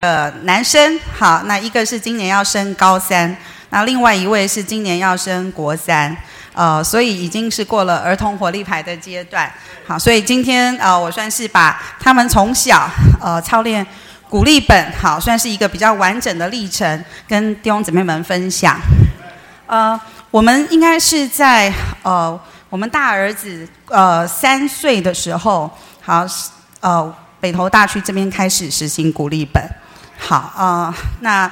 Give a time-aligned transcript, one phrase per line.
[0.00, 3.36] 呃男生，好，那一个是今年要升高三，
[3.68, 6.16] 那另外一位是今年要升国三，
[6.54, 9.52] 呃，所以已经是过了儿童活力牌的阶段，
[9.86, 12.88] 好，所以今天呃我算是把他们从小
[13.20, 13.86] 呃操练
[14.30, 18.80] 鼓励本，好，算是一个比较完整的历程，跟弟兄姊妹们分享。
[19.66, 21.70] 呃，我们应该是在
[22.02, 22.40] 呃
[22.70, 25.70] 我们大儿子呃三岁的时候，
[26.00, 26.24] 好，
[26.80, 29.62] 呃北投大区这边开始实行鼓励本。
[30.20, 31.50] 好啊，那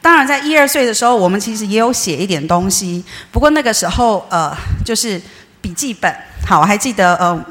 [0.00, 5.20] 当然在一二岁的时候，我们其实也有写一点东西，不过那个时候呃，就是
[5.60, 6.14] 笔记本。
[6.46, 7.44] 好，我还记得呃，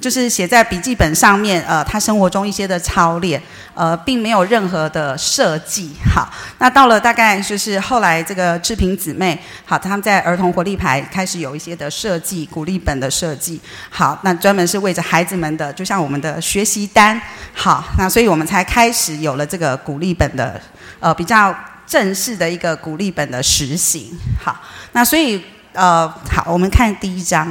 [0.00, 3.40] 就是写在笔记本上面呃，他生活中一些的操练，
[3.74, 5.92] 呃，并没有任何的设计。
[6.14, 13.60] 好，那到了大概就是后来这个志平姊妹，好，他们在儿童活力牌开始有一些的设计，鼓励本的设计。
[13.90, 17.20] 好，那专门是为着孩子们的，就像我们的学习单。
[17.54, 20.60] 好，那所以我们才开始有了这个鼓励本的，
[21.00, 21.54] 呃，比较
[21.86, 24.18] 正式的一个鼓励本的实行。
[24.42, 24.60] 好，
[24.92, 25.42] 那所以
[25.72, 27.46] 呃，好，我们看第一章。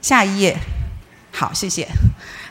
[0.00, 0.56] 下一页，
[1.32, 1.86] 好，谢谢。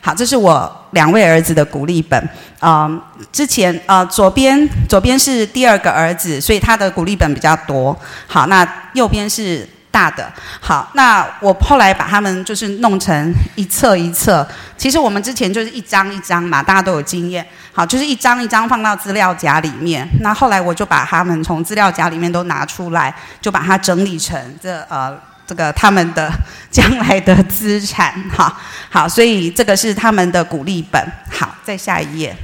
[0.01, 2.29] 好，这是我两位儿子的鼓励本。
[2.61, 3.01] 嗯，
[3.33, 7.97] 之前呃，左边左边是第二个儿子，所以他的鼓励本比较多。
[8.25, 10.31] 好，那右边是大的。
[10.61, 14.47] 好，那我后来把他们就是弄成一册一册。
[14.77, 17.45] 其实我们之前就是一张一张嘛，大家都有经验。
[17.73, 20.07] 好，就是一张一张放到资料夹里面。
[20.21, 25.19] 那后来我就把他们从资料夹里面都拿出来，就把它整理成这呃。
[25.49, 26.31] 这个他们的
[26.69, 28.55] 将来的资产，哈，
[28.87, 31.03] 好，所以这个是他们的鼓励本。
[31.31, 32.37] 好，再下一页。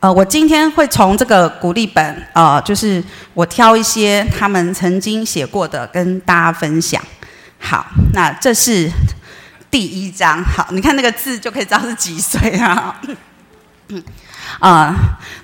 [0.00, 7.02] 呃，我今天会从这个鼓励本，呃，就是我挑一些他们曾经写过的跟大家分享。
[7.60, 8.90] 好，那这是
[9.70, 10.42] 第一章。
[10.42, 12.98] 好，你看那个字就可以知道是几岁啊。
[13.88, 14.02] 嗯，
[14.58, 14.94] 啊，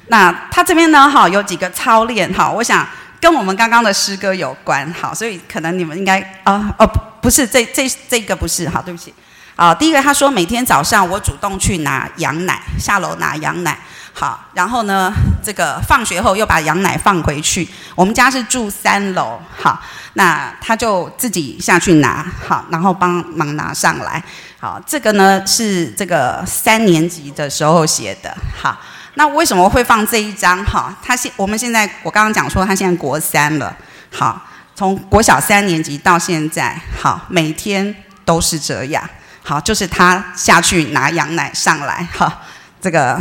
[0.08, 2.88] 那他这边呢，哈，有几个操练，哈，我想。
[3.24, 6.86] 跟我们刚刚的诗歌有关，好，所以可能你们应该啊哦
[7.22, 9.14] 不是这这这个不是好，对不起，
[9.56, 13.78] 啊，第一个他说每天早上我主动去拿羊奶，下楼拿羊奶，
[14.12, 15.10] 好，然后呢
[15.42, 19.80] 这个放学后又把羊奶放回去，我们家是住三楼，好，
[20.12, 24.22] 那他就自己下去拿，好，然后帮忙拿上来，
[24.60, 28.78] 好，这个呢是这个三年级的时候写的，好。
[29.16, 30.64] 那为什么会放这一张？
[30.64, 33.76] 哈，他现我们现在我刚刚讲说他现在国三了，
[34.12, 34.44] 好，
[34.74, 39.08] 从国小三年级到现在，好，每天都是这样，
[39.44, 42.40] 好，就是他下去拿羊奶上来，哈，
[42.80, 43.20] 这个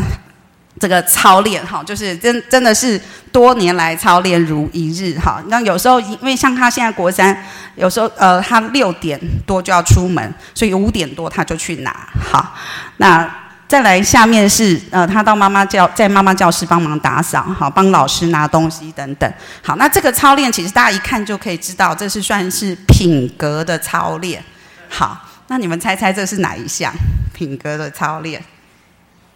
[0.79, 2.99] 这个操练，哈，就是真真的是
[3.31, 5.43] 多年来操练如一日，哈。
[5.45, 7.45] 那有时候因为像他现在国三，
[7.75, 11.95] 有时候呃他六点多就要出门，所以五点多他就去拿，
[12.31, 12.55] 好，
[12.97, 13.42] 那。
[13.68, 19.34] 再来，下面是呃，他到妈妈教在妈妈教室帮忙打扫，好，帮老师拿东西等等。
[19.63, 24.44] 好，那这个操练其实大家一看就可以知道，这是算是品格的操练。
[24.90, 26.94] 好，那你们猜猜这是哪一项
[27.34, 28.44] 品格的操练？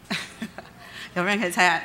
[1.16, 1.84] 有没有人可以猜？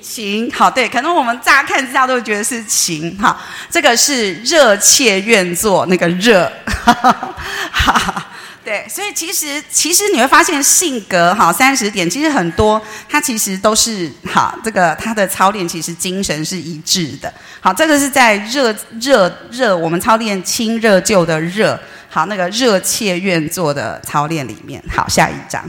[0.00, 3.38] 情，好，对，可能我们乍看之下都觉得是情，哈，
[3.70, 6.50] 这个是热切愿做那个热，
[6.82, 8.26] 哈哈。
[8.70, 17.34] 对，所以其实其实你会发现性格哈三十点其实很多，它其实都是好这个他的操练其实精神是一致的。
[17.60, 21.76] 好，这个是在热热热我们操练清热旧的热，
[22.08, 24.80] 好那个热切愿做的操练里面。
[24.88, 25.64] 好，下一章，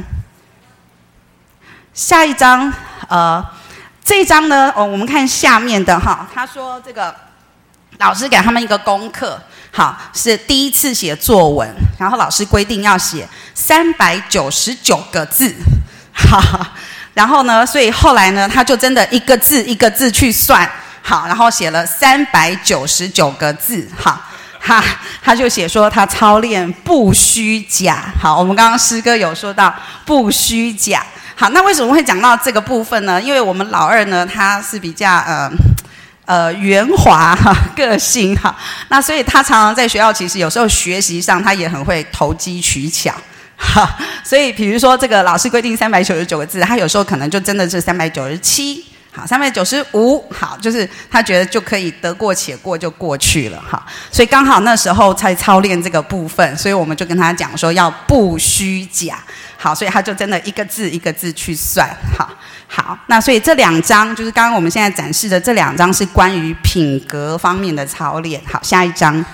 [1.95, 2.72] 下一章
[3.09, 3.44] 呃
[4.06, 7.16] 这一章呢哦我们看下面的哈，他说这个
[7.97, 9.41] 老师给他们一个功课。
[9.73, 11.65] 好，是第一次写作文，
[11.97, 15.55] 然后老师规定要写三百九十九个字，
[16.11, 16.67] 好，
[17.13, 20.69] 然后呢，所以后来呢，他就真的一个字一个字去算，
[21.01, 24.21] 好，然后写了三百九十九个字，好，
[24.59, 24.83] 哈，
[25.23, 29.73] 他就写说他操练不虚假，好，我们刚刚诗歌有说到
[30.03, 31.01] 不虚假，
[31.34, 33.22] 好，那为什么会讲到这个部分呢？
[33.22, 35.49] 因为我们老二呢，他是比较呃。
[36.26, 38.56] 呃，圆滑哈，个性哈，
[38.90, 43.14] 那所以他常常在学校，其实有时候学习上他也很会投机取巧，
[43.58, 43.97] 哈。
[44.23, 53.85] 所以比如说这个老师规定三百九十九个字，他有时候可能就真的是三百九十七，好，三百九十五，好，就是他觉得就可以得过且过就过去了哈。
[54.09, 59.19] 所以刚好那时候才操练这个部分，所以我们就跟他讲说要不虚假，
[59.58, 61.87] 好，所以他就真的一个字一个字去算，
[62.17, 62.29] 好。
[62.73, 68.41] 好，那所以这两章就是刚刚我们现在展示的这两章是关于品格方面的操练。
[68.49, 69.25] 好，下一章，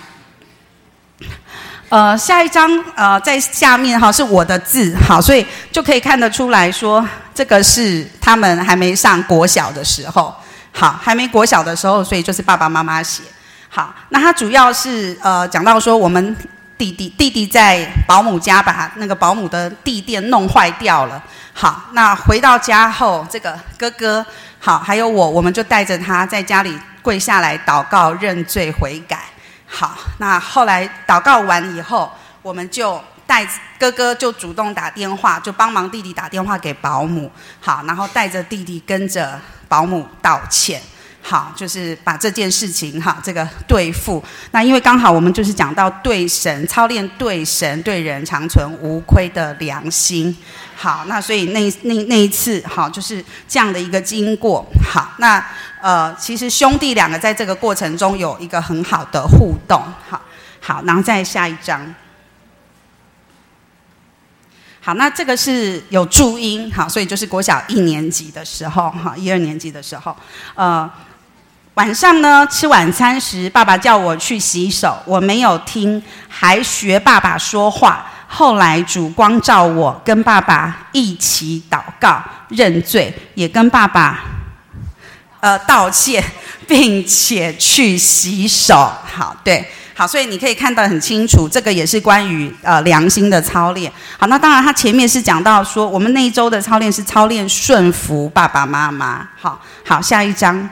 [1.90, 10.36] 呃，下一张呃，在下面哈是我的字，好，所以就可以看得出来说，这个是他们还没上国小的时候，
[10.74, 13.24] 好，还没国小的时候，所以就是爸爸妈妈写。
[13.70, 16.36] 好，那他主要是呃讲到说，我们
[16.78, 21.24] 弟弟弟弟在保姆家把那个保姆的地垫弄坏掉了。
[21.54, 24.26] 好，那回到家后，这个哥哥
[24.60, 29.20] 好，还有我，我们就带着他在家里跪下来祷告、认罪悔改。
[29.68, 32.10] 好，那后来祷告完以后，
[32.42, 33.46] 我们就带
[33.78, 37.30] 哥哥就主动打电话，就帮忙弟弟打电话给保姆。
[37.60, 40.82] 好，然后带着弟弟跟着保姆道歉。
[41.22, 44.24] 好，就是把这件事情哈，这个对付。
[44.52, 50.34] 那因为刚好我们就是讲到对神操练，对神对人长存无亏的良心。
[50.78, 54.64] 好，那所以那那那一次好，就是这样的一个经过。
[54.94, 55.44] 好，那
[55.82, 59.82] 呃，其实兄弟两个在这个过程中有一个很好的互动。
[60.08, 60.22] 好，
[60.62, 61.96] 好，然后再下一章。
[64.80, 70.16] 好，那这个是有注音，好，所以就是国小一年级的时候，哈，一二年级的时候，
[70.54, 70.90] 呃。
[71.74, 78.04] 晚上呢，吃晚餐时，爸爸叫我去洗手，我没有听，还学爸爸说话。
[78.28, 84.20] 后来主光照我，跟爸爸一起祷告认罪，也跟爸爸
[85.40, 86.24] 呃道歉，
[86.68, 88.92] 并且去洗手。
[89.06, 89.66] 好，对，
[89.96, 93.92] 好，所以你可以看得很清楚，这个也是关于呃良心的操练。
[94.20, 99.28] 好，那当然，他前面是讲到说，我们那一周的操练是操练顺服爸爸妈妈。
[99.40, 100.70] 好，好，下一章。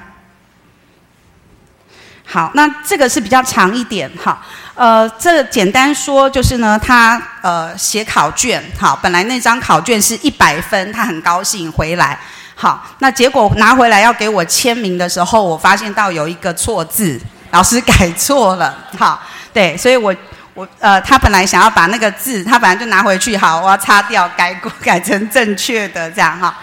[2.27, 4.42] 好，那这个是比较长一点哈，
[4.74, 12.19] 呃，这简单说就是呢，他呃写考卷，好，本来那张考卷是一百分，他很高兴回来，
[12.56, 19.21] 好，那结果拿回来要给我签名的时候，我发现到有一个错字，老师改错了，好，
[19.54, 20.13] 对，所以我
[20.56, 26.57] 我呃，他本来想要把那个字，他本来就拿回去，好，我要擦掉，改过改成正确的这样哈。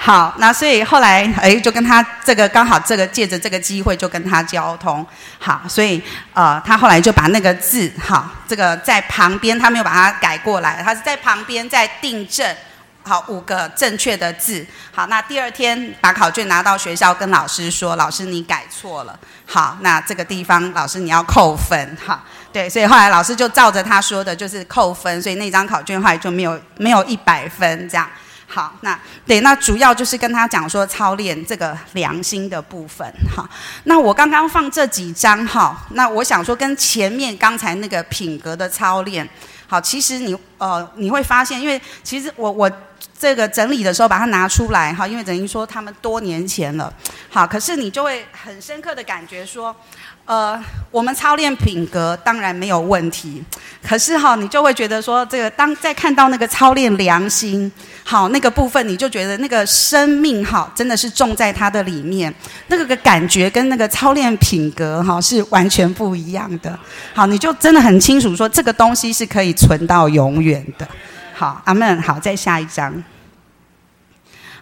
[0.00, 5.04] 好那所以后来哎，就跟他这个刚好这个借着这个机会就跟他交通。
[5.40, 6.00] 好，所以
[6.32, 12.56] 呃，他后来就把那个字好，这个在旁边他没有把它改过来，他是在旁边在订正
[13.02, 14.64] 好五个正确的字。
[14.94, 19.18] 好，那第二天把考卷拿到学校跟老师说，老师你改错了。
[19.46, 21.96] 好，那这个地方老师你要扣分。
[22.06, 22.22] 好，
[22.52, 28.08] 对，所以后来老师就照着他说的，就是扣分，所以那张考卷后来就没有没有一百分这样。
[28.50, 33.06] 好，那对，那主要就是跟他讲说操练这个良心的部分。
[33.36, 33.46] 哈，
[33.84, 39.28] 那我刚刚放这几张哈，那我想说跟前面刚才那个品格的操练，
[39.66, 42.70] 好，其实你呃你会发现，因为其实我我
[43.18, 46.90] 这个整理的时候把它拿出来哈，因为等于说他们多年前了，
[47.28, 49.76] 好，可是你就会很深刻的感觉说。
[50.24, 53.42] 呃，我们操练品格当然没有问题，
[53.82, 57.72] 可是哈，你就会觉得说，这个当在看到那个操练良心，
[58.10, 62.34] 好那个部分，你就觉得那个生命哈，真的是种在它的里面，
[62.68, 66.78] 那个个感觉跟那个操练品格哈是完全不一样的。
[67.12, 70.88] 好，你就真的很清楚说，这个东西是可以存到永远的。
[71.34, 72.00] 好，阿门。
[72.00, 73.04] 好，再下一章。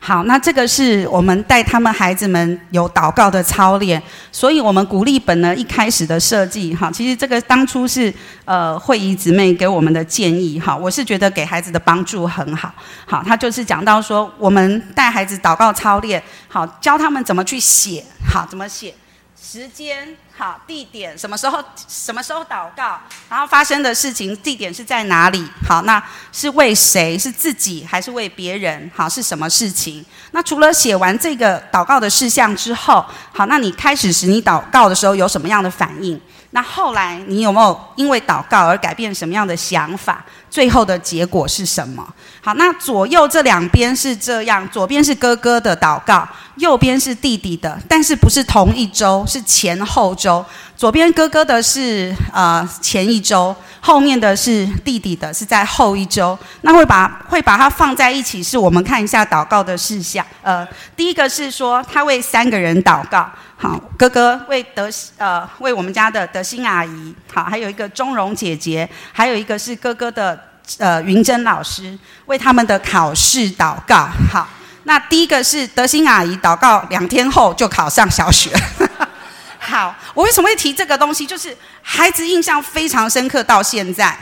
[0.06, 4.00] 好，那这个是我们带他们孩子们有祷告的操练，
[4.30, 8.14] 所以我们鼓励本呢一开始的设计哈，其实这个当初是
[8.44, 12.72] 呃慧仪姊妹给我们的建议哈，我是觉得给孩子的帮助很好，
[13.04, 18.94] 好，他就是讲到说我们带孩子祷告操练，好教他们怎么去写，好怎么写。
[19.48, 21.62] 时间好，地点什么时候？
[21.86, 22.98] 什么时候祷告？
[23.28, 25.48] 然后发生的事情，地点是在哪里？
[25.68, 27.16] 好，那是为谁？
[27.16, 28.90] 是自己还是为别人？
[28.92, 30.04] 好，是什么事情？
[30.32, 36.20] 那除了写完这个祷告的事项之后，好，那你开始时你祷告的时候有什么样的反应？
[36.50, 40.24] 那后来你有没有因为祷告而改变什么样的想法？
[40.50, 42.06] 最后的结果是什么？
[42.40, 46.26] 好，那左右这两边是这样，左边是哥哥的祷告，
[46.56, 50.44] 右边是弟弟的，但是不是同一周，是前后周。
[50.76, 56.38] 左边哥哥的是呃前一周，后面的是弟弟的，是在后一周。
[56.60, 60.24] 那会把会把它放在一起，是我们看一下祷告的事项。
[60.42, 63.28] 呃，第一个是说他为三个人祷告。
[63.58, 64.86] 好，哥哥为德
[65.16, 70.38] 呃为我们家的德心阿姨，好，还有一个钟荣姐姐，还有一个是哥哥的
[70.78, 74.08] 呃云珍老师，为他们的考试祷告。
[74.32, 74.48] 好，
[74.84, 78.50] 那第一个是德心阿姨祷告，两天后就考上小学。
[79.58, 81.26] 好，我为什么会提这个东西？
[81.26, 84.16] 就是孩子印象非常深刻到现在。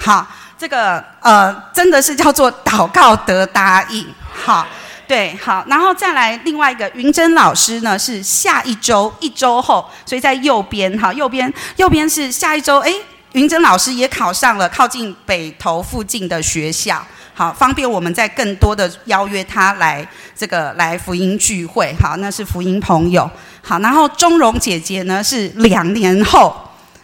[0.00, 0.26] 好，
[0.58, 4.06] 这个呃真的是叫做祷告得答应。
[4.32, 4.66] 好。
[5.06, 12.92] 对，好，然后再来另外一个云珍老师呢，是下一周一周后，所以在右边哈，右边右边是下一周，哎，
[13.32, 17.04] 云珍老师也考上了靠近北投附近的学校，
[17.34, 23.30] 好，方便我们在更多的邀约他来这个来福音聚会，好，那是福音朋友，
[23.62, 26.54] 好，然后钟荣姐姐呢是两年后。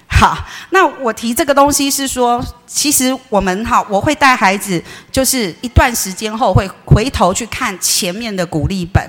[0.06, 0.38] 好，
[0.70, 9.02] 那我提这个东西是说，其实我们哈，我会带孩子，就是一段时间后会回头去看前面的鼓励本。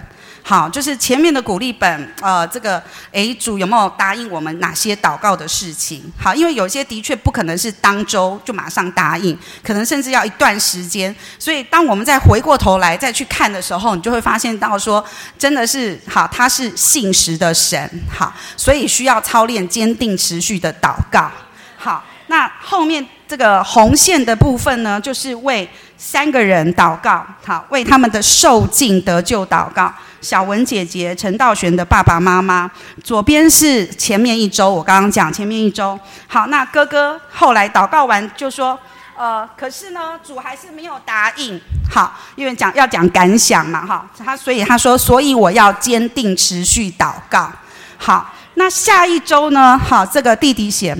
[0.47, 2.79] 好，就是前面的鼓励本，呃，这个
[3.11, 6.03] 诶，主有没有答应我们哪些祷告的事情？
[6.19, 11.13] 好，因为有些的确不可能是当周就马上答应，可能甚至要一段时间。
[11.39, 15.03] 所以，当我们再回过头来再去看的时候，你就会发现到说，
[15.35, 21.31] 真的是好，他是信实的神，好，所以需要操练坚定持续的祷告。
[21.75, 29.91] 好，那后面这个红线的部分呢，就是为三个人祷告，好，为他们的受尽得救祷告。
[30.25, 32.69] 小文姐姐陈道玄的爸爸妈妈，
[33.03, 35.99] 左边是前面一周，我刚刚讲前面一周。
[36.25, 38.77] 好，那哥哥后来祷告完就说，
[39.15, 41.61] 呃，可是呢，主还是没有答应。
[41.91, 47.51] 好，因为讲要讲感想嘛，哈，他所以他说，所以我要坚定持续祷告。
[47.97, 49.77] 好，那下一周呢？
[49.77, 50.97] 好，这个弟弟写，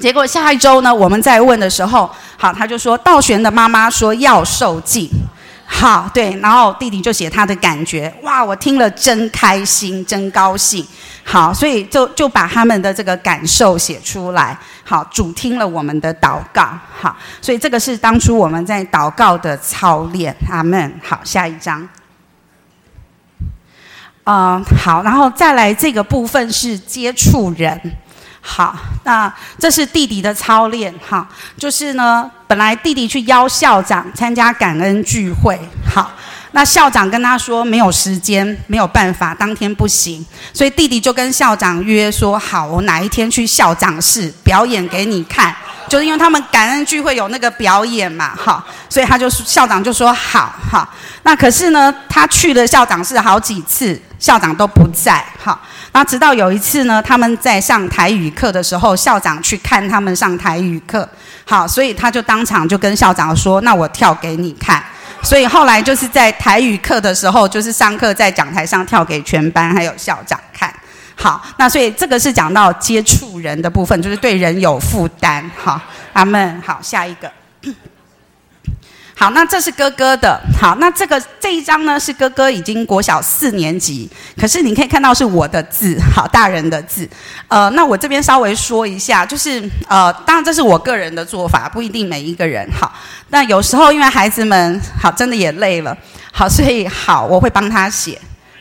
[0.00, 5.10] 结果下一周呢，我们在问的时候，好，他就说道玄的妈妈说要受尽。
[5.72, 10.84] 好，对，然后弟弟就写他的感觉，哇，我听了真开心，真高兴。
[11.22, 14.58] 好，所以就就把他们的这个感受写出来。
[14.84, 16.68] 好，主听了我们的祷告，
[17.00, 20.36] 好，所以这个是当初我们在祷告的操练。
[20.50, 21.00] 阿门。
[21.02, 21.88] 好，下一章。
[24.24, 27.80] 嗯，好，然后再来这个部分是接触人。
[28.40, 36.10] 好，那这是弟弟的操练，哈，就是呢，本来弟弟去邀校长参加感恩聚会，好，
[36.52, 45.54] 那校长跟他说没有时间，没有办法，当天不行，所以弟弟就跟校长约说，好，我哪一天去校长室表演给你看，
[45.90, 50.88] 就是因为他们感恩聚会有那个表演嘛，哈，所以他就校长就说好，哈，
[51.24, 55.60] 那可是呢，他去了校长室好几次，校长都不在，哈。
[55.92, 61.08] 那直到有一次呢，他们在上台语课的时候，校长去看他们上台语课，
[61.44, 64.80] 好，所以他就当场就跟校长说：“那我跳给你看。”
[65.24, 70.72] 所以后来就是在台语课的时候，就是上课在讲台上跳给全班还有校长看。
[71.22, 75.50] 好，那所以这个是讲到接触人的部分，就是对人有负担。
[75.54, 75.78] 好，
[76.14, 76.62] 阿门。
[76.62, 77.30] 好，下一个。
[79.14, 80.40] 好，那这是哥哥的。
[80.58, 84.08] 好，那这个这一张呢是哥哥已经国小四年级，
[84.40, 87.06] 可是你可以看到是我的字，好，大人的字。
[87.48, 92.90] 呃，那我这边稍微说一下，就是呃，当然这是我个人的做法，不一定每一个人好。
[93.28, 95.94] 那有时候因为孩子们好，真的也累了，
[96.32, 98.18] 好，所以好，我会帮他写，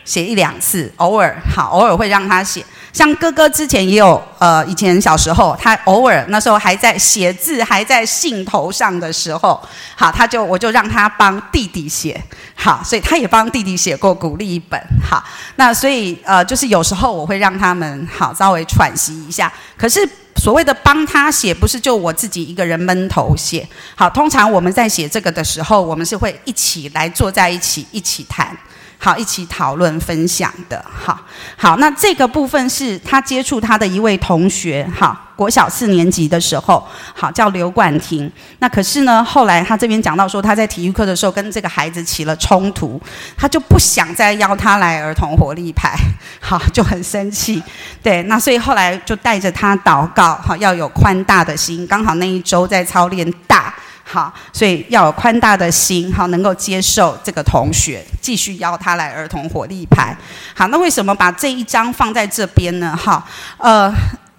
[0.10, 2.66] 写一两次，偶尔好，偶尔会让他写。
[2.92, 9.62] 像哥哥之前也有，呃，以前小时候，他偶尔那时候还在写字，还在信头上的时候，
[9.96, 12.20] 好，他就我就让他帮弟弟写，
[12.56, 15.24] 好，所以他也帮弟弟写过鼓励一本，好，
[15.58, 20.00] 那所以呃，就是有时候我会让他们好稍微喘息一下，可是
[20.38, 28.58] 所谓的帮他写，不是就我自己一个人闷头写，好，通常我们在写这个的时候，我们是会一起来坐在一起一起谈。
[29.02, 31.18] 好，一起讨论分享的，好，
[31.56, 38.30] 好，那这个部分是他接触他的一位同学，好，国小四年级的时候，好，叫刘冠廷。
[38.60, 43.02] 那可是呢，后来他这边讲到说，他在体育课的时候跟这个孩子起了冲突，
[43.38, 45.98] 他就不想再邀他来儿童活力派，
[46.42, 47.64] 好，就很生气。
[48.04, 51.88] 对，那所以后来就带着他祷告，好，要有宽大的心。
[51.88, 53.74] 刚好那一周在操练大。
[54.12, 60.18] 好，所以要有宽大的心，好，能够接受这个同学继续邀他来儿童火力牌。
[60.56, 62.98] 好，那为什么把这一张放在这边呢？
[62.98, 63.24] 哈，
[63.60, 63.94] 呃，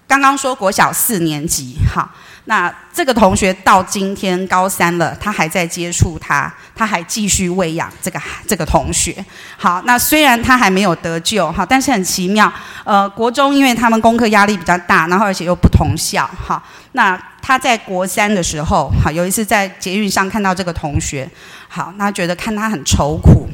[0.08, 2.10] 刚刚说国小四年级，哈。
[2.46, 9.24] 那这个同学到今天高三了，他还在接触他，他还继续喂养这个这个同学。
[9.56, 12.52] 好，那虽然他还没有得救哈，但是很奇妙。
[12.84, 16.62] 呃，国中因为他们功课压力比较大，然后而且又不同校哈。
[16.92, 21.30] 那他在国三的时候，好有一次在捷运上看到这个同学，
[21.68, 23.48] 好，那觉得看他很愁苦。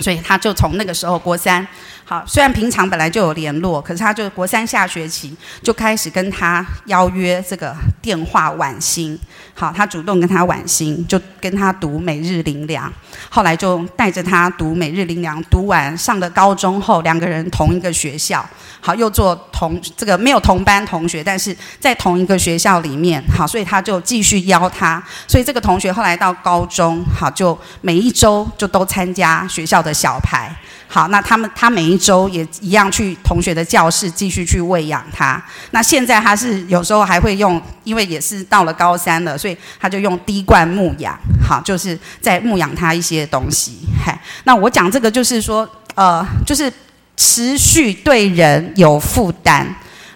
[0.00, 1.64] 所以他就从那个时候国三，
[2.06, 9.18] 好，虽然平常本来就有联络，可是他就国三下学期就开始跟他邀约这个电话晚星，
[9.54, 12.92] 好，他主动跟他晚星，就跟他读每日灵粮，
[13.30, 18.44] 后来就带着他读每日灵粮，读完上了高中后，两个人同一个学校，
[18.80, 29.84] 好，又做同这个没有同班同学，但是在同一个学校里面，好，所以他就继续邀他，所以这个同学后来到高中，好，就每一周就都参加学校。
[29.84, 30.50] 的小牌。
[30.94, 35.44] 好，那他们他每一周也一样去同学的教室继续去喂养他。
[35.72, 41.18] 那现在他是有时候还会用，因为也是到了高三了，所以他就用滴灌牧养。
[41.44, 43.80] 好，就是在牧养他一些东西。
[44.06, 46.72] 嗨，那我讲这个就是说，呃，就是
[47.16, 49.66] 持续对人有负担。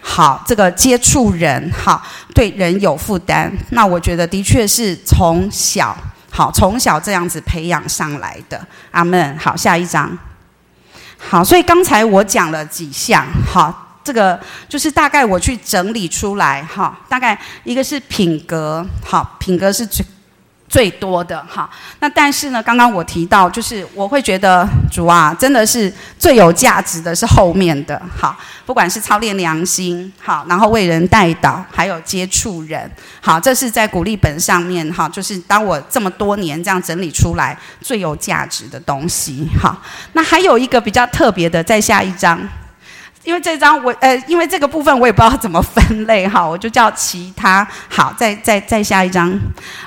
[0.00, 2.00] 好，这个接触人，好，
[2.32, 3.52] 对人有负担。
[3.70, 5.97] 那我觉得的确是从小，
[6.30, 8.64] 好，从小这样子培养上来的。
[8.92, 9.37] 阿门。
[9.37, 10.16] 好，下一章。
[11.18, 20.04] 好，所以刚才我讲了几项，好，这个就是大概我去整理出来，哈，大概一个是品格，好，品格是最
[20.68, 21.68] 最多的，哈。
[22.00, 39.80] 那但是呢，刚刚我提到，就是我会觉得主啊，真的是最有价值的是后面的，好，不管是操练良心，好，然后为人带导，还有接触人，好，这是在鼓励本上面，哈，就是当我这么多年这样整理出来最有价值的东西，好。
[40.12, 42.38] 那还有一个比较特别的，在下一章，
[43.25, 49.32] 因为这张我呃，因为这个部分我也不知道怎么分类，哈，我就叫其他，好，再再再下一张，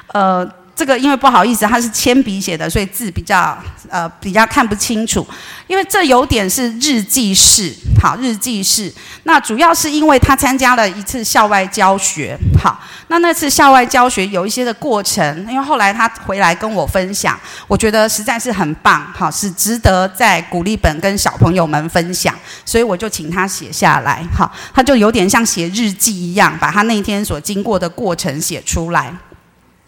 [0.07, 0.49] 呃。
[0.81, 3.55] 这个因为不好意思，它是铅笔写的，所以字比较
[3.87, 5.23] 呃比较看不清楚。
[5.67, 7.71] 因为这有点是日记式，
[8.01, 8.91] 好日记式。
[9.21, 22.33] 那主要是因为他参加了一次校外教学，好，那那次校外教学有一些的过程，因为后来他回来跟我分享，我觉得实在是很棒，好是值得在鼓励本跟小朋友们分享，
[22.65, 29.13] 所以我就请他写下来，好，他就有点像写日记一样，把他那天所经过的过程写出来。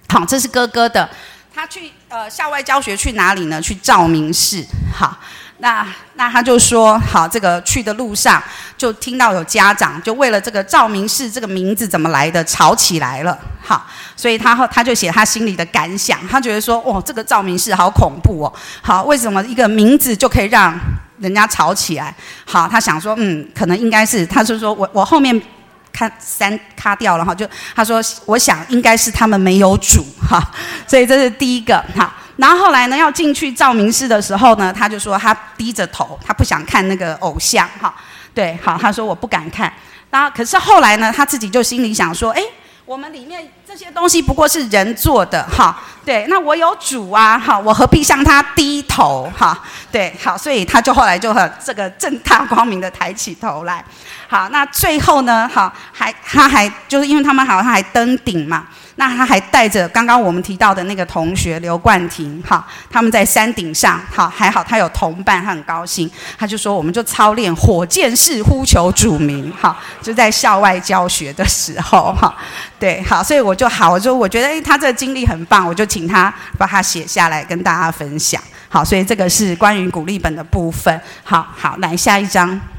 [0.09, 1.09] 好，这是哥哥的。
[1.55, 3.61] 他去呃校外教学去哪里呢？
[3.61, 4.65] 去照明室。
[4.91, 5.15] 好，
[5.59, 8.41] 那那他就说，好，这个去的路上
[8.75, 13.37] 就听到有家长就为了这个照明室这个名字怎么来的吵起来了。
[13.61, 16.27] 好，所以他后他就写他心里的感想。
[16.27, 18.53] 他觉得说，哦，这个照明室好恐怖哦。
[18.81, 20.75] 好，为什么一个名字就可以让
[21.19, 22.15] 人家吵起来？
[22.45, 25.39] 好，他想说，嗯，可能应该是，他是说我我后面。
[25.93, 30.41] 看三卡掉了哈，就他说，我想应该是他们没有煮哈，
[30.85, 32.13] 所以这是第一个哈。
[32.35, 37.93] 然后后来呢，要进去照明室的时候呢，他就说他低着头，他不想看那个偶像哈。
[38.33, 39.71] 对，好，他说我不敢看。
[40.09, 42.41] 然后可是后来呢，他自己就心里想说，哎。
[42.85, 49.57] 我们里面这些东西不过是人做的，哈，对，那我有主啊，哈，我何必向他低头，哈，
[49.89, 53.83] 对，好，所以他就后来就很这个正大光明的抬起头来，
[54.27, 58.67] 好，那最后呢，哈，还他还就是因为他们好像还登顶嘛。
[58.95, 72.35] 那他还带着刚刚我们提到的那个同学刘冠廷，哈，他们在山顶上，好，还好他有同伴，他很高兴，他就说我们就操练火箭式呼求主名，哈，就在校外教学的时候，哈，
[72.79, 82.72] 对，好，所以我就好，我就我觉得诶，他这个经历很棒，我就请他把它写下来跟大家分享，好，所以这个是关于鼓励本的部分，好好来下一章。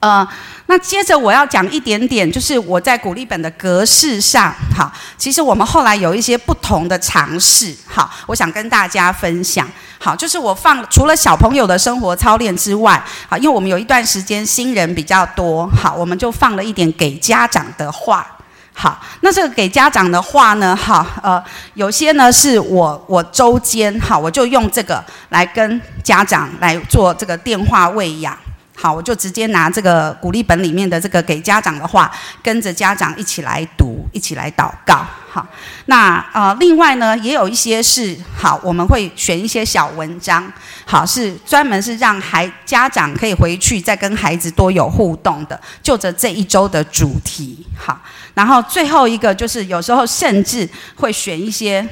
[0.00, 0.26] 呃，
[0.64, 18.26] 那接着我要讲一点点，就是我在鼓励本的格式上，好，其实我们后来有一些不同的尝试，好，我想跟大家分享，好，就是我放除了小朋友的生活操练之外，好，因为我们有一段时间新人比较多，好，我们就放了一点给家长的话，
[18.72, 28.34] 好，那这个给家长的话呢，哈，呃，有些呢是我我周间，好，我就用这个来跟家长来做这个电话喂养。
[28.80, 32.10] 好，我就直接拿这个鼓励本里面的这个给家长的话，
[32.42, 35.04] 跟着家长一起来读，一起来祷告。
[35.30, 35.46] 好，
[35.84, 40.50] 那呃，另外呢，也有一些是好，我们会选一些小文章，
[40.86, 47.66] 好，是专门是让孩家长可以回去再跟孩子多有互动的，就着这一周的主题。
[47.76, 48.00] 好，
[48.32, 50.66] 然后最后一个就是有时候甚至
[50.96, 51.86] 会选一些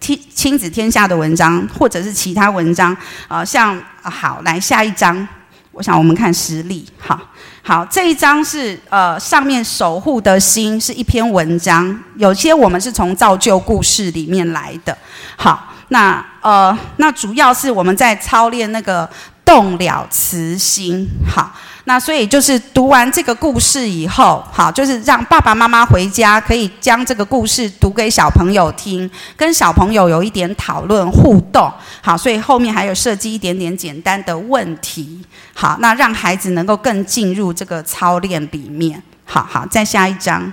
[0.00, 2.94] 亲亲子天下的文章，或者是其他文章，
[3.28, 5.26] 啊，像好来下一章。
[5.72, 7.18] 我想我们看实例，好，
[7.62, 14.96] 好，这一章是呃上面守护的心是一篇文章，有些我们是从造就故事里面来的，
[15.36, 19.08] 好，那呃那主要是我们在操练那个
[19.44, 21.50] 动了慈心，好。
[21.84, 40.52] 那所以就是读完这个故事以后，好，就是让爸爸妈妈回家可以将这个故事读给小朋友听，跟小朋友有一点讨论互动，好，所以后面还有设计一点点简单的问题，好，那让孩子能够更进入这个操练里面，好好，再下一章，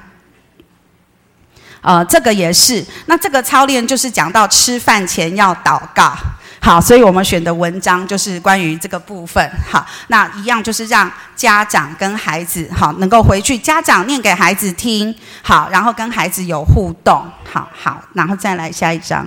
[1.82, 6.14] 呃，这个也是，那这个操练就是讲到吃饭前要祷告。
[6.62, 9.50] 好，所以我们选的文章就是关于这个部分。
[9.72, 17.26] 好，那一样就是让家长跟孩子好能够回去，家长念给孩子听，好，然后跟孩子有互动。
[17.52, 19.26] 好好，然后再来下一章。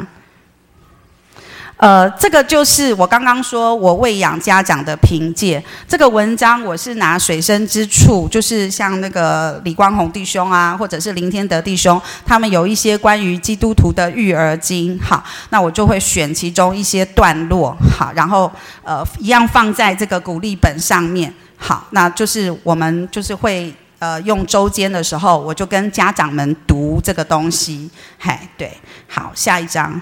[1.79, 5.61] 呃，这个就是我刚刚说我喂养家长的凭借。
[5.89, 18.49] 这个文章我是拿水深之处，就是像那个李光宏弟兄啊，或者是林天德弟兄，他们有一些关于基督徒的育儿经，好，那我就会选其中一些段落，好，然后
[18.85, 28.71] 呃，一样放在这个鼓励本上面，好，那就是我们就是会呃用周间的时候，我就跟家长们读这个东西，嘿，对，
[29.09, 30.01] 好，下一章。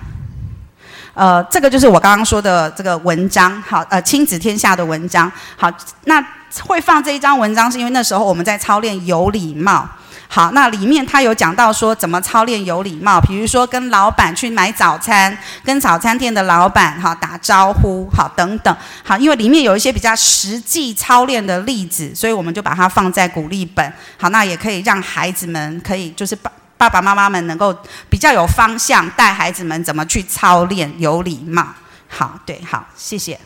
[1.20, 5.70] 呃，这个就是我刚刚说的这个文章，好，呃，亲子天下的文章，好，
[6.04, 6.18] 那
[6.62, 9.86] 会放这一张文章，是因为那时候我们在操练有礼貌，
[10.28, 26.50] 好，那里面他有讲到说怎么操练有礼貌，比如说跟老板去买早餐，跟早餐店的老板哈打招呼，好，等等，好，因为里面有一些比较实际操练的例子，所以我们就把它放在鼓励本，好，那也可以让孩子们可以就是把。
[26.80, 27.76] 爸爸妈妈们能够
[28.08, 31.66] 比较有方向，带孩子们怎么去操练有礼貌。
[32.08, 33.38] 好，对，好，谢谢。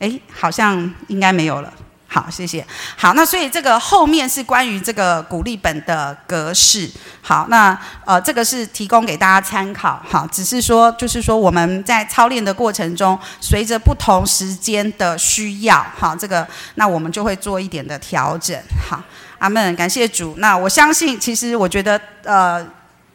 [0.00, 1.72] 哎，好像应该没有了。
[2.08, 2.66] 好，谢谢。
[2.96, 6.90] 好，那所以这个后面是关于这个鼓励本的格式。
[7.22, 10.02] 好，那呃，这个是提供给大家参考。
[10.10, 18.60] 好，只是说就是说我们在操练的过程中，随着不同时间的需要，好，这个那我们就会做一点的调整。
[18.90, 19.00] 好。
[19.38, 20.34] 阿门，感谢主。
[20.38, 22.66] 那我相信，其实我觉得，呃，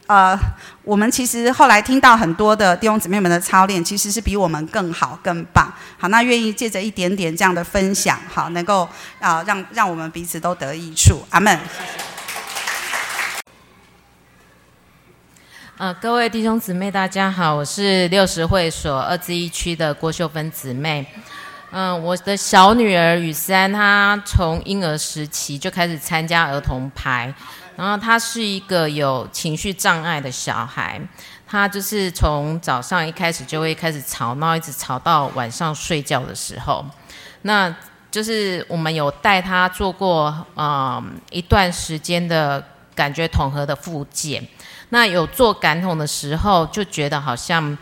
[0.06, 0.38] 呃，
[0.82, 5.72] 我们其实后来听到很多的弟兄姊妹们的操练，其实是比我们更好、更棒。
[5.98, 11.22] 好，那愿意借着一点点这样的分享，好，能够啊，让让我们彼此都得益处。
[11.30, 11.58] 阿门。
[15.78, 21.06] 呃，各位弟兄姊妹，大家好，我是六十会所二之一区的郭秀芬姊妹。
[21.72, 27.32] 嗯，我的小女儿雨珊，她从婴儿时期就开始参加儿童排，
[27.76, 31.00] 然后她是一个有情绪障碍的小孩，
[31.46, 36.84] 她就是从早上一开始就会开始吵闹，一直吵到晚上睡觉的时候，
[37.42, 37.72] 那
[38.10, 42.64] 就是我们有带她做过嗯一段时间的
[42.96, 44.44] 感觉统合的复健，
[44.88, 47.78] 那有做感统的时候就觉得好像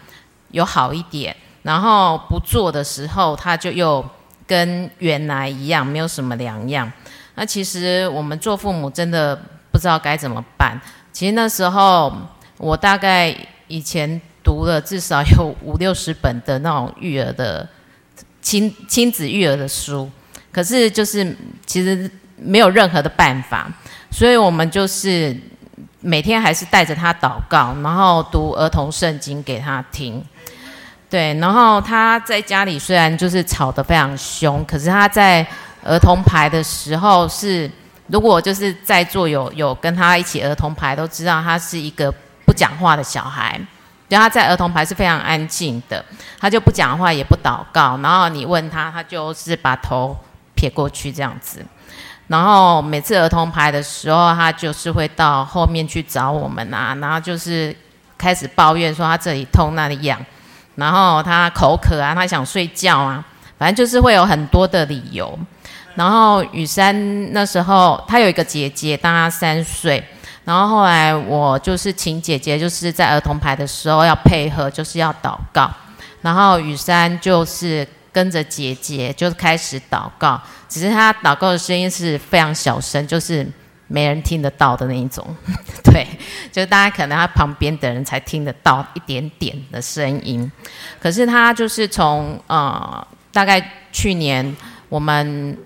[0.50, 1.34] 有好一点。
[1.68, 4.02] 然后不做的时候，他就又
[4.46, 6.90] 跟原来一样，没有什么两样。
[7.34, 9.38] 那其实我们做父母真的
[9.70, 10.80] 不知道该怎么办。
[11.12, 12.10] 其实那时候
[12.56, 17.68] 我大概以前读了至少有五六十本的那种育儿的
[18.40, 20.10] 亲亲子育儿的书，
[20.50, 23.70] 可是就是其实没有任何的办法，
[24.10, 25.38] 所以我们就是
[26.00, 30.24] 每天还是带着他祷告，然后读儿童圣经给他听。
[31.10, 35.46] 对，然后他在家里虽然就是吵得非常凶，可是他在
[35.82, 37.70] 儿童牌的时候是，
[38.08, 42.12] 如果就是在座有有跟他一起儿童牌，都知道他是一个
[42.44, 43.58] 不讲话的小孩。
[44.06, 46.04] 对，他在儿童牌是非常安静的，
[46.38, 50.14] 他就不讲话也不祷告，然后你问他，他就是把头
[50.54, 51.64] 撇过去这样子。
[52.26, 57.74] 然后每次儿童牌的时候，他就是会到后面去找我们啊，然后就是
[58.18, 60.18] 开始抱怨说他这里痛那里痒。
[60.78, 63.24] 然后他口渴啊，他想睡觉啊，
[63.58, 65.36] 反正就是会有很多的理由。
[65.96, 70.02] 然后雨山那时候他有一个姐姐，大他三岁。
[70.44, 75.68] 然后后来我就是请姐姐，就是在儿童牌的时候要配合，就是要祷告。
[76.22, 83.44] 然后雨山就是跟着姐姐就开始祷告，只是他祷告的声音是非常小声，就是。
[83.88, 85.26] 没人听得到的那一种，
[85.82, 86.06] 对，
[86.52, 90.50] 就是大家可能他旁边的人才听得到一点点的声音，
[91.00, 94.54] 可是他就是从呃大概去年
[94.90, 95.56] 我们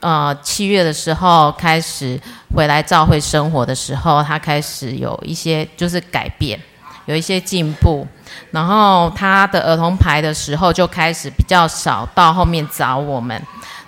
[0.00, 2.18] 呃七月的时候开始
[2.54, 6.58] 回来教会生活的时候，他开始有一些就是改变，
[7.04, 8.06] 有一些进步，
[8.52, 13.40] 然后他的儿童牌的时候就开始比较少到后面找我们。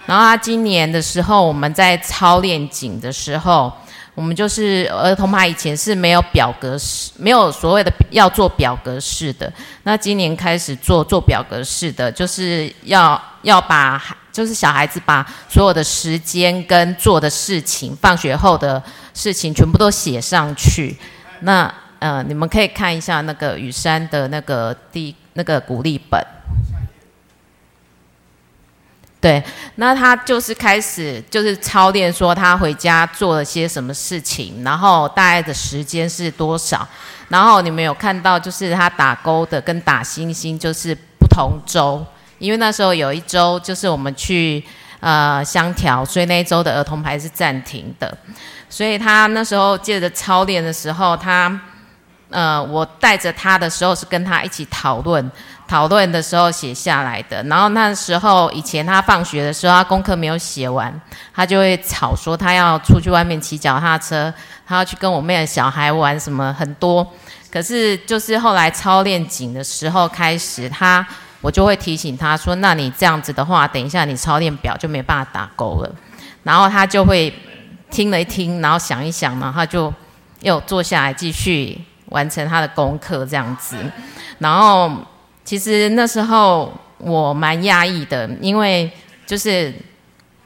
[0.09, 3.71] 然后他今年的时候，我们在操练景的时候，
[4.15, 9.53] 我们就是儿童牌以前是没有表格式，没有所谓的要做表格式的。
[9.83, 20.97] 那今年开始做做表格式的，就是要要把就是小孩子把所有的时间跟做的事情，放学后的事情全部都写上去。
[21.41, 26.19] 那呃，你们可以看一下那个雨山的那个第那个鼓励本。
[29.21, 29.43] 对，
[29.75, 36.87] 那他就是开始就是操练，说他回家做了些什么事情，然后大概的时间是多少，
[37.29, 42.07] 然后你们有看到就是他打勾的跟打星星就是不同周，
[42.39, 44.63] 因为那时候有一周就是我们去
[45.01, 48.17] 呃相调，所以那一周的儿童牌是暂停的，
[48.71, 51.61] 所以他那时候借着操练的时候，他
[52.31, 55.29] 呃我带着他的时候是跟他一起讨论。
[55.69, 57.41] 讨论的时候写下来的。
[57.45, 60.93] 然后那时候以前他放学的时候，他功课没有写完，
[61.33, 64.33] 他就会吵说他要出去外面骑脚踏车，
[64.67, 67.07] 他要去跟我妹的小孩玩什么很多。
[67.51, 71.07] 可是就是后来操练紧的时候开始，他
[71.41, 75.95] 我就会提醒他说：“那你这样子的话，等一下你操练表就没办法打勾了。”
[76.43, 77.33] 然后他就会
[77.91, 79.93] 听了一听，然后想一想，然后他就
[80.41, 83.77] 又坐下来继续完成他的功课这样子。
[84.39, 84.91] 然后
[85.49, 88.93] 其实那时候我蛮压抑的，因为
[89.25, 89.73] 就是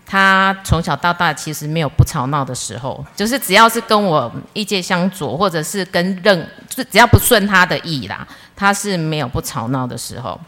[0.07, 10.41] 他从小到大其实没有不吵闹的时候，就是只要是跟我意见相左，或者是跟任就只要不顺他的意啦，他是没有不吵闹的时候。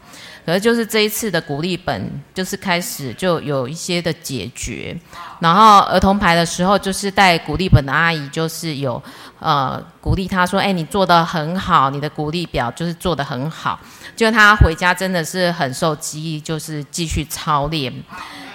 [0.45, 4.95] 可是就是这一次的鼓励本，就是开始就有一些的解决。
[5.39, 9.01] 然后儿童牌的时候，就是带鼓励本的阿姨，就是有
[9.39, 13.79] 呃鼓励他说：“哎，你做的很好，你的鼓励表就是做的很好。”
[14.15, 17.93] 就他回家真的是很受激励，就是继续操练。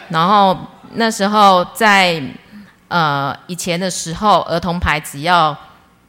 [0.08, 0.56] 然后
[0.94, 2.22] 那时候在
[2.88, 5.56] 呃以前的时候，儿童牌只要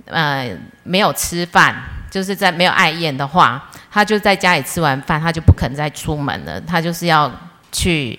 [0.05, 0.49] 呃
[0.83, 1.75] 没有吃饭，
[2.09, 3.67] 就是在没有爱宴的话。
[3.93, 6.61] 他就在家里吃完饭，他就不肯再出门了。
[6.61, 7.29] 他就是要
[7.73, 8.17] 去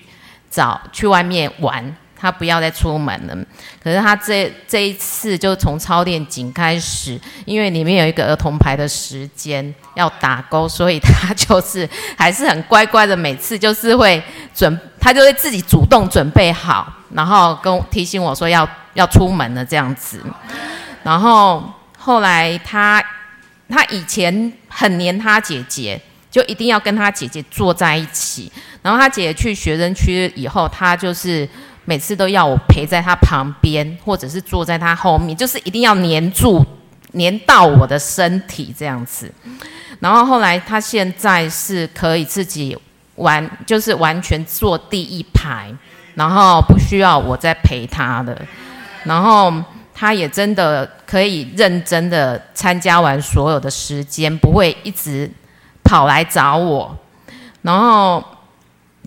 [0.50, 3.36] 找去外面玩，他不要再出门了。
[3.82, 14.22] 可是他这这一次就从操练井开始，因为里面有一个儿童牌的时间要打勾，所以他就是还是很乖乖的，每次就是会
[14.54, 20.22] 准，他就会自己主动准备好，然后跟提醒我说要要出门了这样子。
[21.02, 21.62] 然后
[21.98, 23.04] 后来他。
[23.68, 25.98] 他以前很黏他姐姐，
[26.30, 28.52] 就一定要跟他姐姐坐在一起。
[28.82, 31.48] 然后他姐姐去学生区以后，他就是
[31.84, 36.64] 每次都要我陪在他旁边，或者是坐在他后面，就是一定要黏住，
[37.12, 39.32] 黏到我的身体这样子。
[40.00, 42.76] 然后后来他现在是可以自己
[43.16, 45.72] 完，就是完全坐第一排，
[46.14, 48.40] 然后不需要我再陪他的。
[49.04, 49.52] 然后。
[49.94, 55.30] 他也真的可以认真的参加完所有的时间，不会一直
[55.84, 56.96] 跑来找我。
[57.60, 58.24] 然后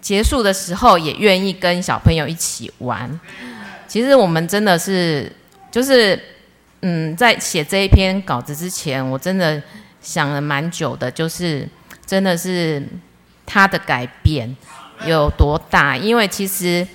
[0.05, 3.19] 结束的时候也愿意跟小朋友一起玩。
[3.87, 5.31] 其实我们真的是，
[5.71, 6.21] 就是
[6.81, 9.59] 嗯，在写这一篇稿子之前，我真的
[10.01, 11.67] 想了蛮久的，就是
[12.05, 12.87] 真的是
[13.47, 14.55] 他的改变
[15.07, 16.87] 有多大，因为其实。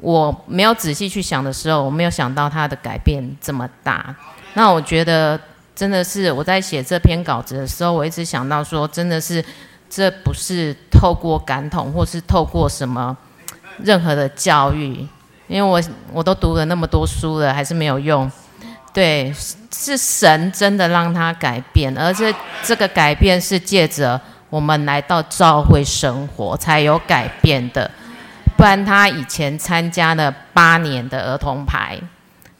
[0.00, 4.14] 我没有仔细去想的时候，我没有想到他的改变这么大。
[4.54, 5.36] 那我觉得
[5.74, 9.44] 真的是我在写这篇稿子的时候，我一直想到说，真的是
[9.90, 13.16] 这不是透过感统，或是透过什么
[13.84, 15.06] 任何的教育，
[15.46, 15.80] 因为我
[16.12, 18.28] 我都读了那么多书了，还是没有用。
[18.92, 19.32] 对，
[19.70, 22.34] 是神真的让他改变，而且
[22.64, 27.88] 这个改变是借着我们来到教会生活才有改变的。
[28.56, 31.96] 不然他以前参加了八年的儿童牌，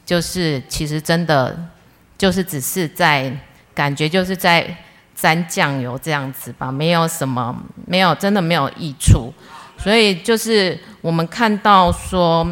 [0.05, 1.59] 就是其实真的
[2.17, 3.29] 就是只是在
[3.75, 4.65] 感觉就是在
[5.19, 7.55] 沾酱油这样子吧，没有什么
[7.85, 9.33] 没有真的没有益处。
[9.77, 12.47] 所以就是我们看到说，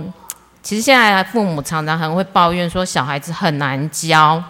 [0.62, 4.44] 其实现在父母常常很会抱怨说小孩子很难教。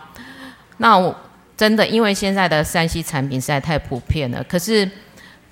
[0.77, 1.15] 那我
[1.56, 4.89] 真的因为现在的三 C 产品实在太普遍了，可是。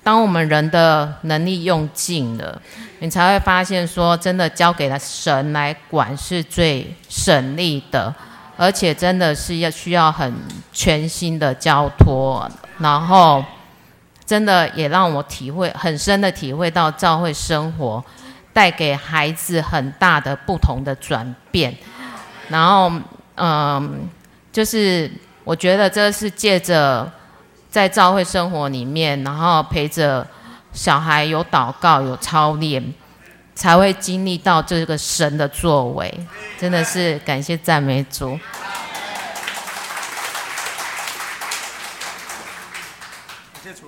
[0.06, 2.62] 当我们人的能力用尽了，
[3.00, 8.14] 你才会发现说，真的交给了神来管是最省力的，
[8.56, 10.34] 而且真的是要需要很
[10.72, 13.44] 全新的交托，然后
[14.24, 18.04] 真的也让我体会很深的体会到教会生活
[18.52, 21.76] 带给孩子很大的不同的转变，
[22.48, 22.90] 然后
[23.36, 24.08] 嗯，
[24.52, 25.10] 就是
[25.44, 27.10] 我觉得这是借着。
[27.68, 30.26] 在教会生活里面，然后陪着
[30.72, 32.82] 小孩有祷告、有操练，
[33.56, 36.26] 才会经历到这个神的作为，
[36.60, 38.38] 真的是感谢赞美主。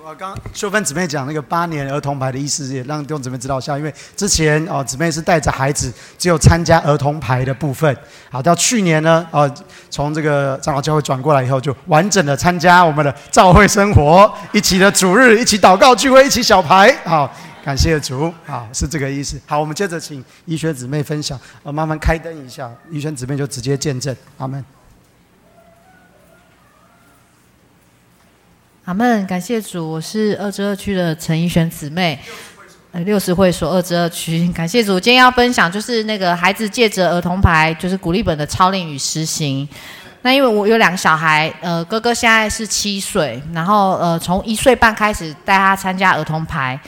[0.03, 3.77] 我刚秀芬姊妹讲那个八年儿童牌的意思，也让弟兄姊妹知道一下。
[3.77, 7.95] 因为之前哦，姊妹是带着孩子，只有参加儿童牌的部分。
[8.31, 9.49] 好，到去年呢，哦，
[9.91, 16.91] 从这个长老教会转过来以后，就完整的参加我们的教会生活，一起的主日，一起祷告聚会，一起小牌。
[17.05, 17.31] 好，
[17.69, 19.39] 感谢主，好，是这个意思。
[19.45, 21.39] 好，我们接着请怡轩姊妹分享。
[21.61, 24.15] 呃，慢慢开灯一下，怡轩姊妹就直接见证。
[24.39, 24.65] 阿门。
[28.85, 32.19] 阿门，感谢主，我是二之二区的陈怡璇姊妹，
[32.91, 39.69] 呃，六十会所二之二区，感谢主，今天要分享就是那个孩子借着儿童牌，就是鼓励本的操练与实行。
[40.23, 46.79] 那因为我有两个小孩，呃，哥哥现在是七岁，然后呃，从一岁半开始带他参加儿童牌。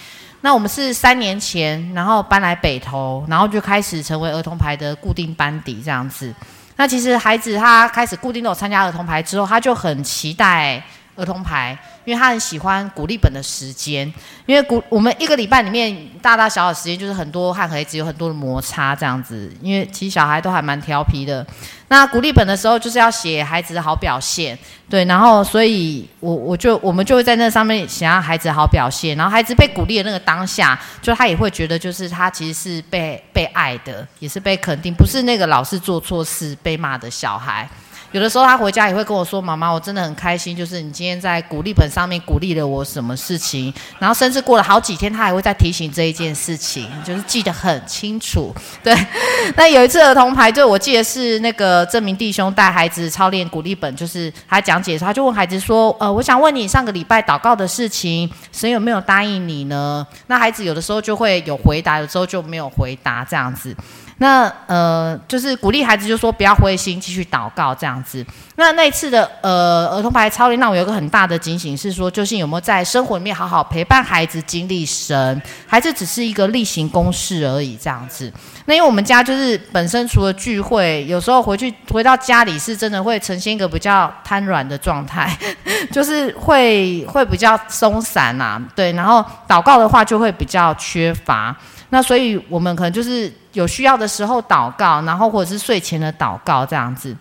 [0.41, 6.33] 那我们是三年前，然后搬来北投，然后就开始成为儿童牌的固定班底这样子。
[6.75, 10.83] 那其实孩子他开始固定都参加儿童牌之后，他就很期待
[11.15, 11.77] 儿童牌。
[12.03, 14.11] 因为他很喜欢鼓励本的时间，
[14.47, 21.45] 因为鼓我们一个礼拜里面大大小小时间就是很多和孩子有很多的摩擦这样子，因为其实小孩都还蛮调皮的。
[21.91, 24.57] 那鼓励本的时候就是要写孩子的好表现，
[24.89, 37.69] 对，然后所以我我就我们就会在那上面写让孩子好表现，然后孩子被鼓励的那个当下，就他也会觉得就是他其实是被被爱的，也是被肯定，不是那个老是做错事被骂的小孩。
[38.11, 48.53] 有的时候他回家也会跟我说：“妈妈，我真的很开心，就是你今天在鼓励本上面鼓励了我什么事情。”然后甚至过了好几天，他还会再提醒这一件事情，就是记得很清楚。
[48.83, 48.93] 对，
[49.55, 63.73] 那有一次儿童牌，就我记得是那个证明弟兄带孩子操练鼓励本，就是他讲解的时候，他就问孩子说：“呃，我想问你上个礼拜祷告的事情，神有没有答应你呢？”那孩子有的时候就会有回答，有时候就没有回答这样子。
[64.21, 68.23] 那呃，就是鼓励孩子，就说不要灰心，继续祷告这样子。
[68.55, 78.31] 那那一次的呃儿童牌操练，让我有个很大的警醒，是说究竟有没有在生活里面好好陪伴孩子经历神，还是只是一个例行公事而已这样子？
[78.65, 85.35] 那因为我们家就是本身除了聚会，有时候回去回到家里是真的会呈现一个比较瘫软的状态，
[85.91, 91.57] 就是会会比较松散呐，对，然后祷告的话就会比较缺乏。
[91.93, 97.15] 那所以我们可能就是有需要的时候祷告，然后或者是睡前的祷告这样子。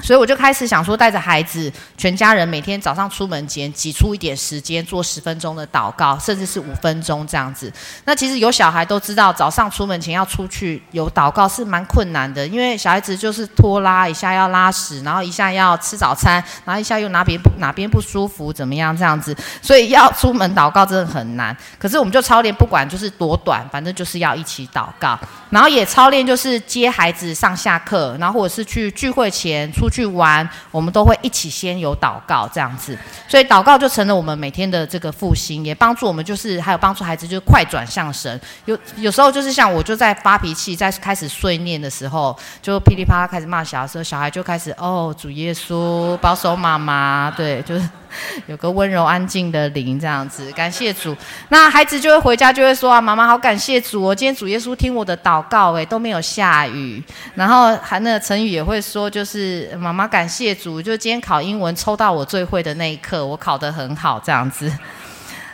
[0.00, 7.70] 所以我就开始想说，带着孩子，全家人每天早上出门前挤出一点时间，做十分钟的祷告，甚至是五分钟这样子。
[8.06, 21.54] 那其实有小孩都知道，早上出门前要出去有祷告是蛮困难的，因为小孩子就是拖拉一下要拉屎，然后一下要吃早餐，然后一下又哪边哪边不舒服怎么样这样子，所以要出门祷告真的很难。
[21.78, 25.18] 可是我们就操练，不管就是多短，反正就是要一起祷告，
[25.50, 29.70] 然后也操练就是接孩子上下课，然后或者是去聚会前。
[29.82, 38.40] 出去玩，我们都会一起先有祷告这样子，所以祷告就成了我们每天的这个复兴，也帮助我们，就是还有帮助孩子，就是快转向神。
[38.64, 47.88] 有有时候就是像我就在发脾气，在开始碎念的时候，就噼里啪啦开始骂小孩的时候，小孩就开始哦，主耶稣保守妈妈，对，就是。
[48.46, 51.16] 有个温柔安静的灵，这样子，感谢主。
[51.48, 57.02] 那孩子就会回家就会说啊，妈妈好感谢主哦，今天主耶稣听我的祷告，诶，都没有下雨。
[57.34, 64.70] 然后还那个成语也会说，就是妈妈感谢主，就今天考英文抽到我最会的那一刻，我考得很好，这样子。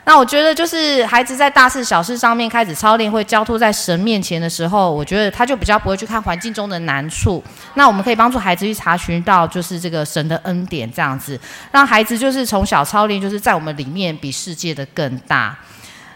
[0.08, 7.44] 那我觉得，就是孩子在大事小事上面开始操练，会交托在神面前的时候，我觉得他就比较不会去看环境中的难处。
[7.74, 11.38] 那我们可以帮助孩子去查询到，就是这个神的恩典，这样子，
[11.70, 15.54] 让孩子就是从小操练，就是在我们里面比世界的更大。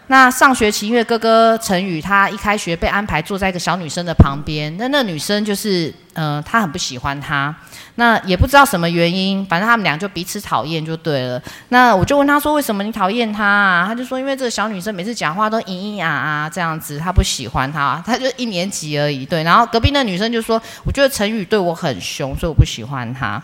[0.08, 7.54] 那上学期，因为哥哥陈宇他一开学被安排坐在一个小女生的旁边，那那女生就是，呃，他很不喜欢他。
[7.96, 11.40] 那也不知道什么原因，反正他们俩就彼此讨厌就对了。
[11.68, 13.84] 那我就问他说：“为什么你讨厌他？”啊？
[13.86, 18.02] 他就说：“因为这个小女生每次讲话都咿咿啊啊这样子，他不喜欢她。
[18.04, 19.42] 他就一年级而已，对。
[19.42, 23.40] 然后隔壁那女生就说：‘我觉得陈宇对我很凶，所以我不喜欢他。’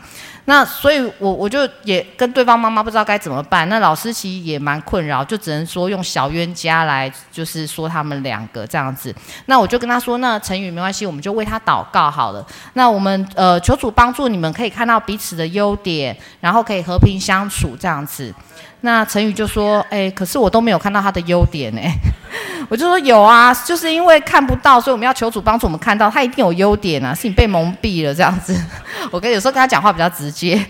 [0.49, 3.69] 那所以，我我就也跟对方妈妈不知道该怎么办。
[3.69, 9.15] 那老师其实也蛮困扰，就只能说用小冤家来，就是说他们两个这样子。
[9.45, 18.33] 那我就跟他说：‘那陈宇没关系，我们就为他祷告好了。’那我们呃求主帮助你。”你们可以看到彼此的优点，然后可以和平相处这样子。
[18.81, 21.93] 那陈宇就说：“哎，可是我都没有看到他的优点哎。
[22.69, 28.55] ”我就说：“有啊，就是因为看不到，所以我们要求主帮助我们看到他一定有优点啊，是你被蒙蔽了这样子。
[29.11, 30.65] ”我跟有时候跟他讲话比较直接。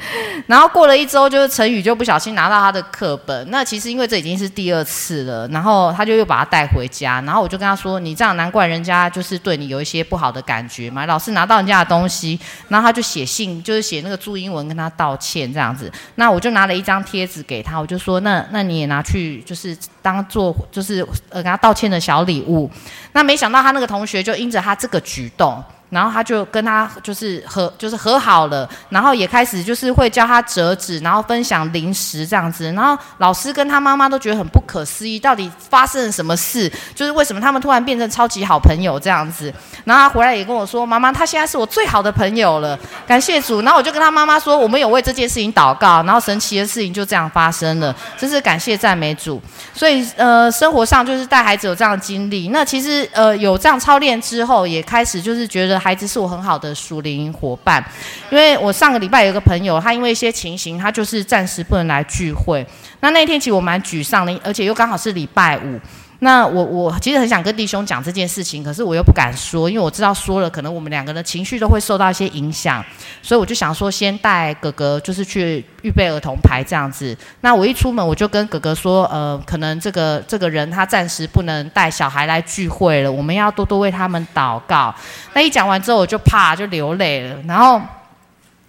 [0.46, 3.50] 然后过了一周，就是陈宇就不小心拿到他的课本。
[3.50, 7.20] 那其实因为这已经是第二次了，然后他就又把他带回家。
[7.22, 15.90] 然后我就跟他说：“你这样难怪人家就是对你有一些不好的感觉嘛。”老师拿到人家的东西，然后他就写信，就是写那个注英文跟他道歉这样子。
[16.14, 17.97] 那我就拿了一张贴纸给他，我就。
[17.98, 22.70] 说那那你也拿去就是当做就是呃跟他道歉的小礼物，
[23.12, 25.62] 那没想到他那个同学就因着他这个举动。
[25.90, 32.70] 然后他就跟他就是和就是和好了，然后也开始就是会教他折纸，然后分享零食这样子。
[32.72, 36.70] 然后老师跟他妈妈都觉得很不可思议，到底发生了什么事？
[36.94, 39.52] 就是为什么他们突然变成超级好朋友这样子？
[39.84, 49.40] 然后他回来也跟我说：“妈妈，他现在是我最好的朋友了，感谢主。”然后我就跟他妈妈说：“我们有为这件事情祷告，然后神奇的事情就这样发生了，真是感谢赞美主。”
[49.72, 52.48] 所以呃，生活上就是带孩子有这样的经历。
[52.48, 55.77] 那其实呃有这样操练之后，也开始就是觉得。
[55.78, 57.84] 孩子是我很好的属灵伙伴。
[58.30, 62.66] 因为我上个礼拜有个朋友，他因为一些情形，他就是暂时不能来聚会。
[63.00, 65.80] 那那天其实我蛮沮丧的，而且又刚好是礼拜五。
[66.20, 72.84] 那我我其实很想跟弟兄讲这件事情，可是我又不敢说，因为我知道说了，可能我们两个的情绪都会受到一些影响，
[73.22, 77.16] 所以我就想说，先带哥哥就是去预备儿童牌这样子。
[77.42, 84.92] 那我一出门，我就跟哥哥说，呃，可能这个这个人他暂时不能带小孩来聚会了，我们要多多为他们祷告。
[85.34, 87.80] 那一讲完之后，我就怕就流泪了，然后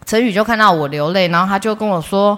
[0.05, 2.37] 陈宇就看到我流泪，然后他就跟我说。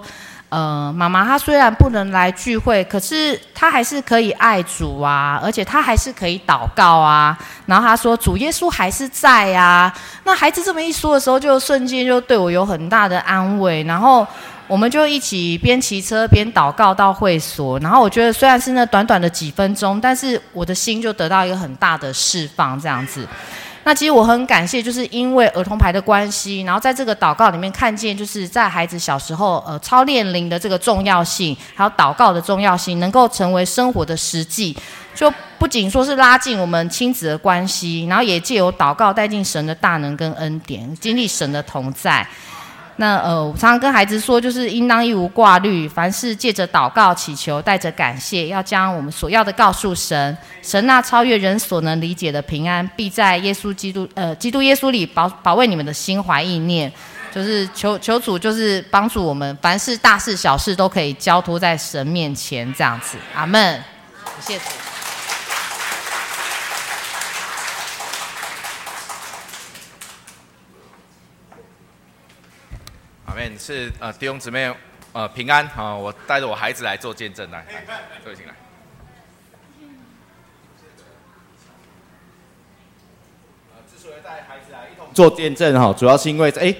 [0.52, 7.34] 呃，妈妈，她虽然不能来聚会，可是她还是可以爱主啊，而且她还是可以祷告啊。
[7.64, 9.90] 然后她说，主耶稣还是在啊。
[10.24, 13.82] 那孩子这么一说的时候，就瞬间就对我有很大的安慰。
[13.84, 14.26] 然后
[14.66, 17.78] 我们就一起边骑车边祷告到会所。
[17.78, 23.26] 然后我觉得虽然是那短短的几分钟，但是我的心就得到一个很大的释放，这样子。
[23.84, 34.76] 那其实我很感谢，就是因为儿童牌的关系，然后在这个祷告里面看见，就是在孩子小时候，呃，操练灵的这个重要性，还有祷告的重要性，能够成为生活的实际，
[35.14, 42.26] 就不仅说是拉近我们亲子的关系，然后也借由祷告带进神的大能跟恩典，经历神的同在。
[42.96, 50.36] 那呃，我常常跟孩子说，就是应当一无挂虑，凡事借着祷告祈求，带着感谢，要将我们所要的告诉神。
[50.62, 56.92] 神那超越人所能理解的平安，必在耶稣基督呃基督耶稣里保保卫你们的心怀意念。
[57.34, 63.16] 就是求求主，就是帮助我们，凡事大事小事都可以交托在神面前，这样子。
[63.34, 63.82] 阿门。
[64.38, 65.01] 谢谢。
[73.32, 74.70] 阿门，是呃弟兄姊妹
[75.14, 75.96] 呃平安啊！
[75.96, 77.64] 我带着我孩子来做见证来，
[78.22, 78.52] 各位请来。
[83.90, 86.74] 之所以带孩子来一同做见证哈，主要是因为哎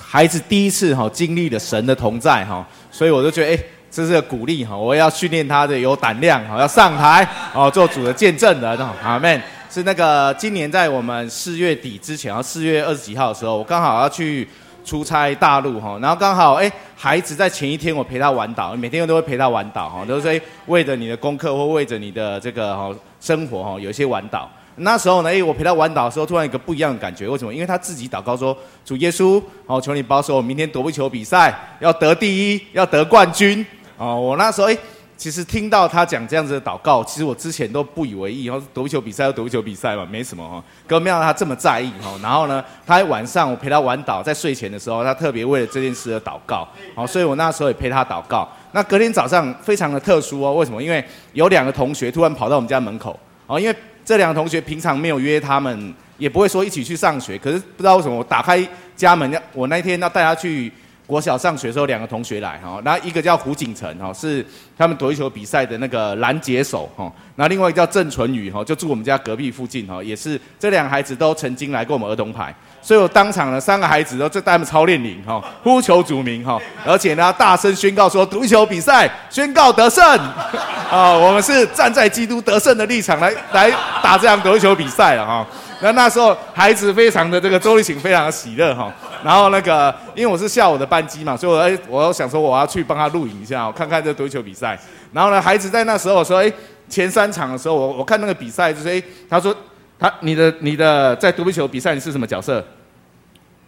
[0.00, 7.24] 孩子第一次哈经历了神的同在哈，所以我就觉得哎这是个鼓励哈，我要训练他的有胆量哈，要上台
[7.54, 8.92] 哦做主的见证人哈。
[9.04, 9.40] 阿门。
[9.70, 14.48] 是那个今年在我们四月底之前啊，四月二十几号的时候，我刚好要去。
[14.84, 24.50] 出差大陆哈，然后刚好哎，孩子在前一天我陪他玩岛，每天都会陪他玩岛哈，都是为着你的功课或为着你的这个哈生活哈，有一些玩岛。
[24.76, 27.52] 那时候呢，哎，我陪他玩岛的时候，突然一个不一样的感觉，为什么？
[27.52, 33.64] 因为他自己祷告说：“主耶稣，哦，求你保守我明天夺不球比赛要得第一，要得冠军。”
[33.98, 34.76] 哦，我那时候哎。
[35.22, 40.60] 其实听到他讲这样子的祷告，其实我之前都不以为意，然后夺球比赛要夺球比赛嘛，没什么哈。
[40.84, 42.12] 可没想到他这么在意哈。
[42.20, 46.66] 然后呢，他晚上我陪他玩岛，在睡前的时候，他特别为了这件事而祷告。
[46.96, 48.48] 好，所以我那时候也陪他祷告。
[48.72, 50.82] 那隔天早上非常的特殊哦，为什么？
[50.82, 51.04] 因为
[51.34, 53.16] 有两个同学突然跑到我们家门口。
[53.46, 57.38] 哦，因为这两个同学平常没有约他们，也不会说一起去上学。
[57.38, 58.60] 可是不知道为什么，我打开
[58.96, 60.72] 家门要我那天要带他去。
[61.06, 64.44] 国小上学的时候，两个同学来哈，然后一个叫胡景成哈，是
[64.78, 80.02] 他们躲球比赛的那个拦截手哈，然后另外一个叫郑纯宇哈，就住我们家隔壁附近哈，也是这两个孩子都曾经来过我们儿童牌，所以我当场呢三个孩子都在带他们操练领哈，呼求主名哈，而且呢大声宣告说足球比赛宣告得胜
[80.90, 83.70] 啊，我们是站在基督得胜的立场来来
[84.02, 85.46] 打这样足球比赛了哈。
[85.82, 88.92] 那那时候孩子非常的这个周丽晴非常的喜乐哈，
[89.24, 94.78] 然后那个因为我是下午的班机嘛，所以我哎我想说我要去帮他录影一下，我看看这足球比赛。
[95.12, 96.50] 然后呢，孩子在那时候说哎
[96.88, 99.54] 前三场的时候，我我看那个比赛就是哎他说
[99.98, 102.64] 他你的你的在足球比赛你是什么角色？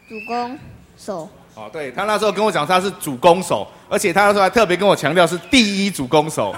[0.09, 0.59] 主攻
[0.97, 1.29] 手。
[1.55, 6.55] 哦，对他那时候跟我讲他是主攻手，而且他那时候还特别跟我强调是第一主攻手。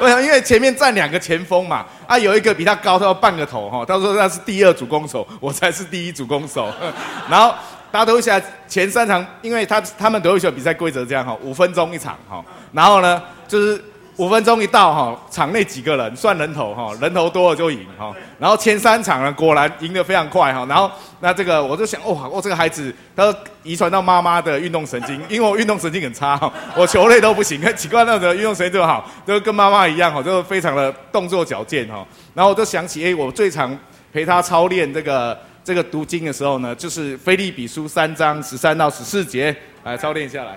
[0.00, 0.22] 为什么？
[0.22, 3.84] 因为前面站两个前锋嘛，啊，有一个比他高，他要半个头哈。
[3.84, 6.72] 他说那是第二主攻手，我才是第一主攻手。
[7.28, 7.52] 然后
[7.90, 12.44] 大家都会想前三场，因为他他们德国球比赛规则这样哈，五分钟一场哈。
[12.72, 13.82] 然后呢，就是。
[14.22, 18.14] 五分钟一到哈，场内几个人算人头哈，人头多了就赢哈。
[18.38, 20.64] 然后前三场呢，果然赢得非常快哈。
[20.68, 27.60] 然后那这个我就想，哇，我这个孩子他遗传到妈妈的运动神经，因为我运动神经很差哈，我球类都不行。
[27.60, 32.06] 很奇怪，那个运动神经就好，都跟妈妈一样哈，就非常的动作矫健哈。
[32.32, 33.76] 然后我就想起，哎，我最常
[34.12, 39.52] 陪他操练这个这个读经的时候呢，就是《菲利比书》三章十三到十四节，
[39.82, 40.56] 来操练下来。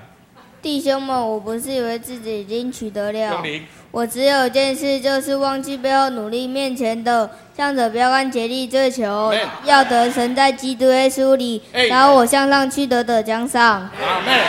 [0.66, 3.40] 弟兄们，我不是以为自己已经取得了，
[3.92, 9.32] 我只有一件事，就是忘记背后努力面前的，向着标杆竭力追求，
[9.64, 13.88] 要得神在基督耶稣里，然后我向上去得的奖赏。
[14.04, 14.42] 阿妹，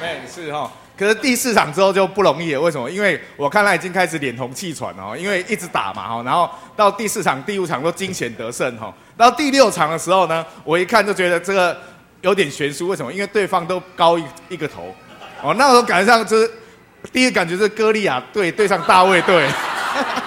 [0.00, 2.88] 妹是哈，可是第四场之后就不容易了，为什么？
[2.88, 11.76] 因为我看他已经开始脸红气喘哦，因为一直打嘛哈，然后到第四场、第五场都惊险得胜哈，到第六场的时候呢，我一看就觉得这个
[12.20, 13.12] 有点悬殊，为什么？
[13.12, 14.94] 因为对方都高一一个头，
[15.42, 16.50] 哦，那时候感觉上就是
[17.12, 19.48] 第一个感觉是歌利亚队对上大卫队，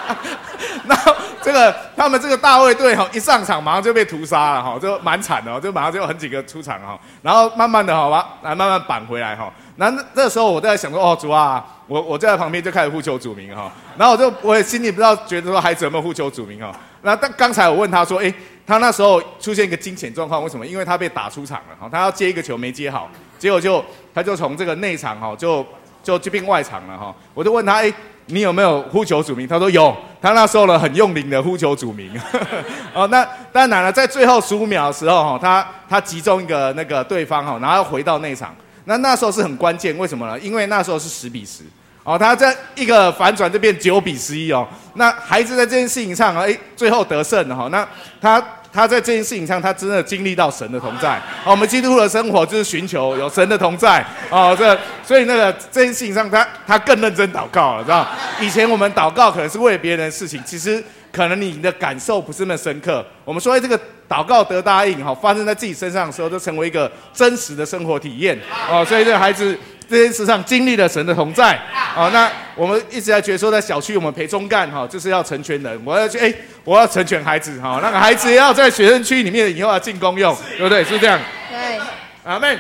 [0.86, 0.96] 那
[1.42, 9.52] 这个他们这个大卫队哈一上场马上就被屠杀了哈，就蛮惨的，就马上就有很几个出场哈，然后慢慢的好吧，来慢慢扳回来哈。
[9.76, 16.72] 那那时候我在想说，哦主啊，我我就在旁边就开始呼求主名哈，然后我就我也心里不知道觉得说孩子有没有呼求主名哈。
[17.02, 18.32] 那但刚才我问他说，哎，
[18.66, 20.66] 他那时候出现一个惊险状况，为什么？
[20.66, 23.84] 因为他被打出场了哈，他要接一个球没接好，结果就
[24.14, 25.66] 他就从这个内场哈就
[26.04, 27.14] 就就变外场了哈。
[27.34, 27.94] 我就问他，哎，
[28.28, 29.48] 你有没有呼求主名？
[29.48, 32.12] 他说有，他那时候呢很用力的呼求主名。
[32.94, 38.56] 哦，那当然了，在最后十五秒的时候哈，他他集中一个那个对方哈，然后回到内场。
[38.86, 40.40] 那那时候是很关键，为什么呢？
[40.40, 41.64] 因为那时候是十比十，
[42.04, 44.68] 哦，他在一个反转就变九比十一哦。
[44.96, 47.68] 那孩子在这件事情上啊，哎，最后得胜了哈。
[47.72, 47.88] 那
[48.20, 48.44] 他
[48.74, 51.16] 他在这件事情上，他真的经历到神的同在。
[51.46, 54.06] 哦，我们基督徒的生活就是寻求有神的同在。
[54.30, 58.08] 哦，这所以那个这件事情上，他他更认真祷告了，知道？
[58.40, 60.84] 以前我们祷告可能是为别人的事情，其实。
[61.12, 63.06] 可能你的感受不是那么深刻。
[63.26, 63.78] 我们说这个
[64.08, 68.40] 祷告得答应，哈，发生在自己身上的时候，就成为一个真实的生活体验。
[68.70, 69.54] 哦，所以这个孩子
[69.92, 71.60] 这件事上经历了神的同在。
[71.96, 75.82] 哦，那我们一直在觉得说，在小区我们陪中干，哈，就是要成全人。
[75.84, 76.34] 我要去，哎，
[76.64, 80.84] 我要成全孩子，哈，那个孩子要在学生区里面以后要进公用，对不对？
[80.86, 81.20] 是这样。
[81.50, 81.80] 对。
[82.24, 82.58] 阿妹。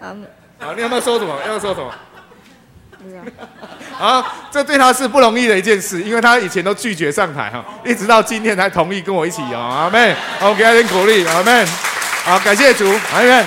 [0.00, 0.26] 阿妹。
[0.58, 1.34] 好，你有没有说什么？
[1.46, 1.90] 要说什么？
[3.98, 11.64] 啊，这对他是不容易的一件事，因为他以前都拒绝上台哈，一直到今天才同意跟我一起哦，阿妹，我给他点鼓励，阿妹，
[12.24, 13.44] 好，感谢主，阿妹。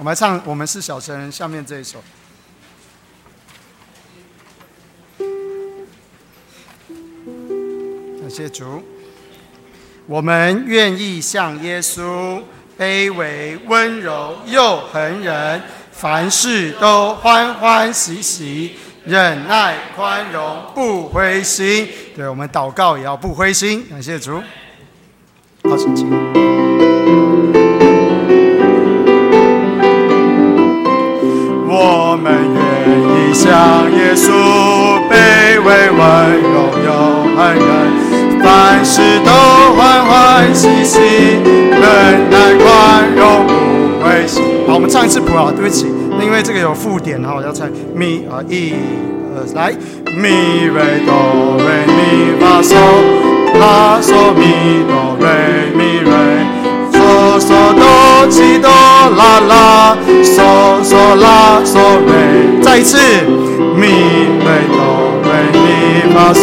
[0.00, 2.02] 我们来唱《我们是小神人》下面这一首，
[8.18, 8.82] 感谢主。
[10.06, 12.40] 我们愿意像耶稣，
[12.78, 15.60] 卑微、温柔又恒忍，
[15.92, 21.86] 凡事都欢欢喜喜，忍耐、宽容，不灰心。
[22.16, 23.86] 对我们祷告也要不灰心。
[23.90, 24.42] 感谢主。
[25.64, 25.94] 好，请
[34.10, 34.32] 耶稣，
[35.08, 36.90] 卑微、温柔又
[37.36, 38.42] 恒忍。
[38.42, 39.30] 凡事都
[39.76, 43.52] 欢欢喜喜，忍耐宽容不
[44.04, 44.42] 灰心。
[44.66, 45.86] 好，我们唱一次谱啊，对不起，
[46.20, 48.74] 因为这个有附点哈，我要唱咪啊一
[49.32, 49.72] 二来
[50.16, 52.74] 咪瑞哆瑞咪发嗦
[53.60, 56.10] 拉嗦咪哆瑞咪瑞
[57.30, 62.10] 嗦嗦哆西哆啦啦嗦嗦啦嗦瑞，
[62.60, 62.98] 再一次
[63.76, 64.78] 咪瑞哆。
[65.22, 65.64] 咪
[66.12, 66.42] 发嗦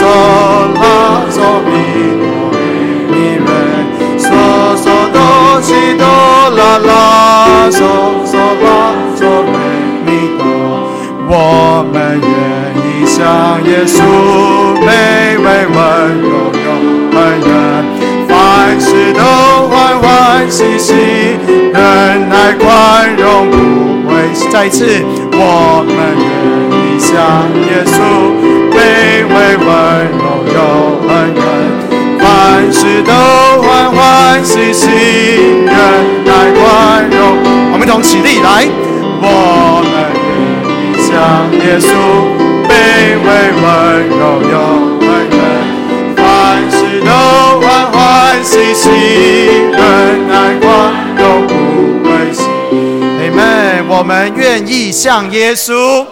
[0.76, 0.86] 啦
[1.30, 1.36] 嗦
[1.66, 1.70] 咪
[2.24, 2.26] 哆
[3.12, 3.14] 咪
[3.44, 3.48] 瑞
[4.18, 4.26] 嗦
[4.78, 5.16] 嗦哆
[5.62, 5.68] 西
[5.98, 6.06] 哆
[6.56, 6.90] 啦啦
[7.70, 7.76] 嗦
[8.26, 8.34] 嗦
[8.64, 8.66] 拉
[9.18, 9.54] 嗦瑞
[10.06, 10.08] 咪
[10.38, 10.42] 哆。
[11.30, 11.32] 我
[11.92, 12.28] 们愿
[12.80, 13.16] 意像
[13.66, 13.96] 耶稣，
[14.86, 14.88] 卑
[15.38, 15.78] 微温
[16.22, 16.26] 柔
[16.64, 16.66] 又
[17.12, 17.97] 恩人，凡事
[19.14, 19.22] 都
[19.70, 20.94] 欢欢喜喜，
[21.74, 23.56] 忍耐宽容不
[24.10, 24.16] 会。
[24.52, 24.86] 再次，
[25.34, 26.26] 我们愿
[26.72, 27.14] 意像
[27.68, 27.96] 耶稣。
[28.72, 28.78] 卑
[29.26, 29.34] 微
[29.66, 29.68] 温
[30.20, 30.58] 柔又
[31.10, 31.42] 恩人，
[32.20, 32.26] 凡
[32.72, 33.12] 事都
[33.64, 33.98] 欢欢
[34.44, 34.86] 喜喜，
[35.66, 35.72] 忍
[36.26, 37.20] 耐宽容。
[37.74, 38.68] 我们同起立来，
[39.22, 39.94] 我们
[40.28, 40.30] 愿
[40.70, 41.10] 意像
[41.66, 41.90] 耶稣，
[42.70, 42.72] 卑
[43.26, 43.28] 微
[43.62, 43.66] 温
[44.20, 44.56] 柔又
[49.08, 51.54] 喜喜，忍耐宽容不
[52.04, 52.46] 灰心。
[53.22, 53.86] Amen。
[53.88, 56.06] 我们愿意像耶稣，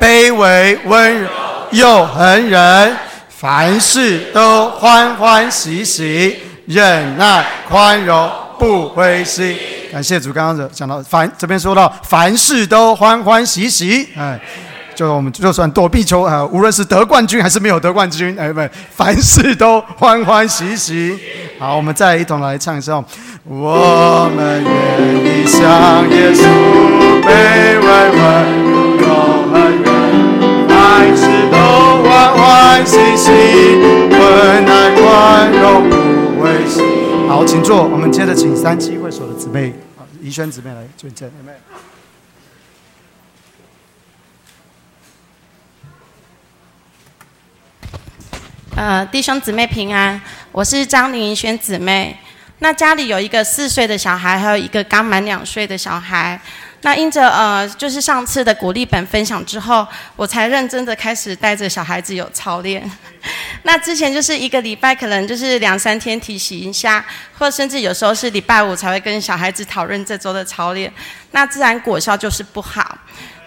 [0.00, 1.28] 卑微温柔。
[1.70, 2.94] 又恒忍，
[3.30, 6.36] 凡事都欢欢喜喜，
[6.66, 9.56] 忍耐宽容，不灰心。
[9.90, 14.38] 感谢主，刚刚讲到凡这边说到凡事都欢欢喜喜，哎，
[15.02, 18.60] 就我们就算躲避球啊，无论是得冠军还是没有得冠军，哎不，
[18.94, 21.18] 凡事都欢欢喜喜。
[21.58, 23.04] 好，我们再一同来唱一首。
[23.42, 25.60] 我们愿意向
[26.08, 26.44] 耶稣，
[27.20, 28.22] 卑微温
[29.00, 29.06] 柔
[29.50, 31.26] 恒忍，凡事。
[32.04, 33.30] 欢欢喜喜，
[34.10, 35.96] 困难宽容不
[36.42, 36.84] 畏心。
[37.28, 37.82] 好，请坐。
[37.84, 41.28] 我们接着请三七会所的姊妹，啊，怡轩姊妹来见证。
[48.84, 50.20] 呃，弟兄姊妹平安。
[50.50, 52.18] 我是张林轩姊妹。
[52.58, 56.40] 那家里有一个四岁的小孩，还有一个刚满两岁的小孩。
[56.80, 62.82] 那因着呃，就是上次的鼓励本分享之后，我才认真的开始带着小孩子有操练。
[63.62, 67.06] 那之前就是一个礼拜，可能就是两三天提醒一下，
[67.38, 70.92] 或甚至有时候是礼拜五才会跟小孩子讨论这周的操练。
[71.30, 72.98] 那自然果效就是不好。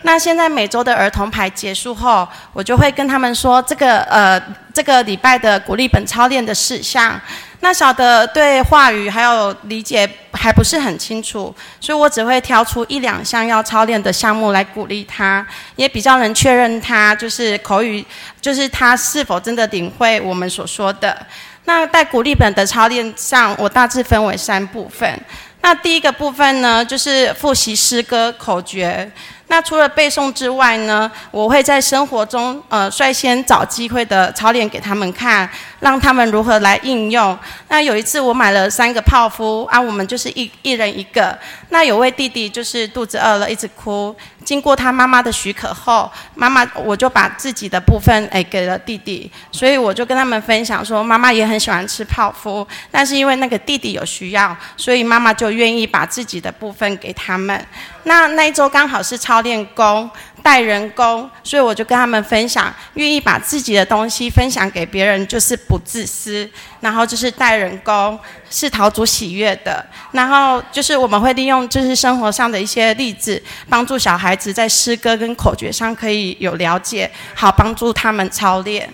[0.05, 4.39] 那现在每周的儿童牌结束后，我就会跟他们说这个呃
[4.71, 7.19] 这个礼拜的鼓励本操练的事项。
[7.61, 15.43] 那小的对话语还有理解还不是很清楚，所以我只会挑出一两项要操练的项目来鼓励他，
[15.75, 18.05] 也比较能确认他就是口语，
[18.39, 21.17] 就是他是否真的领会我们所说的。
[21.63, 25.19] 那在鼓励本的操练上，我大致分为三部分。
[25.61, 29.11] 那第一个部分呢，就是复习诗歌口诀。
[29.47, 35.47] 那除了背诵之外呢，我会在生活中呃率先找机会的操练给他们看，
[35.85, 37.37] 让他们如何来应用。
[37.67, 41.37] 那有一次我买了三个泡芙啊，我们就是一一人一个。
[41.69, 44.15] 那有位弟弟就是肚子饿了，一直哭。
[44.43, 57.63] 经过他妈妈的许可后，妈妈我就把自己的部分诶给了弟弟，所以我就跟他们分享说，妈妈也很喜欢吃泡芙，但是因为那个弟弟有需要，所以妈妈就愿意把自己的部分给他们。
[58.05, 60.09] 那那一周刚好是操练工。
[60.45, 66.47] 带人工，所以我就跟他们分享，愿意把自己的东西分享给别人，就是不自私。
[66.81, 69.83] 然后就是带人工，是陶足喜悦的。
[70.11, 78.87] 然后就是我们会利用就是生活上的一些例子，帮助小孩子在诗歌跟口诀上可以有了解，好帮助他们操练。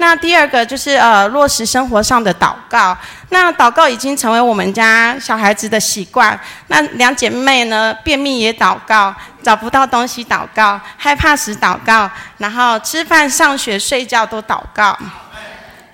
[0.00, 2.96] 那第二个就是呃落实生活上的祷告。
[3.28, 6.38] 那祷告已经成为我们家小孩子的习惯。
[6.68, 14.96] 那两姐妹呢，便秘也祷告，找不到东西祷告，害怕时祷告，然后吃饭、上学、睡觉都祷告。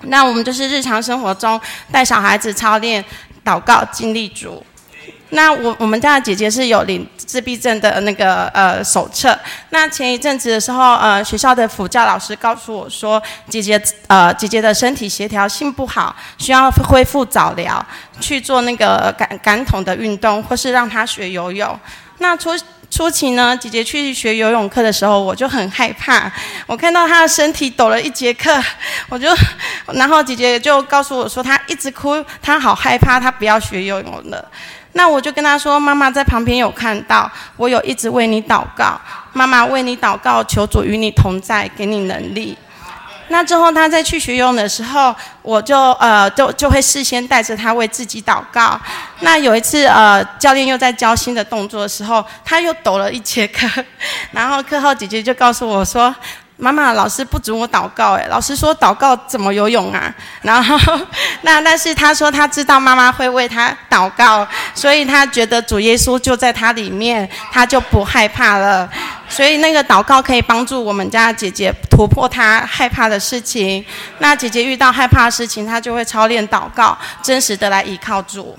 [0.02, 3.04] 那我们就是日常生活中带小孩子操练
[3.44, 4.64] 祷告，经历主。
[5.36, 9.38] 那我我们家的姐姐是有领自闭症的那个呃手册。
[9.68, 17.84] 那前一阵子的时候，呃，学校的辅教老师告诉我说，姐姐呃姐姐的身体协调性不好，需要恢复早疗，
[18.18, 21.78] 去做那个感感统的运动，或是让她学游泳。
[22.16, 22.50] 那初
[22.90, 26.32] 初期呢，姐姐去学游泳课的时候，我就很害怕。
[26.66, 28.58] 我看到她的身体抖了一节课，
[29.10, 29.28] 我就，
[29.92, 34.50] 然后姐姐就告诉我说，她一直哭，她好害怕，她不要学游泳了。
[34.96, 38.98] 那我就跟他说：“妈妈在旁边有看到，我有一直为你祷告。
[39.34, 42.56] 妈妈为你祷告，求主与你同在，给你能力。
[43.28, 48.80] 那之后他再去学游泳的时候，我就呃就就会事先带着他为自己祷告。
[49.20, 53.68] 那有一次呃教练又在教新的动作的时候，他又抖了一节课，
[54.32, 56.14] 然后课后姐姐就告诉我说。”
[56.58, 60.12] 妈妈，老师不准我祷告，哎，老师说祷告怎么游泳啊？
[60.40, 60.78] 然后，
[61.42, 68.88] 那但是他说他知道妈妈会为他祷告，所以他觉得主耶稣就在他里面，他就不害怕了。
[69.28, 73.84] 所以那个祷告可以帮助我们家姐姐突破她害怕的事情。
[74.20, 78.56] 那姐姐遇到害怕的事情，她就会操练祷告，真实的来依靠主。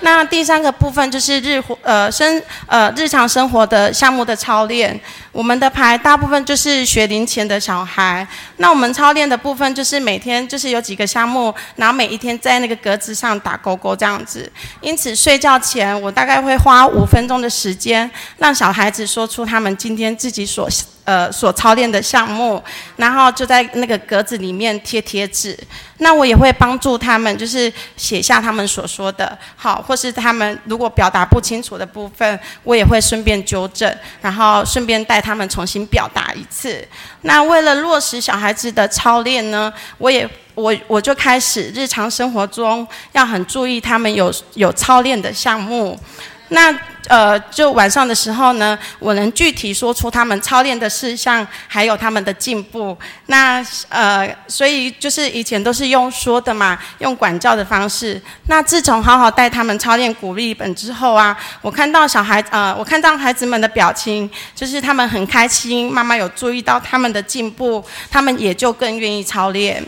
[0.00, 4.98] 那第三个部分就是日活呃生呃日常生活的项目的操练，
[5.32, 8.26] 我们的牌大部分就是学龄前的小孩。
[8.58, 14.50] 那我们操练的部分就是每天就是有几个项目，然后每一天在那个格子上打勾勾这样子。
[14.80, 20.68] 因此睡觉前我大概会花五分钟的时间，让小孩子说出他们今天自己所。
[21.04, 22.62] 呃，所操练的项目，
[22.96, 25.58] 然后就在那个格子里面贴贴纸。
[25.98, 36.86] 那我也会帮助他们，就是写下他们所说的，好，或是他们如果表达不清楚的部分，我也会顺便纠正，然后顺便带他们重新表达一次。
[37.20, 45.98] 那为了落实小孩子的操练呢，我也我我就开始日常生活中要很注意他们有有操练的项目。
[46.48, 46.76] 那
[47.08, 52.96] 呃，就晚上的时候呢，我能具体说出他们操练的事项，还有他们的进步。
[53.26, 58.20] 那呃，所以就是以前都是用说的嘛，用管教的方式。
[58.46, 69.84] 那自从好好带他们操练鼓励本之后啊，我看到小孩呃，我看到孩子们的表情，就是他们很开心，妈妈有注意到他们的进步，他们也就更愿意操练。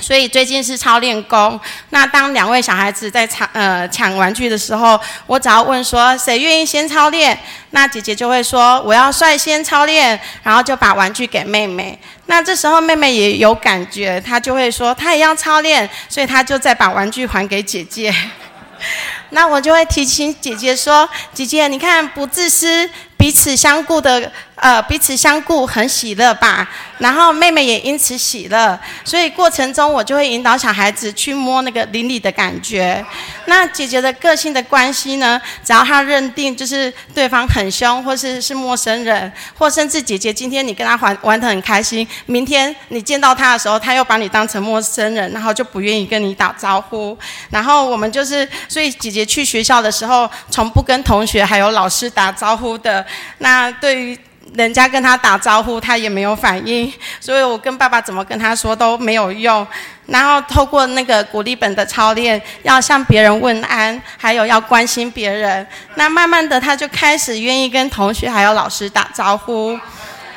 [0.00, 1.58] 所以最近是操练功。
[1.90, 7.38] 那当两位小孩子在抢呃抢玩具的时候，我只要问说谁愿意先操练，
[7.70, 11.98] 那姐姐就会说我要率先操练，然后就把玩具给妹妹。
[12.26, 18.14] 那这时候妹妹也有感觉，她就会说她也要操练，所以她就再把玩具还给姐姐。
[19.30, 26.68] 那我就会提醒姐姐说：姐姐，你看不自私，彼此相顾的呃彼此相顾，很喜乐吧。
[26.98, 33.02] 然后妹妹也因此喜乐，所以过程中我就会引导小孩子去摸那个邻里的感觉。
[33.46, 35.40] 那姐姐的个性的关系呢？
[35.64, 47.16] 只要她认定就是对方很凶，或是是陌生人，或甚至姐姐今天你跟她玩玩得很开心，明天你见到她的时候，她又把你当成陌生人，然后就不愿意跟你打招呼。
[47.48, 53.04] 然后我们就是，所以姐姐去学校的时候，从不跟同学还有老师打招呼的。
[53.38, 54.18] 那对于
[54.54, 59.66] 人家跟他打招呼，他也没有反应，所以我跟爸爸怎么跟他说都没有用。
[60.06, 65.64] 然后透过那个鼓励本的操练，要向别人问安，还有要关心别人。
[65.94, 69.78] 那慢慢的，他就开始愿意跟同学还有老师打招呼。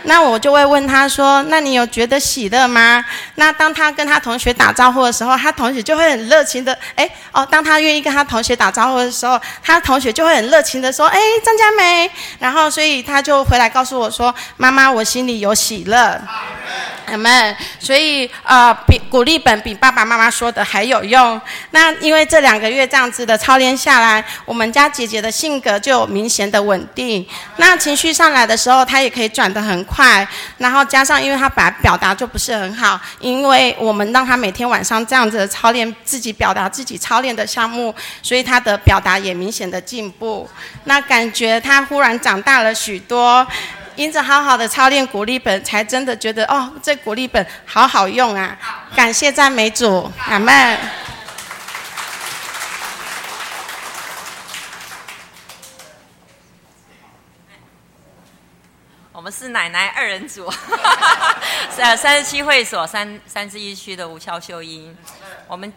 [0.03, 3.03] 那我就会问他说：“那你有觉得喜乐吗？”
[3.35, 16.19] 那当他跟他同学打招呼的时候，他同学就会很热情的，哎，哦，当他愿意跟他同学打招呼的时候，他同学就会很热情的说：“哎，张佳美。”然后，所以他就回来告诉我说：“妈妈，我心里有喜乐。”
[17.05, 17.55] 阿门。
[17.79, 21.39] 所以，呃，比鼓励本比爸爸妈妈说的还有用。
[21.71, 27.25] 那因为这两个月这样子的操练下来，我们家姐姐的性格就有明显的稳定。
[27.57, 30.27] 那情绪上来的时候，她也可以转得很快。
[30.57, 40.49] 然后加上，因为她本来表达就不是很好，因为我们让她每天晚上这样子的操练自己表达自己操练的项目，所以她的表达也明显的进步。
[40.85, 43.45] 那感觉她忽然长大了许多。
[43.95, 48.57] 因着好好的操练鼓励本，才真的觉得哦，这鼓励本好好用啊！
[48.95, 50.79] 感谢赞美主，阿门。
[59.11, 60.51] 我们是奶奶二人组，
[61.77, 64.97] 呃，三十七会所三三十一区的吴俏秀英，
[65.47, 65.71] 我们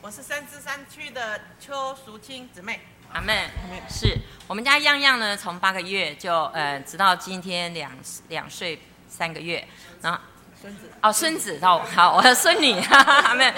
[0.00, 2.80] 我是三十三区的邱淑清姊妹。
[3.12, 3.48] 阿妹，
[3.88, 7.92] 是我们家样样呢，从八个月就呃，直到今天两
[8.28, 9.66] 两岁三个月，
[10.00, 10.18] 然后
[10.60, 10.90] 孙子。
[11.02, 13.52] 哦，孙子到好，我的孙女 阿妹。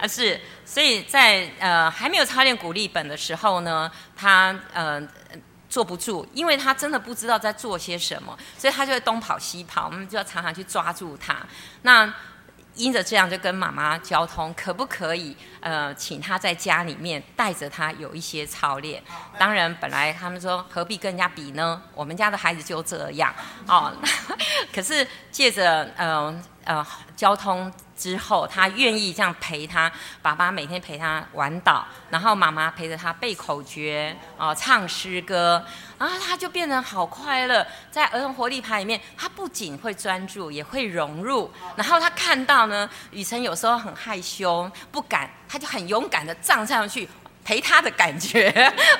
[0.00, 5.00] 啊是，所以在呃还没有操练鼓励本的时候呢，他呃
[5.68, 11.36] 坐不住，因为他真的不知道在做些什么，所以他就会东跑西跑，我们就要常常去抓住他。
[11.82, 12.12] 那
[12.82, 15.36] 因着这样就跟妈妈交通，可不可以？
[15.60, 19.02] 呃，请他在家里面带着他有一些操练。
[19.38, 21.82] 当然，本来他们说何必跟人家比呢？
[21.94, 23.34] 我们家的孩子就这样
[23.68, 23.92] 哦。
[24.74, 27.70] 可是借着呃呃交通。
[28.00, 29.92] 之后，他愿意这样陪他
[30.22, 35.62] 爸爸每天陪他玩岛，然后妈妈陪着他背口诀哦，唱诗歌，
[35.98, 37.66] 然后他就变得好快乐。
[37.90, 41.50] 在儿童活力牌里面，他不仅会专注，也会融入。
[41.76, 47.06] 然后他看到呢，雨辰有时候很害羞，不敢，他就很勇敢的站上去
[47.44, 48.48] 陪他的感觉，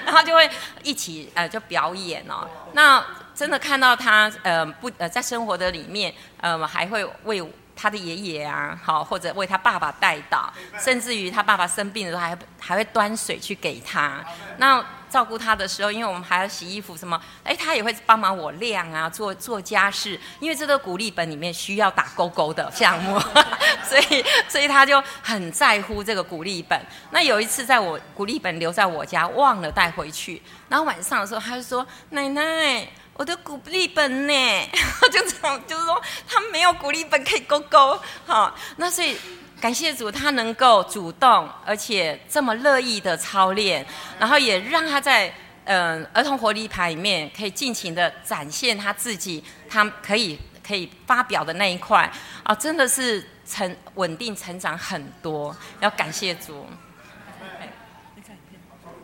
[0.04, 0.48] 然后就会
[0.82, 2.46] 一起呃就表演哦。
[2.74, 3.02] 那
[3.34, 7.42] 真的看到他呃不呃在生活的里面呃还会为。
[7.80, 14.22] 他的爷爷啊，好，或者为他爸爸带到，甚至于他爸爸生病的时候，还还会端水去给他。
[14.58, 20.20] 那照顾他的时候，因为我们还要洗衣服什么，哎，他也会帮忙我晾啊，做做家事。
[20.40, 23.18] 因为这个鼓励本里面需要打勾勾的项目，
[23.82, 26.78] 所以所以他就很在乎这个鼓励本。
[27.12, 32.86] 那有一次，在我鼓励本留在我家，忘了带回去，然后晚上的时候，他就说：“奶奶。”
[33.20, 34.32] 我的鼓励本呢？
[35.12, 39.14] 就这样，就是说他没有鼓励本可以勾勾，好，那所以
[39.60, 43.84] 感谢主，他能够主动而且这么乐意的操练，
[44.18, 45.30] 然后也让他在
[45.64, 52.10] 嗯儿童活力牌里面可以尽情的展现他自己，他可以可以发表的那一块
[52.42, 56.64] 啊，真的是成稳定成长很多，要感谢主。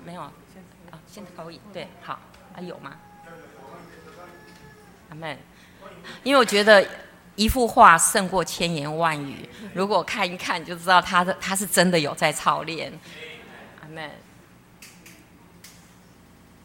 [0.03, 0.33] 没有啊，
[1.07, 2.19] 现在可以对，好，
[2.55, 2.97] 还有吗？
[5.17, 5.37] 们，
[6.23, 6.87] 因为我觉得
[7.35, 9.49] 一幅画胜过千言万语。
[9.75, 12.93] 如果看一看，就知道他的他是真的有在操练。
[13.81, 14.11] 阿门。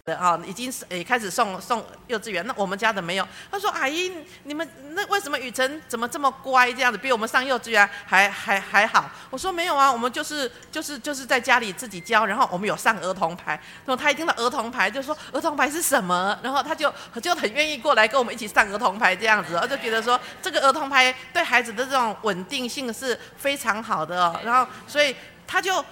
[0.05, 3.27] 啊，已经是诶开始送送幼稚园，那我们家的没有。
[3.51, 4.11] 他说：“阿姨，
[4.43, 13.51] 你们那为什么雨辰怎么这么乖这样子，比我们上幼稚园还还还好？”我说：“没有啊，我们就是就是就是在家里自己教，然后我们有上儿童牌。
[13.85, 16.37] 然后他一听到儿童牌，就说儿童牌是什么？
[16.41, 16.91] 然后他就
[17.21, 24.35] 就很愿意过来跟我们一起上儿童牌这样子，我就觉得说这个儿童牌对孩子的这种稳定性是非常好的。
[24.43, 25.85] 然后所以他就。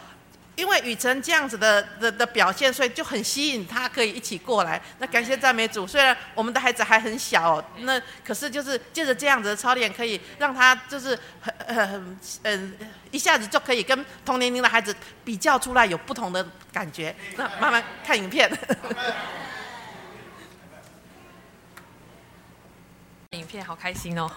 [0.60, 4.82] 因为雨辰这样子的的的表现，所以就很吸引他，可以一起过来。
[4.98, 11.18] 那感谢赞美主，虽然我们的孩子还很小，那可是就是借着这样子的操练，可以让他就是
[11.66, 12.78] 很很嗯
[13.12, 14.94] 一下子就可以跟同年龄的孩子
[15.24, 17.16] 比较出来有不同的感觉。
[17.38, 18.52] 那慢慢看影片。
[23.32, 24.30] 影片，好开心哦！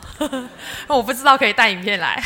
[0.86, 2.22] 我不知道可以带影片来。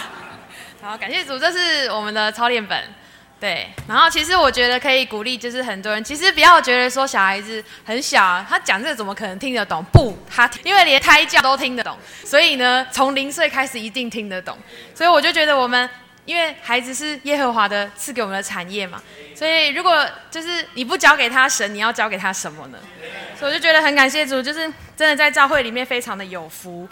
[0.82, 2.82] 好，感谢主，这是我们的操练本。
[3.40, 9.82] 对，然后其实我觉得可以鼓励，就是很多人其实不要觉得说小孩子很小，他讲这个怎么可能听得懂？
[9.90, 14.58] 不，他因为连胎教都听得懂，所以呢，从零岁开始一定听得懂。
[14.94, 15.88] 所以我就觉得我们，
[16.26, 19.02] 因为孩子是耶和华的赐给我们的产业嘛，
[19.34, 22.78] 所以如果就是你不交给他神，你要交给他什么呢？
[23.38, 26.86] 所以我就觉得很感谢主，就是真的在教会里面非常的有福。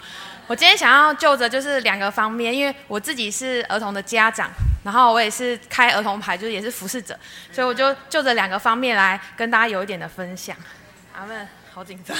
[0.49, 4.49] 我今天想要就着就是两个方面，因为我自己是儿童的家长，
[4.83, 7.15] 然后我也是开儿童牌，就是也是服侍者，
[7.51, 10.57] 所以我就就着两个方面来跟大家有一点的分享。
[11.13, 11.47] 阿们。
[11.71, 12.17] 好紧张，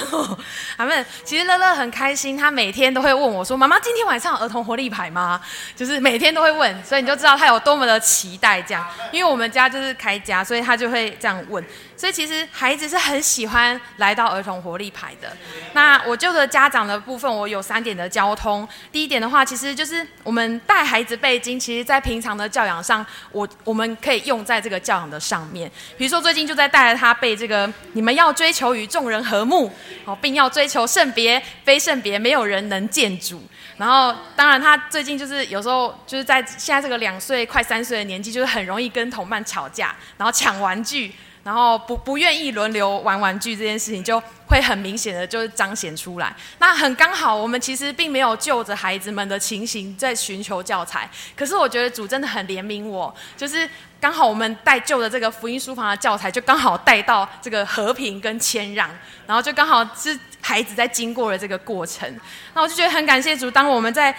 [0.78, 5.38] 阿妹，其实乐乐很开心，他每天都会问我说：“妈妈，今天晚上儿童活力牌吗？”
[5.76, 8.86] 就是每天都会问，所以你就知道他有多么的期待这样。
[9.10, 11.62] 因为我们家就是开家，所以他就会这样问。
[12.00, 15.36] 所以其实孩子是很喜欢来到儿童活力牌的。
[15.74, 18.66] 那我就的家长的部分，我有三点的交通。
[18.90, 25.70] 第一点的话，其实就是我们带孩子背经，其实在平常的教养上，我我们可以用在这个教养的上面。
[25.98, 29.44] 比如说最近就在带着他背这个：你们要追求与众人和。
[29.50, 29.68] 睦，
[30.04, 33.42] 哦，并要追求圣别，非圣别，没有人能见主。
[33.76, 41.12] 然后，当然，他最近就是有时候就是在现在这个两岁快三岁的年纪，就是很容易跟同伴吵架，然后抢玩具。
[41.42, 46.34] 然后不不愿意轮流玩玩具这件事情，就会很明显的就是彰显出来。
[46.58, 51.08] 那很刚好，我们其实并没有就着孩子们的情形在寻求教材。
[51.34, 53.68] 可是我觉得主真的很怜悯我，就是
[54.00, 58.90] 刚好我们带旧的这个福音书房的教材，就刚好带到这个和平跟谦让，
[59.26, 62.06] 然后就刚好是孩子在经过了这个过程。
[62.54, 64.14] 那我就觉得很感谢主，当我们在。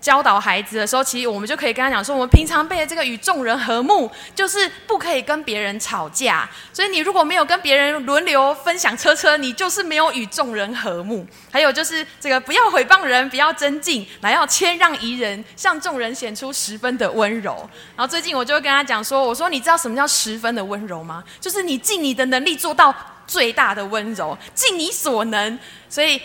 [0.00, 6.48] 教导孩子的时候，其实我们就可以跟他讲说，我们平常背的这个与众人和睦，就是不可以跟别人吵架。
[6.72, 11.26] 所以你如果没有跟别人轮流分享车车，你就是没有与众人和睦。
[11.50, 17.68] 还有就是这个不要诽谤人，不要争竞，来要谦让宜人，向众人显出十分的温柔。
[17.96, 21.22] 然后最近我就会跟他讲说，我说你知道什么叫十分的温柔吗？
[21.40, 22.94] 就是你尽你的能力做到
[23.26, 25.58] 最大的温柔，尽你所能。
[25.90, 26.20] 所以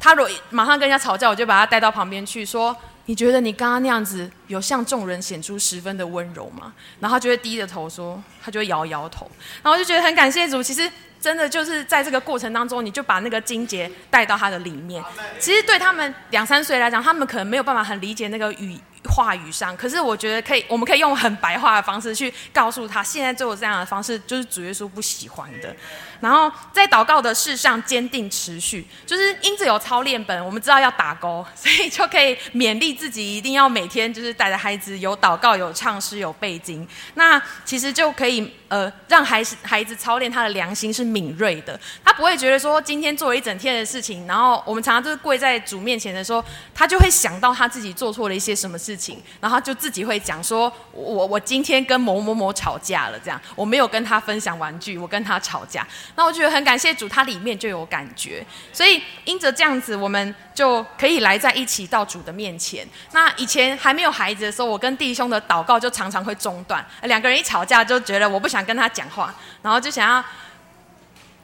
[0.00, 2.76] 他如果马上跟人家吵架，我就把他带到旁边去说。
[3.06, 6.74] 你觉得你刚刚那样子有向众人显出十分的温柔吗？
[7.00, 9.26] 然后他就会低着头说，他就会摇摇头。
[9.62, 10.86] 然后我就觉得很感谢主，其实
[11.18, 15.02] 真的就是在这个过程当中，你就把那个金节带到他的里面。
[15.40, 18.78] 其实对他们两三岁来讲，他们可能没有办法很理解那个语。
[19.04, 25.74] 话语上，可是我觉得可以，我们可以用很白话的方式去告诉他，现在做这样的方式就是主耶稣不喜欢的。
[26.20, 36.86] 然后在祷告的事上坚定持续，就是因着有操练本，我们知道要打勾， 所以就可以勉励自己一定要每天就是带着孩子有祷告、有唱诗、有背经。
[37.14, 46.44] 那其实就可以呃让孩子孩子操练他的良心是敏锐的，他不会觉得说今天做了一整天的事情，然后我们常常就是跪在主面前的时候，
[46.74, 48.98] 他就会想到他自己做错了一些什么事。
[48.98, 62.86] 情，然后就自己会讲说，我我今天跟某某某吵架了，这样我没有跟他分享玩具，我跟他吵架，那我觉得很感谢主，他里面就有感觉，所以因着这样子，我们就可以来在一起到主的面前。
[63.12, 70.24] 那以前还没有孩子的时候，我跟弟兄的祷告就常常会中断，两个人一吵架就觉得我不想跟他讲话，然后就想要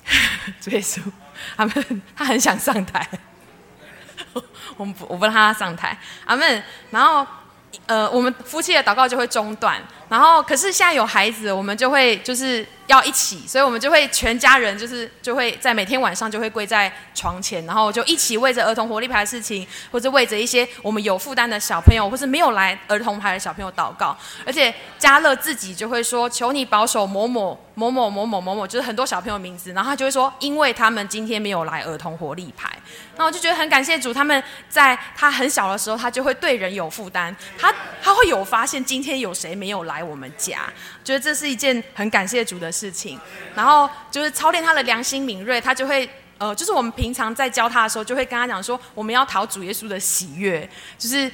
[0.60, 1.00] 主耶稣，
[1.56, 3.08] 他们他很想上台，
[4.76, 7.26] 我不我不让他上台，阿门，然后。
[7.86, 12.66] 呃，我们夫妻的祷告就会中断，然后可是现在有孩子，我们就会就是。
[12.86, 24.14] 要一起，所以我们就会全家人就是就会在每天晚上就会跪在床前，然后就一起为着儿童活力牌的事情，或者为着一些我们有负担的小朋友，或是没有来儿童牌的小朋友祷告。
[24.44, 32.70] 而且家乐自己就会说：“求你保守某某某某某某某某，就是很多小朋友名字。”然后他就会说：“因为他们今天没有来儿童活力牌。”
[33.16, 40.70] 那我就觉得很感谢主，他们在他很小的时候，他就会对人有负担，他他会有发现今天有谁没有来来我们家，
[41.02, 42.74] 觉得这是一件很感谢主的。
[42.74, 43.20] 事情，
[43.54, 50.68] 然后就是操练他的良心敏锐，他就会呃，就是我们平常在教他的时候，就会跟他讲说，我们要讨主耶稣的喜悦。
[50.98, 51.30] 就是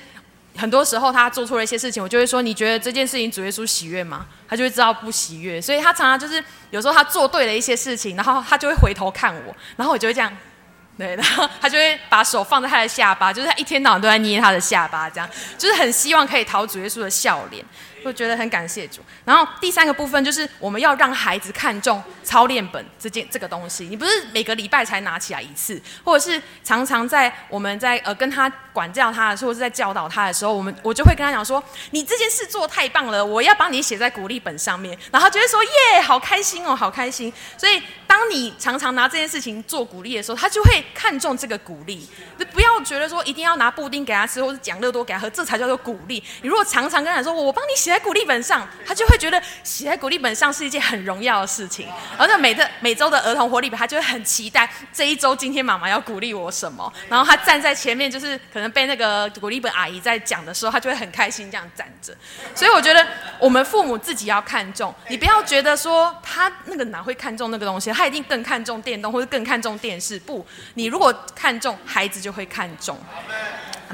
[0.55, 4.27] 很多时候他做错了一些事情，我就会说，你觉得这件事情主耶稣喜悦吗？
[4.47, 5.59] 他就会知道不喜悦。
[5.59, 10.31] 所以他常常就是有时候他做对了一些事情，然后他就会回头看我，然后我就会这样。
[10.99, 17.65] 对，然后他就会把手放在他的下巴，就是他一天到晚都在捏他的下巴，这样就是很希望可以讨主耶稣的笑脸。
[18.05, 19.01] 我觉得很感谢主。
[19.25, 23.85] 然后第三个部分就是我们要让孩子看重操练本这件这个东西。
[23.87, 35.63] 你不是每个礼拜才拿起来一次，或者是常常在我们在呃跟他管教他的时候，或者是在教导他的时候，我们我就会跟他讲说：“你这件事做太棒了，我要帮你写在鼓励本上面。”然后他就会说
[35.95, 42.09] ：“耶，好开心哦，好开心。”所以当你常常拿这件事情做鼓励的时候，他就会看重这个鼓励。
[42.39, 46.23] 就不要觉得说一定要拿布丁给他吃，或者奖乐多给他喝，这才叫做鼓励。
[46.43, 51.89] 你如果常常跟他说：“我帮你写写在鼓励本上”，他就会觉得写在鼓励本上是一件很荣耀的事情。
[52.17, 56.93] 而且每个每周的儿童活力本，他就会很期待这一周今天妈妈要鼓励我什么。
[57.09, 62.17] 然后他站在前面，就是可能被那个鼓励本阿姨在讲的时候，他就会很开心这样站着。
[62.55, 63.05] 所以我觉得
[63.41, 70.17] 我们父母自己要看重，你不要觉得说他那个哪会看重那个东西，他一定更看重电动或者更看重电视。
[70.21, 72.97] 不，你如果看重，孩子就会看重。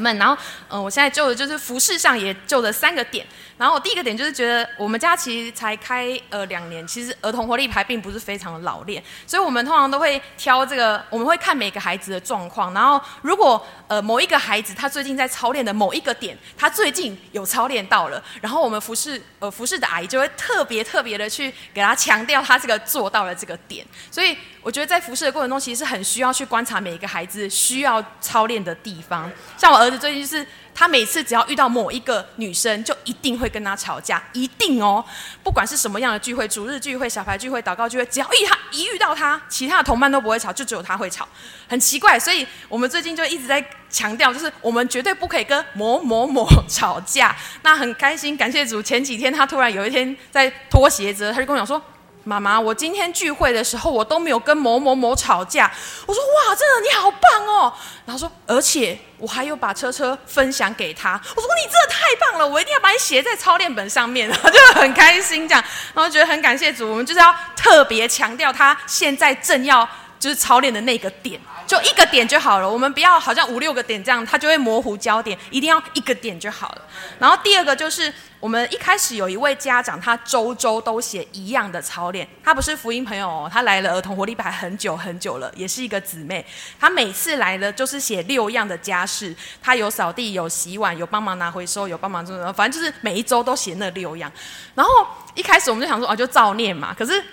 [0.01, 0.36] 们，然后，
[0.68, 3.26] 嗯，我现在就的就是服饰上也就了三个点。
[3.59, 12.74] 然后我第一个点就是觉得，我们家其实才开呃两年，其实儿童活力牌并不是非常的老练，所以我们通常都会挑这个，我们会看每个孩子的状况。
[12.74, 23.86] 然后如果呃某一个孩子他最近在操练的某一个点，他最近有操练到了，然后我们服饰呃服饰的阿姨就会特别特别的去给他强调他这个做到了这个点。
[24.11, 29.30] 所以我觉得在服饰的过程中，其实是很需要去观察每一个孩子需要操练的地方。
[29.57, 30.47] 像我儿儿子最近是。
[30.78, 35.03] 他每次只要遇到某一个女生，就一定会跟他吵架，一定哦。
[35.43, 41.26] 不管是什么样的聚会，主日聚会、小牌聚会、祷告聚会，只要一他一遇到他，其他的同伴都不会吵，就只有他会吵，
[41.66, 42.20] 很奇怪。
[42.20, 47.34] 所以我们最近就一直在强调，就是我们绝对不可以跟某某某 吵架。
[47.62, 48.82] 那很开心，感谢主。
[48.82, 51.82] 前几天他突然有一天在脱鞋子，他就跟我讲说。
[52.27, 55.72] 妈妈，我今天聚会的时候，我都没有跟某某某吵架。
[56.05, 57.72] 我说哇，真的你好棒哦。
[58.05, 61.12] 然后说，而且我还有把车车分享给他。
[61.37, 64.29] 我说你真的太棒了，我一定要把你写在操练本上面。
[64.29, 65.64] 然 后就很开心这样，
[65.95, 72.70] 然后觉得很感谢主，我们就是要特别强调他现在正要就是操练的那个点，就一个点就好了。
[72.70, 76.82] 我们不要好像五六个点这样，它就会模糊焦点，一定要一个点就好了。
[77.18, 78.12] 然后第二个就是。
[78.38, 82.28] 我们一开始有一位家长，他周周都写一样的操练。
[82.44, 86.44] 他不是福音朋友哦，他来了儿童活力牌很久很久了，也是一个姊妹。
[86.78, 94.30] 他每次来了就是写六样的家事，他有扫地、有洗碗、有帮忙拿回收、有帮忙做什么，反正就是每一周都写那六样。
[94.74, 94.92] 然后
[95.34, 96.94] 一开始我们就想说，哦，就照念嘛。
[96.96, 97.24] 可是。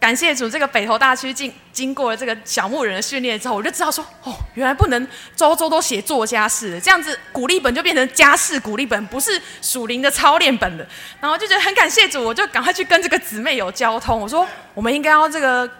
[0.00, 10.86] 感谢主，这个北投大区经经过了这个小牧人的训练之后，我就知道说，哦，原来不能周周都写作家事，这样子鼓励本就变成家事鼓励本，不是属灵的操练本了。
[11.20, 15.70] 然后就觉得很感谢主，我就赶快去跟这个姊妹有交通，我说我们应该要这个。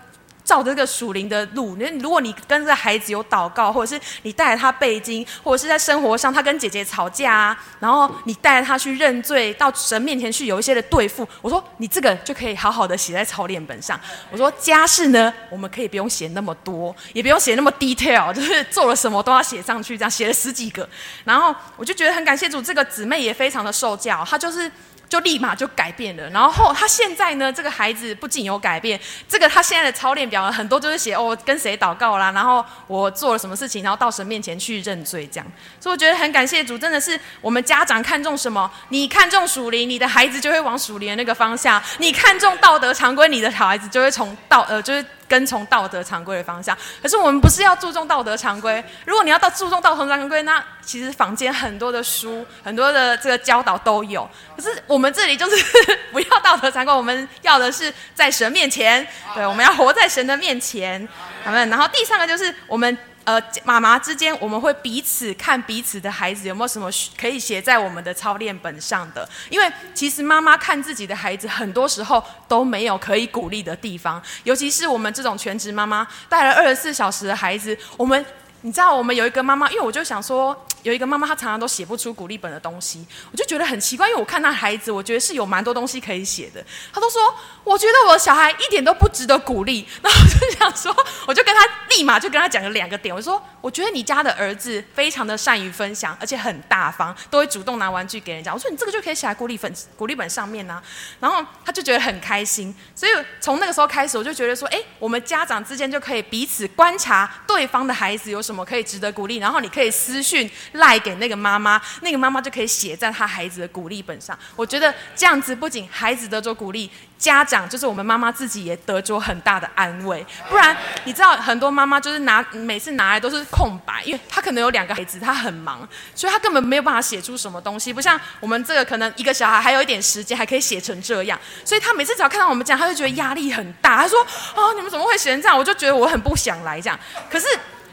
[0.51, 14.01] 照着这个属灵的路，那如果你跟这孩子有祷告，或者是你带着他背经，或者是在生活上他跟姐姐吵架啊，然后你带着他去认罪，到神面前去有一些的对付，我说你这个就可以好好的写在操练本上。
[14.33, 20.89] 我说家事呢，我们可以不用写那么多，也不用写那么 detail，就是做了什么都要写上去，这样写了十几个。
[21.23, 24.69] 然后我就觉得很感谢主，这个姊妹也非常的受教，她就是。
[25.11, 28.99] 就立马就改变了，然后他现在呢，这个孩子不仅有改变，
[29.29, 35.47] 这个他现在的操练表很多就是写哦跟谁祷告啦，然后我做了什么事情，然后到神面前去认罪这样。
[35.81, 45.05] 所以我觉得很感谢主，真的是我们家长看重什么，你看重属灵，你的孩子就会往属灵的那个方向；你看重道德常规，你的小孩子就会从道呃就是。
[45.31, 48.85] 跟从道德常规的方向，可是我们不是要注重道德常规。
[49.07, 54.29] 如果你要到注重道德常规，那其实坊间很多的书、很多的这个教导都有。
[54.57, 55.57] 可是我们这里就是
[56.11, 61.09] 不要道德常规，我们要的是在神面前，对，我们要活在神的面前。
[61.45, 62.99] 好们，然后第三个就是我们。
[63.25, 78.25] 呃，妈妈之间我们会彼此看彼此的孩子有没有什么可以写在我们的操练本上的，因为其实妈妈看自己的孩子很多时候都没有可以鼓励的地方，尤其是我们这种全职妈妈带了二十四小时的孩子，我们
[78.63, 80.67] 你知道我们有一个妈妈，因为我就想说。
[80.83, 86.65] 有一个妈妈，她常常都写不出鼓励本的东西，我就觉得很奇怪，因为我看那孩子，我觉得是有蛮多东西可以写的。
[86.91, 87.21] 她都说，
[87.65, 89.87] 我觉得我的小孩一点都不值得鼓励。
[90.01, 98.51] 然后我就想说，我就跟他立马就跟他讲了两个点，我说，我觉得你家的儿子非常的善于分享，而且很大方，都会主动拿玩具给人家。
[98.51, 100.83] 我说，你这个就可以写在鼓励本鼓励本上面呢。
[101.21, 110.51] 然后他就觉得很开心，所以从那个时候开始，我就觉得说，哎，我们家长之间就可以彼此观察对方的孩子有什什么可以值得鼓励，然后你可以私讯。
[110.73, 114.37] 赖给那个妈妈，那个妈妈就可以写在他孩子的鼓励本上。
[114.57, 120.25] 我觉得这样子不仅孩子得着鼓励，家长就是我们妈妈自己也得着很大的安慰。
[120.49, 127.93] 不然你知道很多妈妈就是拿每次拿来都是空白，因为她可能有两个孩子，她很忙，所以她根本没有办法写出什么东西。
[127.93, 131.39] 不像我们这个可能一个小孩还有一点时间，还可以写成这样。
[131.65, 133.97] 所以她每次只要看到我们这样，她就觉得压力很大。
[133.97, 134.19] 她说
[134.57, 136.99] ：“哦，你们怎么会写成这样？”我就觉得我很不想来这样。
[137.31, 137.47] 可是。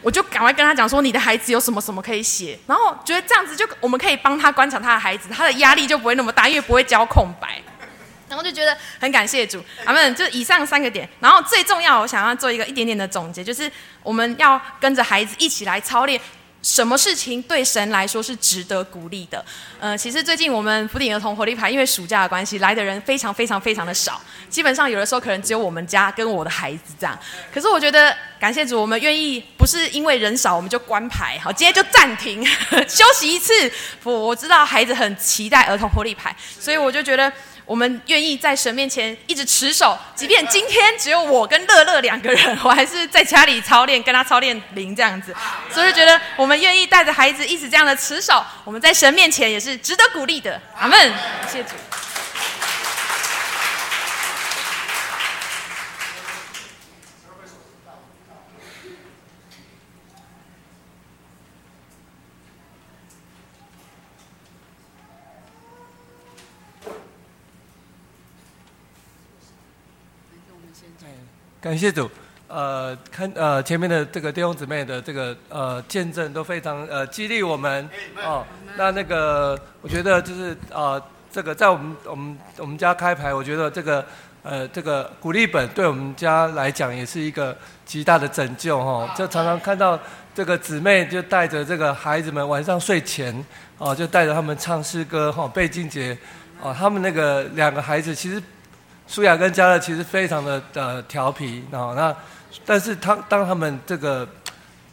[0.07, 7.61] 我就赶快跟他讲说，你的孩子有什么什么可以写，然后觉得这样子就我们可以帮他观察他的孩子，他的压力就不会那么大，因为不会交空白，
[8.29, 10.15] 然后就觉得很感谢主，阿们。
[10.15, 13.69] 就以上三个点，然后最重要，我想要做一个一点点的总结，就是
[14.01, 16.17] 我们要跟着孩子一起来操练。
[16.63, 19.43] 什么事情对神来说是值得鼓励的？
[19.79, 27.17] 呃，其实最近我们福鼎儿童活力牌，因为暑假的关系，来的人非常非常非常的少，基本上有的时候可能只有我们家跟我的孩子这样。
[27.53, 32.45] 可是我觉得感谢主，我们愿意不是因为人少我们就关牌，好，今天就暂停
[32.87, 33.71] 休息一次。
[34.03, 37.31] 我我知道孩子很期待儿童活力牌，所以我就觉得。
[37.67, 45.35] 我们愿意在神面前一直持守，即便今天只有我跟乐乐两个人， 我还是在家里操练，跟他操练灵这样子。
[45.69, 50.59] 所以觉得我们愿意带着孩子一直这样的持守，我们在神面前也是值得鼓励的。
[50.79, 51.13] 阿门，
[51.51, 51.71] 谢主。
[71.59, 72.09] 感谢主，
[72.47, 77.89] 呃，看呃前面的这个弟兄姊妹的这个呃见证都非常呃激励我们
[78.23, 78.45] 哦。
[78.77, 81.01] 那那个我觉得就是呃
[81.31, 84.05] 这个在我们我们我们家开牌，我觉得这个
[84.43, 89.11] 呃这个鼓励本对我们家来讲也是一个极大的拯救哈。
[89.17, 89.99] 就常常看到
[90.35, 93.43] 这个姊妹就带着这个孩子们晚上睡前
[93.79, 96.15] 哦就带着他们唱诗歌哈背经节
[96.61, 98.41] 哦他们那个两个孩子其实。
[99.07, 102.15] 舒雅跟嘉乐其实非常的呃调皮啊，那
[102.65, 104.27] 但是他当他们这个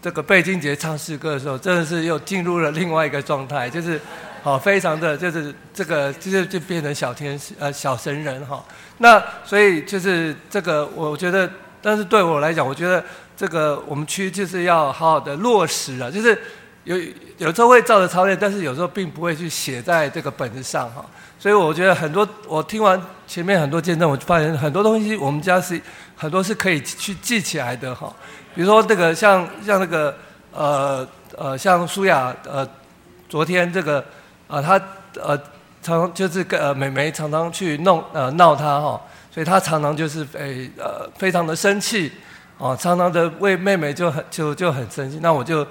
[0.00, 4.00] 这个贝金杰唱诗歌的时候，真的是又进入了另外一个状态，就是
[4.42, 8.64] 好非常的就是这个就是就变成小天使呃小神人哈。
[8.98, 11.50] 那所以就是这个我觉得，
[11.82, 13.04] 但是对我来讲，我觉得
[13.36, 16.38] 这个我们区就是要好好的落实了，就是
[16.84, 16.96] 有
[17.38, 21.04] 有时候会照着抄练，但是有时候并不会去写在这个本子上哈。
[21.38, 25.80] 所以我觉得很多，我听完前面很多见证，我就发现很多东西我们家是
[26.16, 28.10] 很多是可以去记起来的哈。
[28.54, 30.16] 比如说这个像像那个
[30.52, 31.06] 呃
[31.36, 32.66] 呃像舒雅呃
[33.28, 34.04] 昨天这个
[34.46, 34.80] 呃他
[35.20, 35.38] 呃
[35.82, 42.10] 常就是跟呃美眉常常去弄呃闹他哈，所以他常常就是诶呃非常的生气
[42.56, 45.18] 哦，常常的为妹妹就很就就很生气。
[45.20, 45.66] 那我就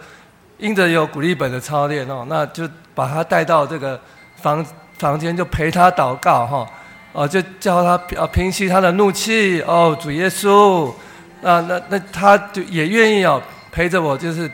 [0.63, 3.99] 因着有鼓励本的操练哦，那就把他带到这个
[4.41, 4.65] 房。
[4.99, 6.65] 房间就陪他祷告哈，
[7.11, 10.89] 哦，就叫他啊平息他的怒气哦，主耶稣，
[11.41, 14.49] 那，那那他就也愿意哦陪着我，就是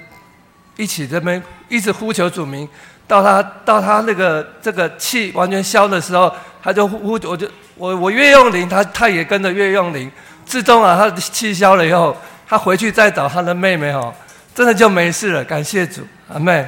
[0.75, 2.67] 一起这边一直呼求主名，
[3.05, 6.33] 到他到他那个这个气完全消的时候，
[6.63, 10.09] 他就呼呼我就我我越用灵，他他也跟着越用灵，
[10.45, 12.15] 自动啊，他气消了以后，
[12.47, 14.11] 他回去再找他的妹妹哦，
[14.59, 16.67] 真的就没事了，感谢主，阿妹。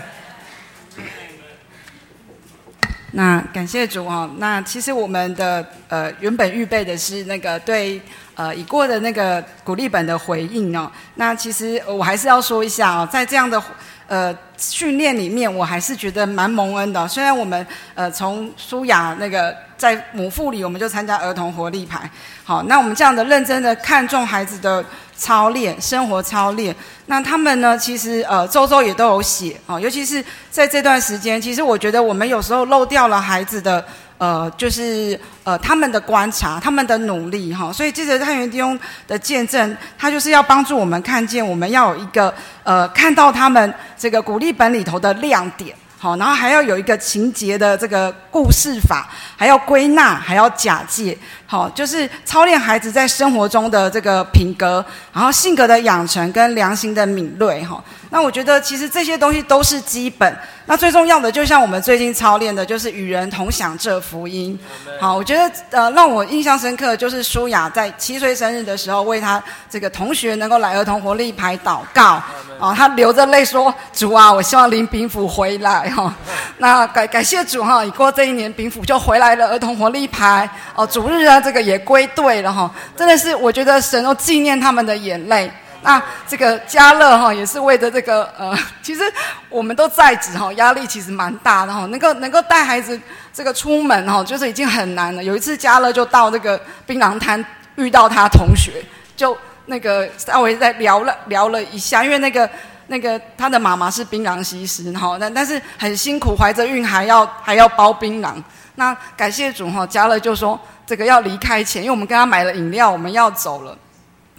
[3.11, 4.31] 那感谢主哦。
[4.37, 8.01] 那其实我们的呃原本预备的是那个对
[8.33, 10.89] 呃已过的那个鼓励本的回应哦。
[11.15, 13.61] 那其实我还是要说一下哦，在这样的
[14.07, 17.05] 呃训练里面，我还是觉得蛮蒙恩的。
[17.09, 22.09] 虽然我们呃从舒雅那个在母腹里，我们就参加儿童活力牌，
[22.45, 24.81] 好，那我们这样的认真的看重孩子的。
[25.21, 27.77] 操练生活操练，那他们呢？
[27.77, 33.85] 其实呃，周周也都有写哦，尤其是在这段时间，其实我觉得我们有时候漏掉了孩子的
[34.17, 37.71] 呃，就是呃他们的观察，他们的努力哈。
[37.71, 45.75] 所以记得太原弟兄的见证，他就是要帮助我们看见，我们要有一个呃，看到他们这个鼓励本里头的亮点。
[46.01, 51.15] 好，然后还要有一个情节的这个故事法，还要归纳，还要假借。
[51.45, 54.83] 好，就是操练孩子在生活中的这个品格，
[55.13, 57.63] 然后性格的养成跟良心的敏锐。
[57.63, 57.83] 哈，
[58.13, 60.37] 那我觉得其实这些东西都是基本。
[60.65, 64.57] 那最重要的，就像我们最近操练的，就是与人同享这福音。
[64.99, 72.21] 好，我觉得呃，让我印象深刻就是舒雅在七岁生日的时候，为他这个同学能够来儿童活力牌祷告。
[72.59, 76.13] 哦，他流着泪说：“主啊，我希望林炳府回来。”哈，
[76.57, 82.69] 那感感谢主哈，已过这一年，炳府就回来了，儿童活力牌哦，主日啊，这个也归队了哈。
[82.95, 85.51] 真的是，我觉得神都纪念他们的眼泪。
[85.83, 89.01] 那这个家乐哈也是为着这个呃， 其实
[89.49, 91.85] 我们都在职哈，压力其实蛮大的哈。
[91.87, 92.99] 能够能够带孩子
[93.33, 95.23] 这个出门哈，就是已经很难了。
[95.23, 97.43] 有一次家乐就到这个槟榔摊
[97.75, 98.83] 遇到他同学，
[99.15, 99.35] 就
[99.65, 102.47] 那个稍微在聊了聊了一下，因为那个
[102.87, 108.35] 那个他的妈妈是槟榔西施哈，但但是很辛苦，怀着孕还要还要包槟榔。
[108.75, 113.77] 那感谢主哈，家乐就说这个要离开前，因为我们跟他买了饮料，我们要走了，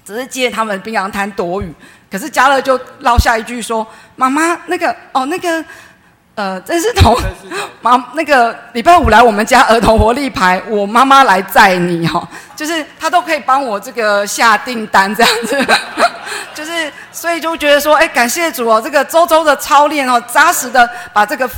[0.05, 1.75] 只是借他们冰洋滩躲雨。
[2.11, 5.65] 可是嘉乐就落下一句说：“妈妈，那个哦，那个
[6.43, 7.17] 呃，真是同
[7.81, 15.65] 妈那个礼拜五来我们家儿童活力牌，我妈妈来载你哈，就是她都可以帮我这个下订单这样子，
[16.53, 21.49] 就是所以就觉得说，哎，感谢主哦，这个周周的操练哦，扎实的把这个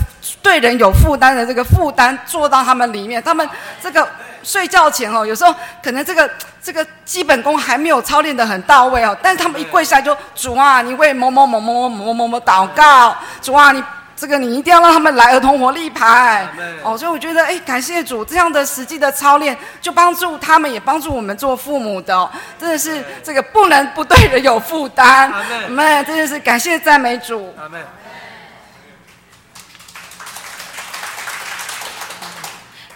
[0.42, 3.48] 对人有负担的这个负担做到他们里面，他们
[3.82, 4.06] 这个。”
[4.44, 6.30] 睡觉前哦，有时候可能这个
[6.62, 13.82] 这个基本功还没有操练的很到位哦，但是他们一跪下来就主啊，你为某某某某某某某祷告，主啊，你
[14.16, 16.48] 这个你一定要让他们来儿童活力牌。
[16.82, 27.78] 哦，所以我觉得哎，感谢主这样的实际的操练，就帮助他们，也帮助我们做父母的，真的是这个不能不对人有负担，阿妹，真的是感谢赞美主，阿妹。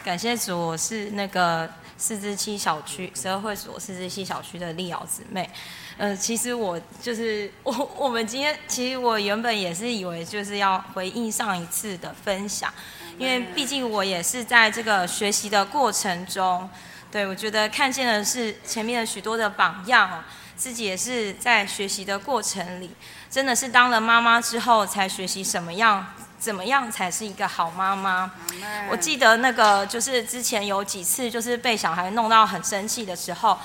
[0.05, 1.69] 感谢主，我是那个
[1.99, 5.51] 四之七小区十二会所四之七小区的丽瑶姊妹。
[5.99, 12.73] 呃，其实我就是 我，我们今天其实我原本也是以为就是要回应上一次的分享，
[13.19, 16.71] 因为毕竟我也是在这个学习的过程中，
[17.11, 20.23] 对我觉得看见的是前面的许多的榜样，
[20.57, 22.91] 自己也是在学习的过程里，
[23.29, 26.07] 真的是当了妈妈之后才学习什么样。
[26.39, 28.31] 怎么样才是一个好妈妈？
[28.93, 33.59] 我记得那个就是之前有几次就是被小孩弄到很生气的时候，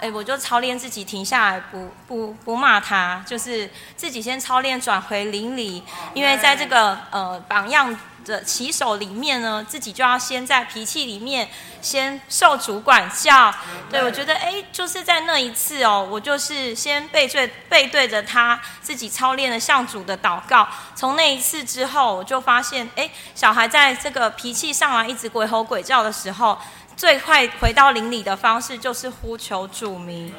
[0.00, 5.82] 哎，我就操练自己停下来，不不不骂他，就是自己先操练转回邻里，
[6.14, 7.96] 因为在这个呃榜样。
[8.26, 11.48] 的骑手里面呢，自己就要先在脾气里面
[11.80, 13.54] 先受主管教。
[13.88, 20.66] 对我觉得，哎，就是在那一次哦，我就是先背对背对着他，自己操练了向主的祷告。
[20.96, 26.58] 从那一次之后，我就发现，哎，小孩在这个脾气上来一直鬼吼鬼叫的时候。
[26.96, 30.32] 最快回到邻里的方式就是呼求主名，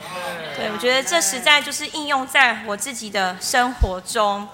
[0.56, 4.48] 对我觉得这实在就是应用在我自己的生活中。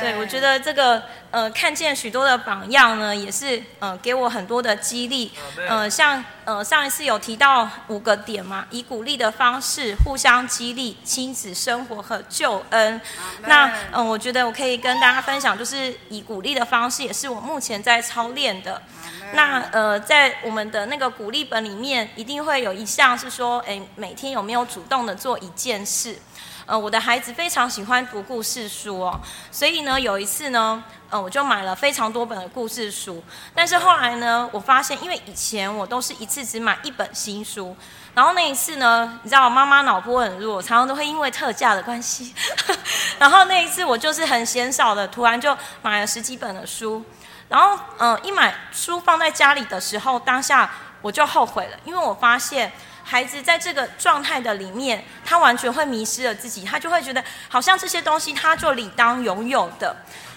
[0.00, 1.00] 对我觉得这个
[1.30, 5.32] 呃，看见许多的榜样呢，也是呃给我很多的激励。
[5.68, 13.00] 呃，像呃上一次有提到五个点嘛，以鼓励的方式互相激励亲子生活和救恩。
[13.46, 18.82] 那嗯，我觉得我可以跟大家分享，就是以鼓励的方式，也是我目前在操练的。
[19.32, 26.18] 那呃，在我们的那个鼓励本里面，一定会有一项是说，哎，每天有没有主动的做一件事？
[26.66, 29.20] 呃，我的孩子非常喜欢读故事书哦，
[29.50, 33.22] 所以呢，有一次呢，呃，我就买了非常多本的故事书。
[33.54, 37.76] 但是后来呢，我发现，因为以前我都是一次只买一本新书，
[38.14, 42.34] 然后那一次呢，你知道，妈妈脑波很弱，常常都会因为特价的关系，
[43.18, 47.04] 然后那一次我就是很嫌少的，突然就买了十几本的书。
[47.48, 50.70] 然后，嗯，一买书放在家里的时候，当下
[51.02, 52.72] 我就后悔了，因为我发现
[53.04, 59.94] 孩子在这个状态的里面，他完全会迷失了自己，他就会觉得好像这些东西他就理当拥有的。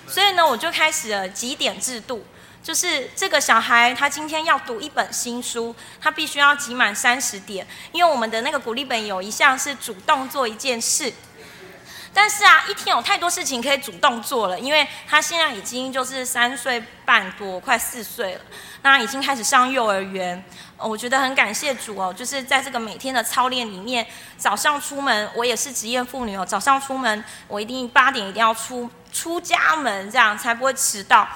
[0.07, 2.25] 所以呢，我就开始了几点制度，
[2.61, 11.11] 就是这个小孩他今天要读一本新书，他必须要集满三十点，因为我们的那个鼓励本有一项是主动做一件事。
[12.19, 18.41] 但是啊，一天有太多事情可以主动做了，因为他现在已经就是三岁半多，快四岁了，
[18.81, 20.43] 那已经开始上幼儿园。
[20.77, 24.03] 我觉得很感谢主哦，就是在这个每天的操练里面，
[24.35, 31.27] 早上出门，我也是职业妇女哦，早上出门我一定八点一定要出出家门，这样才不会迟到。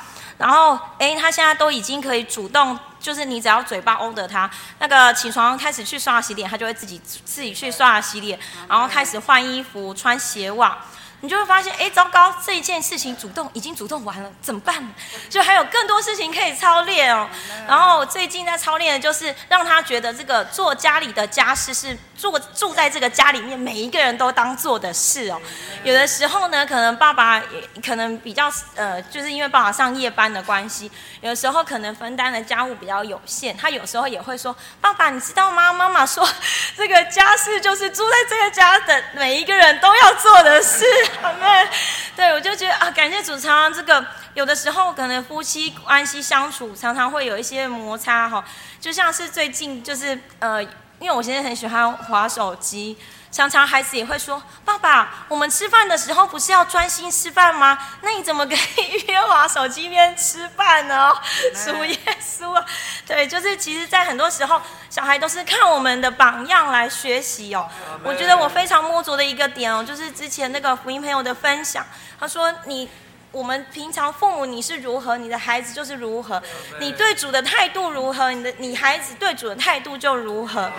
[0.41, 2.77] 然后，哎，他现在都已经可以主动。
[2.99, 4.47] 就是你只要嘴巴 order 他，
[4.77, 8.37] 那个起床开始去刷牙洗脸，他就会自己自己去刷牙洗脸，
[8.67, 10.77] 然后开始换衣服、穿鞋袜。
[11.21, 14.83] 你就会发现，哎，糟糕，这一件事情主动已经主动完了，怎么办？
[15.29, 17.29] 就还有更多事情可以操练哦。
[17.67, 25.39] 然后最近在操练的就是让他觉得这个做家里的家事是做住在这个家里面每一个人都当做的事哦。
[25.83, 30.91] 有的时候呢，可能爸爸也可能比较呃，就是因为爸爸上夜班的关系，
[31.21, 33.55] 有的时候可能分担的家务比较有限。
[33.55, 35.71] 他有时候也会说：“爸爸，你知道吗？
[35.71, 36.27] 妈妈说
[36.75, 40.83] 这个家事就是住在这个家的每一个人都要做的事。”
[41.21, 41.69] 好妹，
[42.15, 48.43] 对我就觉得啊，感谢主常常这个有的时候可能夫妻关系相处常常会有一些摩擦哈，
[48.79, 50.63] 就像是最近就是呃，
[50.99, 52.97] 因为我现在很喜欢划手机，
[53.31, 57.77] 常常孩子也会说：“爸爸，我们吃饭的时候不是要专心吃饭吗？
[58.01, 61.13] 那你怎么可以一边玩手机一边吃饭呢？”
[61.55, 62.65] 属耶稣啊！
[63.07, 67.67] 对，就是其实，在很多时候，小孩都是看我们的榜样来学习哦。
[68.03, 71.85] 我觉得我非常摸着的一个点哦，就是之前那个福音朋友的分享，
[72.19, 72.89] 他说：“你。”
[73.31, 76.43] 我们平常父母你是如何，你的孩子就是如何。
[76.81, 80.69] 你对主的态度如何，你的你孩子对主的态度就如何。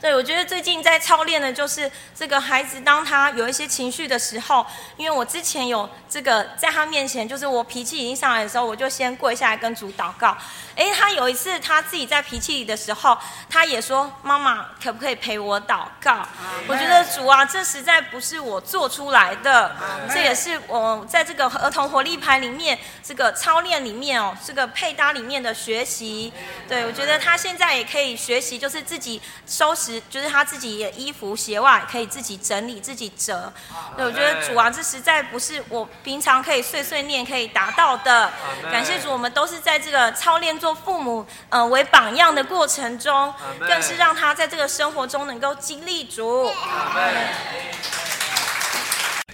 [0.00, 4.64] 对，我觉得最近在操练的，就是这个孩子，当他有一些情绪的时候，
[4.96, 10.34] 因为我之前有这个在他面前，就是我脾气已经上来的时候，我就先跪下来跟主祷告。
[10.74, 13.18] 哎，他有一次他自己在脾气里的时候，
[13.50, 16.26] 他也说：“妈妈，可不可以陪我祷告？”
[16.66, 19.76] 我觉得主啊，这实在不是我做出来的，
[20.10, 26.32] 这也是我在这个儿童活力牌里面这个操练里面哦，这个配搭里面的学习。
[26.66, 29.89] 对我觉得他现在也可以学习，就是自己收拾。
[30.10, 33.50] 就是他自己的衣服鞋袜可以自己整理自己折，
[33.96, 38.30] 对，我觉得主啊，这实在不是我平常可以碎碎念可以达到的。
[38.70, 46.50] 感谢主，我们都是在这个操练做父母，呃，为榜样的过程中，更是让他在这个生活中能够经历主。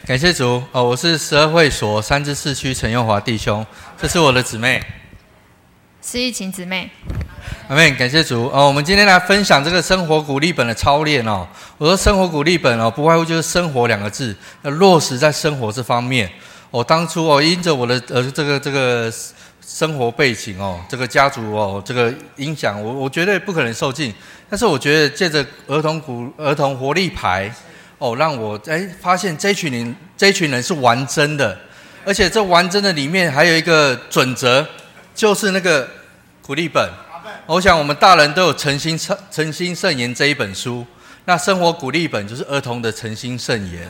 [0.07, 3.67] 感谢主哦，我是十二会所三至四区陈佑华弟兄，
[4.01, 4.81] 这是我的姊妹，
[6.01, 6.91] 是一晴姊妹。
[7.69, 8.69] 阿妹，感谢主哦！
[8.69, 11.45] 我们今天来分享这个生活鼓励本的操练哦。
[11.79, 14.33] 我说生活鼓励本哦，不外乎就是生活两个字，
[14.63, 16.31] 要落实在生活这方面。
[16.71, 19.13] 我当初哦，因着我的呃这个这个
[19.67, 24.15] 生活背景哦，这个家族哦，这个影响，我我绝对不可能受尽。
[24.49, 27.53] 但是我觉得借着儿童鼓儿童活力牌
[27.99, 31.59] 哦，让我哎发现这群人这群人是玩真的，
[32.05, 34.65] 而且这玩真的里面还有一个准则，
[35.17, 35.89] 就是那个
[36.41, 36.89] 鼓励本。
[37.47, 40.85] 我想我们大人都有诚心诚诚心圣言这一本书，
[41.27, 43.89] 那生活鼓励本就是儿童的诚心圣言。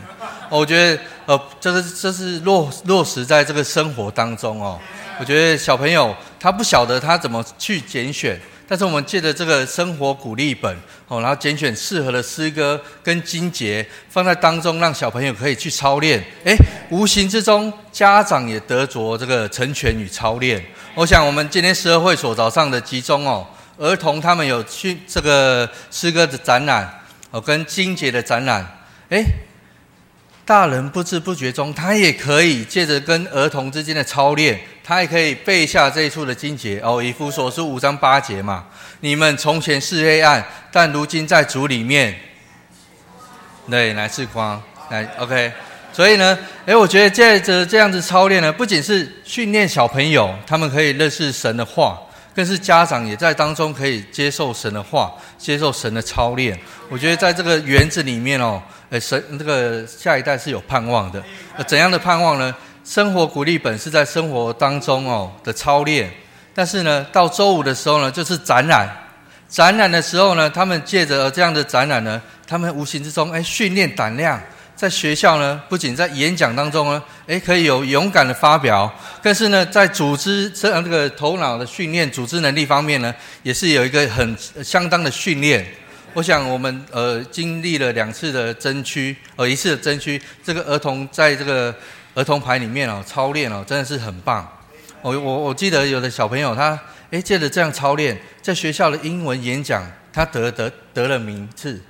[0.51, 4.79] 我觉得呃，这是这是落落实在这个生活当中哦。
[5.19, 8.39] 我觉得小朋友他不晓得他怎么去拣选，
[8.69, 10.77] 但是我们借着这个生活鼓励本
[11.09, 16.23] 哦，然后拣选适合的诗歌跟金节放在当中，让小朋友可以去操练。
[16.45, 16.55] 诶，
[16.91, 20.63] 无形之中家长也得着这个成全与操练。
[20.97, 23.47] 我想，我们今天十二会所早上的集中哦，
[23.77, 26.91] 儿童他们有去这个诗歌的展览
[27.31, 28.67] 哦，跟金节的展览。
[29.11, 29.23] 哎，
[30.47, 37.03] 大人不知不觉中，他也可以借着跟儿童之间的操练，他也可以背下这一处的金节哦。
[37.03, 38.65] 以弗所书五章八节嘛，
[39.01, 40.43] 你们从前是黑暗，
[40.73, 42.19] 但如今在主里面，
[43.69, 44.63] 对，乃是光。
[44.89, 45.53] 来，OK。
[45.97, 51.99] 所以呢，诶，我觉得借着这样子操练呢，不仅是训练小朋友，他们可以认识神的话，
[52.35, 56.55] 更是家长也在当中可以接受神的话，接受神的操练。
[56.91, 58.61] 我觉得在这个园子里面哦，
[58.91, 61.23] 诶，神这个下一代是有盼望的。
[61.67, 62.55] 怎样的盼望呢？
[62.85, 66.11] 生活鼓励本是在生活当中哦的操练，
[66.55, 68.87] 但是呢，到周五的时候呢，就是展览。
[69.49, 74.39] 展览的时候呢，他们借着这样的展览呢，他们无形之中诶训练胆量。
[74.77, 78.93] 在学校呢，不仅在演讲当中呢，诶，可以有勇敢的发表，
[79.23, 83.13] 更是呢，在组织这这个头脑的训练、组织能力方面呢，
[83.43, 85.67] 也是有一个很相当的训练。
[86.13, 91.75] 我想我们呃经历了两次的争区，呃一次的争区，这个儿童在这个
[92.15, 94.47] 儿童牌里面哦操练哦，真的是很棒。
[95.01, 96.79] 我我我记得有的小朋友他
[97.11, 101.81] 诶借着这样操练，在学校的英文演讲，他得得得了名次。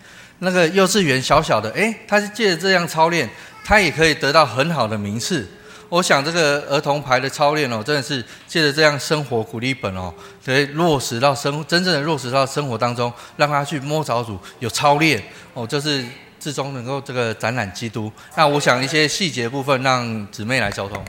[0.41, 3.29] 那个幼稚园小小的，哎，他是借着这样操练，
[3.65, 5.49] 他也可以得到很好的名次。
[5.89, 10.13] 我想这个儿童牌的操练哦，真的是借着这样生活鼓励本哦，
[10.45, 15.23] 可以落实到生真正的落实到生活当中，让他去摸着主有操练
[15.55, 16.05] 哦，就是
[16.41, 18.11] 最终能够这个展览基督。
[18.37, 21.03] 那我想一些细节部分，让姊妹来交通。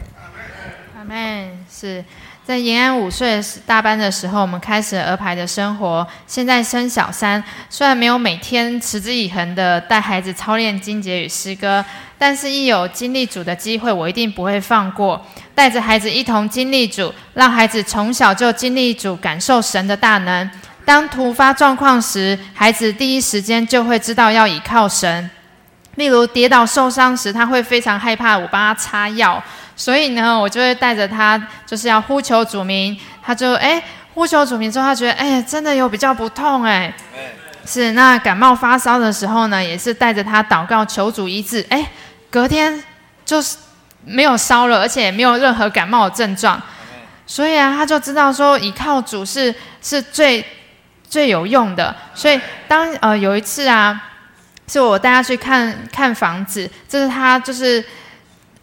[0.95, 2.05] 阿门，是。
[2.47, 6.07] 在延安五岁大班的时候，我们开始儿牌的生活。
[6.25, 11.83] 现在生小三，虽然没有每天持之以恒的带孩子操练经节与诗歌，
[12.17, 15.21] 但是一有经历主的机会，我一定不会放过。
[15.53, 20.49] 带着孩子一同经历主，让孩子从小就经历主，感受神的大能。
[20.85, 25.29] 当突发状况时，孩子第一时间就会知道要倚靠神。
[25.95, 29.43] 例如跌倒受伤时，他会非常害怕我帮他擦药。
[29.77, 32.99] 所以呢，我就会带着他，就是要呼求主名。
[33.23, 33.81] 他就哎，
[34.13, 36.93] 呼求主名之后，他觉得哎，真的有比较不痛哎。
[37.65, 41.65] 是那感冒发烧的时候呢，也是带着他祷告求主医治。
[41.69, 41.89] 哎，
[42.29, 42.83] 隔天
[43.23, 43.55] 就是
[44.03, 46.61] 没有烧了，而且也没有任何感冒的症状。
[47.25, 50.43] 所以啊，他就知道说依靠主是是最
[51.07, 51.95] 最有用的。
[52.13, 54.03] 所以当呃有一次啊。
[54.69, 57.81] 是我带他去看看房子，这是他就是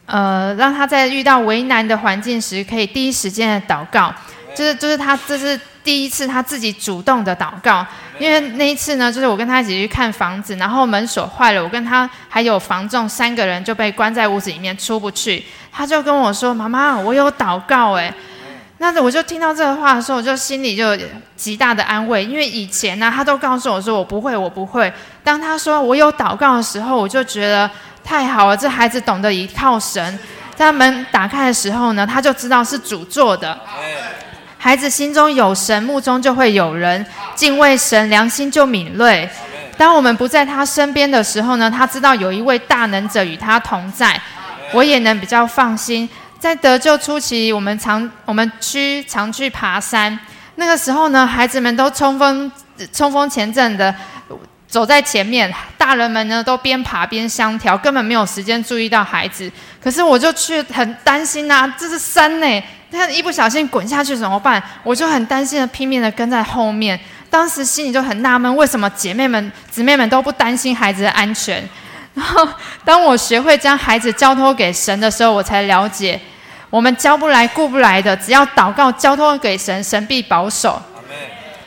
[0.06, 4.14] 呃让他在遇到为难的环境时，可以第一时间的祷告，
[4.54, 7.86] 就是就是他这是第一次他自己主动的祷告，
[8.18, 18.12] 因为那一次呢，就是我跟他一起去看房子，然后门锁坏了，我跟他还有房仲三个人就被关在屋子里面出不去，他就跟我说：“妈妈，我有祷告。”哎。
[18.78, 20.98] 那我就听到这个话的时候，我就心里就
[21.36, 24.92] 极大的安慰，因为以前呢，他都告诉我说我不会，我不会。
[25.22, 27.70] 当他说我有祷告的时候，我就觉得
[28.04, 30.18] 太好了，这孩子懂得依靠神。
[30.54, 33.58] 在门打开的时候呢，他就知道是主做的。
[34.58, 37.04] 孩子心中有神，目中就会有人，
[37.34, 39.28] 敬畏神，良心就敏锐。
[39.76, 44.20] 当我们不在他身边的时候呢，他知道有一位大能者与他同在，
[44.72, 46.08] 我也能比较放心。
[46.38, 50.16] 在得救初期，我们常我们区常去爬山。
[50.54, 52.50] 那个时候呢，孩子们都冲锋
[52.92, 53.92] 冲锋前阵的
[54.74, 55.48] 走在前面，
[55.78, 59.48] 大人们呢都边爬边相调，根本没有时间注意到孩子。
[59.80, 64.60] 可是我就去很担心呐，这是山呢，他一不小心滚下去怎么办？
[64.82, 66.98] 我就很担心的拼命的跟在后面。
[67.30, 71.62] 当时心里就很纳闷，为什么姐妹们姊妹们都不担心孩子的安全？
[72.14, 72.44] 然后
[72.84, 76.20] 当我学会将孩子交托给神的时候，我才了解。
[76.68, 80.82] 我们教不来、顾不来的，只要祷告、交托给神，神必保守。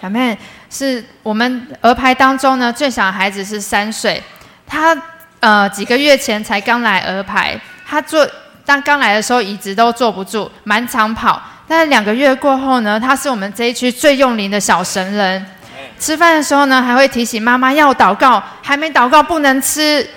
[0.02, 0.38] 阿妹，
[0.70, 4.22] 是我们儿排当中呢，最小的孩子是三岁，
[4.66, 4.96] 他
[5.40, 8.28] 呃几个月前才刚来儿排，他坐
[8.66, 11.42] 但刚来的时候椅子都坐不住，满场跑。
[11.70, 15.46] 但是两个月过后呢，他是我们这一区最用灵的小神人。
[16.00, 20.08] 吃饭的时候呢，还会提醒妈妈要祷告，还没祷告不能吃。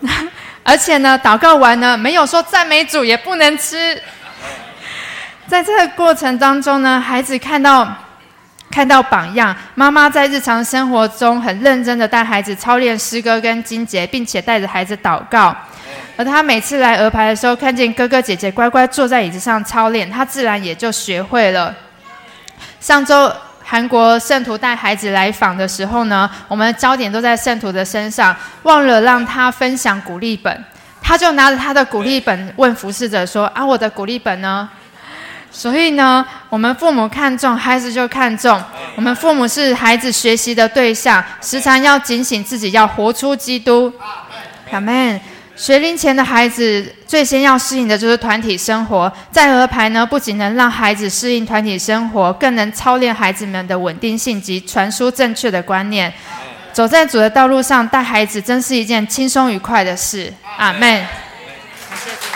[0.62, 4.00] 而且呢，祷告完呢，没有说赞美主也不能吃。
[5.46, 7.86] 在这个过程当中呢，孩子看到
[8.70, 15.56] 看到榜样，妈妈在日常生活中很认真的带孩子操练诗歌跟经节，并且带着孩子祷告。
[16.16, 21.74] 而他每次来鹅牌的时候，看见哥哥姐姐乖乖坐在椅子上操练，他自然也就学会了。
[22.80, 23.32] 上周
[23.62, 30.64] 韩国圣徒带孩子来访的时候呢，我们的焦点都在圣徒的身上，忘了让他分享鼓励本，
[31.00, 34.68] 他就拿着他的鼓励本问服侍者说：“啊，我的鼓励本呢？”
[35.58, 38.62] 所以呢，我们父母看重孩子就看重。
[38.94, 43.90] 我们父母是孩子学习的对象，时常要警醒自己，要活出基督。
[44.70, 45.18] 阿门。
[45.56, 49.10] 学龄前的孩子最先要适应的就是团体生活。
[49.30, 56.12] 在合排呢，不仅能让孩子适应团体生活，更能操练孩子们的稳定性及传输正确的观念。
[56.74, 60.30] 走在主的道路上，带孩子真是一件轻松愉快的事。
[60.58, 60.80] 阿门。
[60.80, 61.08] 感
[61.96, 62.35] 谢主，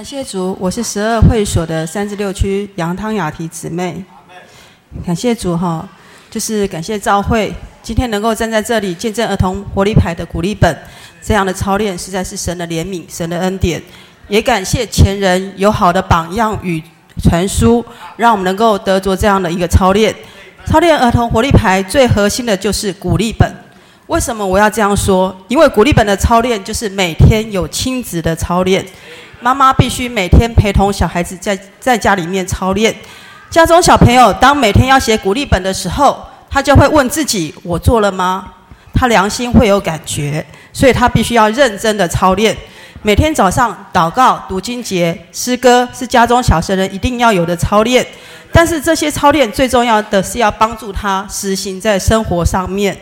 [0.00, 4.02] 感谢主我是十二会所的三十六区杨汤雅提姊妹。
[5.04, 5.86] 感谢主哈，
[6.30, 10.74] 就是感谢召会，今天能够站在这里见证儿童活力牌的鼓励本，
[11.22, 13.82] 这样的操练实在是神的怜悯，神的恩典。
[14.26, 16.82] 也感谢前人有好的榜样与
[17.22, 17.84] 传输，
[18.16, 20.14] 让我们能够得着这样的一个操练。
[20.64, 23.54] 操练儿童活力牌最核心的就是鼓励本。
[24.06, 25.36] 为什么我要这样说？
[25.48, 28.82] 因为鼓励本的操练就是每天有亲子的操练。
[29.40, 32.94] 妈妈必须每天陪同小孩子在在家里面操练。
[33.48, 38.52] 家中小朋友当每天要写鼓励本的时候，他就会问自己：我做了吗？
[38.92, 40.44] 他良心会有感觉，
[40.74, 42.54] 所以他必须要认真的操练。
[43.02, 48.06] 每天早上祷告、读经节、诗歌是家中小神人一定要有的操练。
[48.52, 52.94] 但是这些操练最重要的是要帮助他实行在生活上面。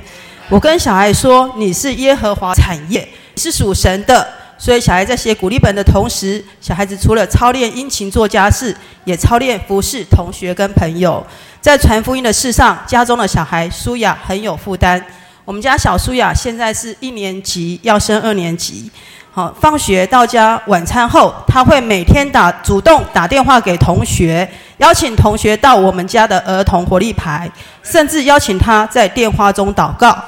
[0.49, 4.27] 我跟小孩说：你是耶和华产业，是属神的。
[4.61, 11.25] 所以，小孩在写鼓励本的同时，小孩子除了操练殷勤做家事，也操练服侍同学跟朋友。
[11.61, 15.03] 在传福音的事上，家中的小孩舒雅很有负担。
[15.45, 18.91] 我们家小舒雅现在是一年级，要升二年级。
[19.31, 24.49] 好，放学到家，晚餐后，他会每天打主动打电话给同学，
[24.79, 27.49] 邀请同学到我们家的儿童活力牌，
[27.85, 30.19] 甚至邀请他在电话中祷告。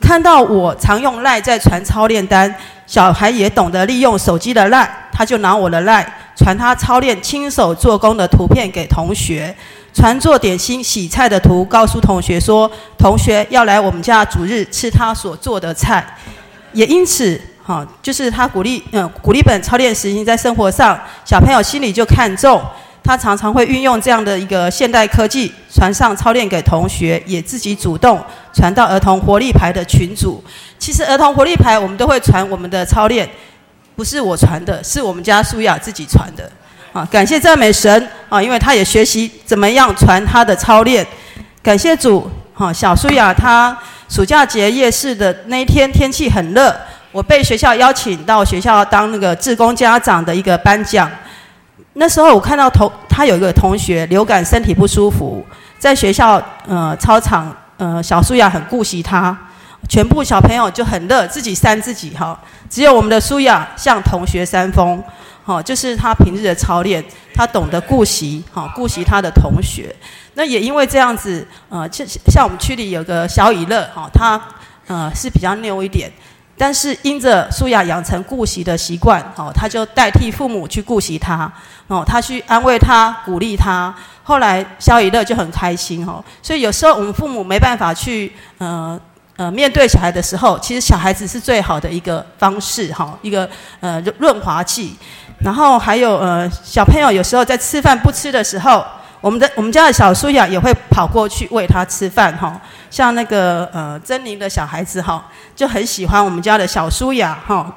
[0.00, 2.54] 看到我常用赖在传操练单。
[2.86, 6.06] 小孩也懂得利用手机的赖，他就拿我的赖
[6.36, 9.54] 传他操练亲手做工的图片给同学，
[9.92, 16.06] 传做点心洗菜的图，告诉同学说同学要来我们家主日吃他所做的菜。
[16.72, 22.62] 也因此，哈，就是他鼓励，嗯，鼓励本操练实行在生活上，小朋友心里就看重。
[23.06, 28.20] 他常常会运用这样的一个现代科技传上操练给同学，也自己主动
[28.52, 30.42] 传到儿童活力牌的群组。
[30.76, 33.28] 其实儿童活力牌我们都会传我们的操练，
[33.94, 36.50] 不是我传的，是我们家舒雅自己传的。
[36.92, 41.06] 啊，感谢赞美神啊，因为他也学习怎么样传他的操练。
[41.62, 43.76] 感谢主，哈，小苏雅她
[44.08, 46.74] 暑假节夜市的那一天天气很热，
[47.12, 51.08] 我被学校邀请到学校当那个志工家长的一个颁奖。
[51.98, 55.42] 那时候我看到同他有一个同学流感身体不舒服，
[55.78, 59.34] 在学校呃操场呃小苏雅很顾惜他，
[59.88, 65.02] 全部小朋友就很热，自己扇自己哈，只有我们的苏雅向同学扇风，
[65.42, 67.02] 好，就是他平日的操练，
[67.34, 69.96] 他懂得顾惜哈，顾惜他的同学。
[70.34, 74.38] 那也因为这样子，呃，像像我们区里有个小以乐哈，他
[74.86, 76.12] 呃是比较拗一点。
[76.58, 81.50] 但是因着苏雅养成顾惜的习惯，哦，他就代替父母去顾惜他，
[81.86, 83.94] 哦，他去安慰他、鼓励他。
[84.22, 88.98] 后来肖以乐就很开心，哦，所以有时候我们父母没办法去，呃
[89.36, 93.48] 呃，面对小孩的时候，其实小孩子是最好的一个方式，哈，一个
[93.80, 94.96] 呃润滑剂。
[95.38, 98.84] 然后还有呃，小朋友有时候在吃饭不吃的时候。
[99.22, 102.60] 我们的我们家的小苏雅也会跑过去喂他吃饭哈，
[102.90, 107.74] 像那个呃珍妮的小孩子哈，就很喜欢我们家的小舒雅哈。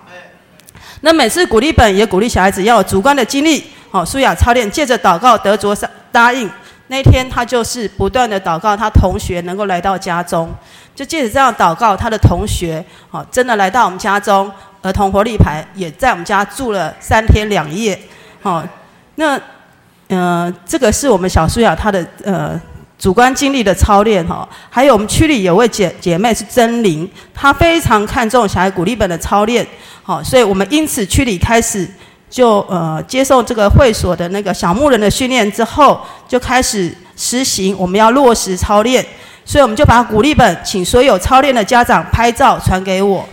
[1.01, 5.75] 那每次鼓励本也鼓励小孩子要有主观的经历，哦，舒雅操练，借着祷告得着
[6.11, 6.49] 答应。
[6.87, 10.53] 那天他就是不断的祷告，他同学能够来到家中，
[10.95, 17.99] 就借着这样祷告，他的同学哦真的来到我们家中，儿童活力牌也在我们家住了三天两夜，
[18.41, 18.63] 哦，
[19.15, 19.39] 那。
[20.11, 22.59] 呃，这个是我们小舒雅她的呃
[22.99, 29.65] 主观经历的操练哈，还有我们区里有位姐姐妹是真灵，她非常看重小孩鼓励本的操练，
[30.03, 31.89] 好，所以我们因此区里开始
[32.29, 39.03] 就呃接受这个会所的那个小牧人的训练之后，就开始实行我们要落实操练，
[39.45, 43.25] 所以我们就把鼓励本请所有操练的家长拍照传给我，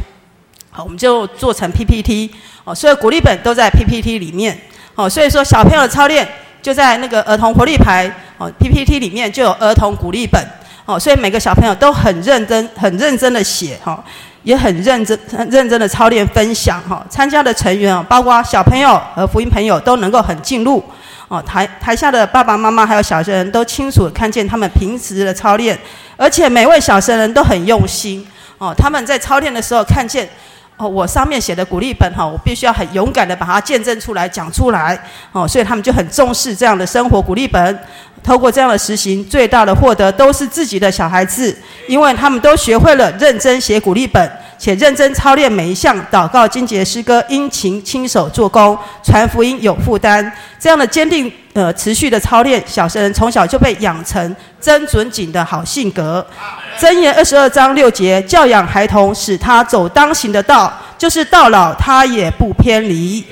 [0.70, 2.30] 好，我们就做成 PPT，
[2.62, 4.56] 哦，所有鼓励本都在 PPT 里面，
[4.94, 6.24] 好，所以说小朋友的操练。
[6.66, 10.44] 就在那个儿童活力牌哦 PPT 里面就有儿童鼓励本
[10.84, 14.02] 哦，所以每个小朋友都很认真、很认真的写哈，
[14.43, 17.06] 也很认真、很认真的操练分享哈。
[17.09, 20.82] 参加的成员哦，包括小朋友和福音朋友都能够很进入
[21.28, 21.40] 哦。
[21.40, 25.78] 台台下的爸爸妈妈还有小学生都清楚看见他们平时的操练，
[26.16, 28.26] 而且每位小学生都很用心
[28.59, 28.74] 哦。
[28.76, 30.28] 他们在操练的时候看见。
[30.77, 34.98] 哦，我上面写的鼓励本哈，我必须要很勇敢的把它见证出来、讲出来
[35.32, 37.78] 哦，所以他们就很重视这样的生活鼓励本。
[38.23, 41.57] 透过这样的实行，最大的获得都是自己的小孩子，
[41.89, 50.32] 因为他们都学会了认真写鼓励本，且认真操练每一项祷告、经节、诗歌，殷勤亲手做工，传福音有负担。
[50.58, 56.26] 这样的坚定呃持续的操练，小神人从小就被养成真准谨的好性格。
[56.78, 63.24] 箴言二十二章六节，教养孩童，使他走当行的道，就是到老他也不偏离。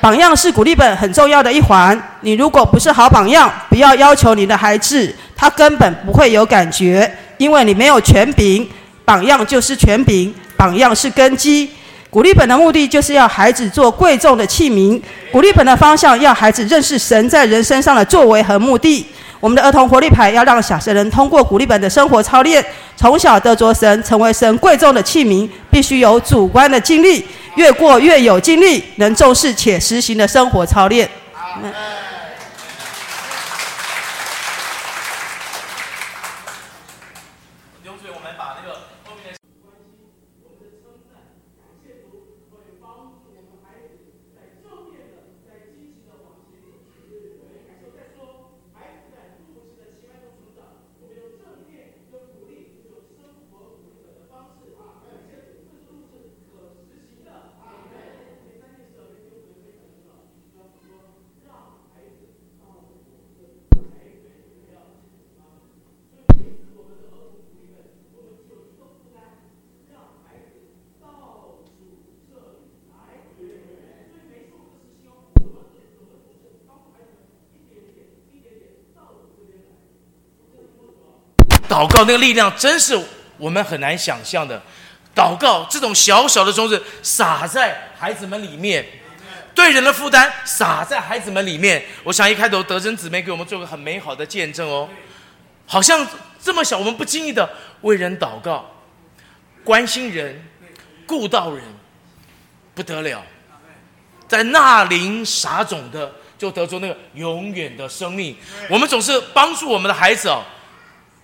[0.00, 1.98] 榜样是鼓励本很重要的一环。
[2.20, 8.68] 你如果不是好榜样，不要要求你的孩子，他根本不会有感觉，因为你没有权柄。
[9.04, 11.68] 榜样就是权柄，榜样是根基。
[12.10, 15.00] 鼓励本的目的就是要孩子做贵重的器皿。
[15.32, 19.04] 鼓励本的方向要孩子认识神在人身上的作为和目的。
[19.40, 22.64] 我们的儿童活力牌要让小神人通过鼓励本的生活操练，
[22.96, 27.26] 从小得着神，成为神贵重的器皿，必须有主观的经历。
[27.56, 31.08] 越过越有经历，能重视且实行的生活操练。
[81.68, 82.98] 祷告那个力量真是
[83.36, 84.60] 我们很难想象的。
[85.14, 88.84] 祷告这种小小的种子撒在孩子们里面，
[89.54, 91.84] 对人的负担撒在孩子们里面。
[92.02, 94.88] 我想一开头德珍姊妹给我们做个很美好的见证哦，
[95.66, 96.04] 好像
[96.42, 97.48] 这么小，我们不经意的
[97.82, 98.68] 为人祷告，
[99.62, 100.44] 关心人，
[101.06, 101.62] 顾到人，
[102.74, 103.22] 不得了，
[104.26, 108.36] 在纳林撒种的就得出那个永远的生命。
[108.68, 110.42] 我们总是帮助我们的孩子哦。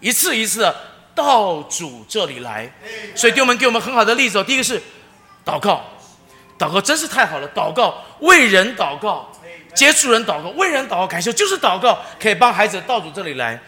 [0.01, 0.75] 一次一次的
[1.15, 2.73] 到主这里来，
[3.15, 4.45] 所以弟兄们给我们很好的例子哦。
[4.45, 4.81] 第一个是
[5.45, 5.85] 祷告，
[6.59, 7.49] 祷告真是太好了。
[7.51, 9.31] 祷告为人祷告，
[9.75, 13.61] 接触人祷告，为人祷告感受，就是祷告可以帮孩子到主这里来。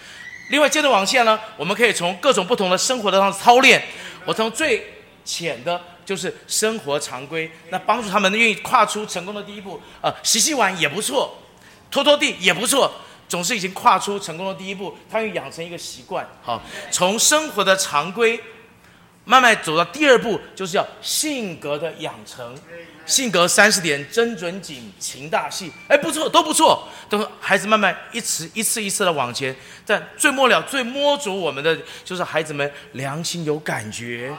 [0.51, 3.83] 另外，接着往下呢，我们可以从各种不同的生活的上操练。
[4.25, 9.81] 我从最浅的，就是生活常规，那帮助他们愿意跨出成功的第一步。
[10.01, 11.39] 呃，洗洗碗也不错，
[11.91, 12.93] 拖拖地也不错，
[13.33, 16.29] 总是已经跨出成功的第一步，他会养成一个习惯。
[16.43, 16.61] 好，
[16.91, 18.39] 从生活的常规。
[19.25, 22.59] 慢慢走到第二步，就是要性格的养成，
[23.07, 26.89] 性格三十点，真准谨，情大戏，哎，不错，都不错。
[27.09, 29.55] 等孩子慢慢一次一次一次的往前，
[29.87, 34.35] 但最末了、最摸着我们的，就是孩子们良心有感觉，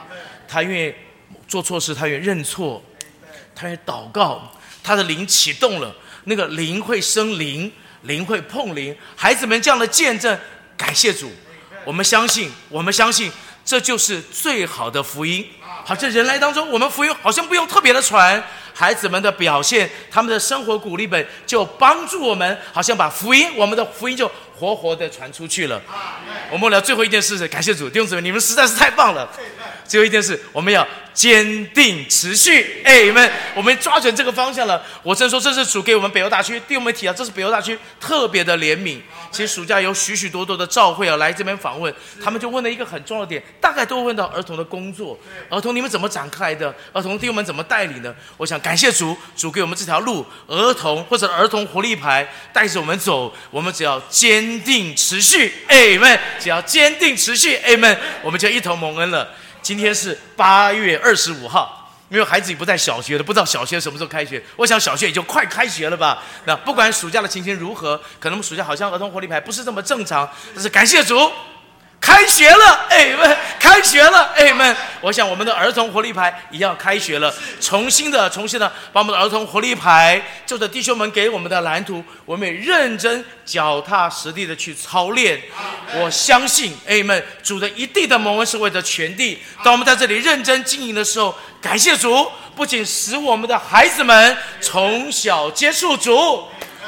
[0.46, 0.94] 他愿意
[1.48, 2.82] 做错事，他愿意认错，
[3.54, 4.52] 他愿意祷告，
[4.82, 7.72] 他的灵启动了，那个灵会生灵，
[8.04, 8.96] 灵会碰灵。
[9.14, 10.38] 孩子们这样的见证，
[10.76, 11.30] 感谢主，
[11.84, 13.30] 我们相信，我们相信。
[13.64, 15.46] 这就是最好的福音。
[15.84, 18.42] 好，像人来当中，我们福音好像不用特别的传，
[18.72, 25.80] 孩子们的表现，他们的生活鼓励本就帮助我们，好像把福音，我们的福音就活活的传出去了。
[26.50, 29.28] 我们聊最后一件事是感谢主弟兄姊妹，你们实在是太棒了。
[29.86, 32.80] 最后一件事，我们要坚定持续。
[32.82, 34.82] 哎，你们，我们抓准这个方向了。
[35.02, 38.98] 我真说，这是主给我们北欧大区弟兄们提啊，这是北欧大区特别的怜悯。
[39.30, 41.92] 其实暑假有许许多多的召会啊来这边访问，
[42.22, 45.18] 他们就问了一个很重要的点，大概都问到儿童的工作，
[45.50, 46.74] 儿童你们怎么展开的？
[46.92, 48.14] 儿童弟兄们怎么带领的？
[48.36, 59.28] 我想感谢主，主给我们这条路，儿童或者儿童活力牌带着我们走，我们只要坚定持续，哎们，只要坚定持续，哎们，我们就一同蒙恩了。
[59.60, 61.80] 今天是八月二十五号。
[62.10, 64.40] 因为孩子已不在小学了，不知道小学什么时候开学。
[64.56, 66.22] 我想小学也就快开学了吧。
[66.44, 71.18] 那不管暑假的情形如何，可能我们暑假好像儿童活力牌不是这么正常，但是感谢主。
[72.00, 74.76] 开学了，哎们，开学了，哎们。
[75.00, 85.40] 我想我们的儿童活力牌也要开学了，重新的，重新的把我们的儿童活力牌，就着弟兄们给我们的蓝图，我们也认真、脚踏实地的去操练。
[85.94, 89.38] 我相信，哎们，主的一地的蒙恩是为了全地。
[89.62, 96.46] 当我们在这里认真经营的时候，感谢主，不仅使我们的孩子们从小接触主。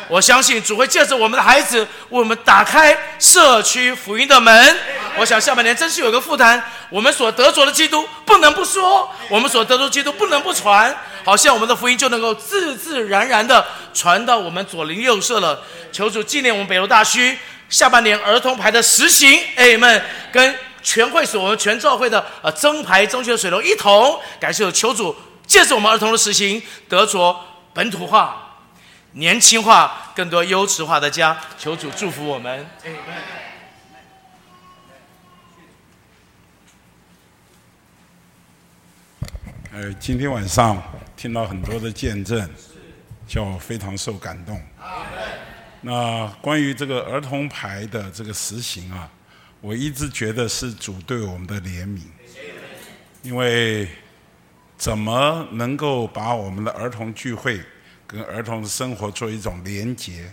[0.09, 4.77] 我相信主会借着我们的孩子为我们打开社区福音的门。
[5.19, 10.95] 我想下半年真是有个负担，我们所得着的基督不能不说，我们所得着基督不能不传，
[11.25, 15.63] 好像我们的福音就能够自自然然的传到我们左邻右舍了。
[15.91, 25.17] 求主纪念我们北楼大区下半年儿童牌的实行，哎们跟全会所我们全教会的呃增牌增学水流一同，感谢求主
[25.47, 27.41] 借着我们儿童的实行，得着
[27.73, 28.46] 本土化。
[29.17, 32.67] 年轻化，更多优质化的家，求主祝福我们。
[39.73, 40.83] 呃，今天晚上
[41.17, 42.47] 听到很多的见证，
[43.27, 44.61] 叫我非常受感动。
[45.81, 49.09] 那关于这个儿童牌的这个实行啊，
[49.63, 52.03] 我一直觉得是主对我们的怜悯，
[53.23, 53.89] 因为
[54.77, 57.59] 怎么能够把我们的儿童聚会？
[58.07, 60.31] 跟儿童的生活做一种连结，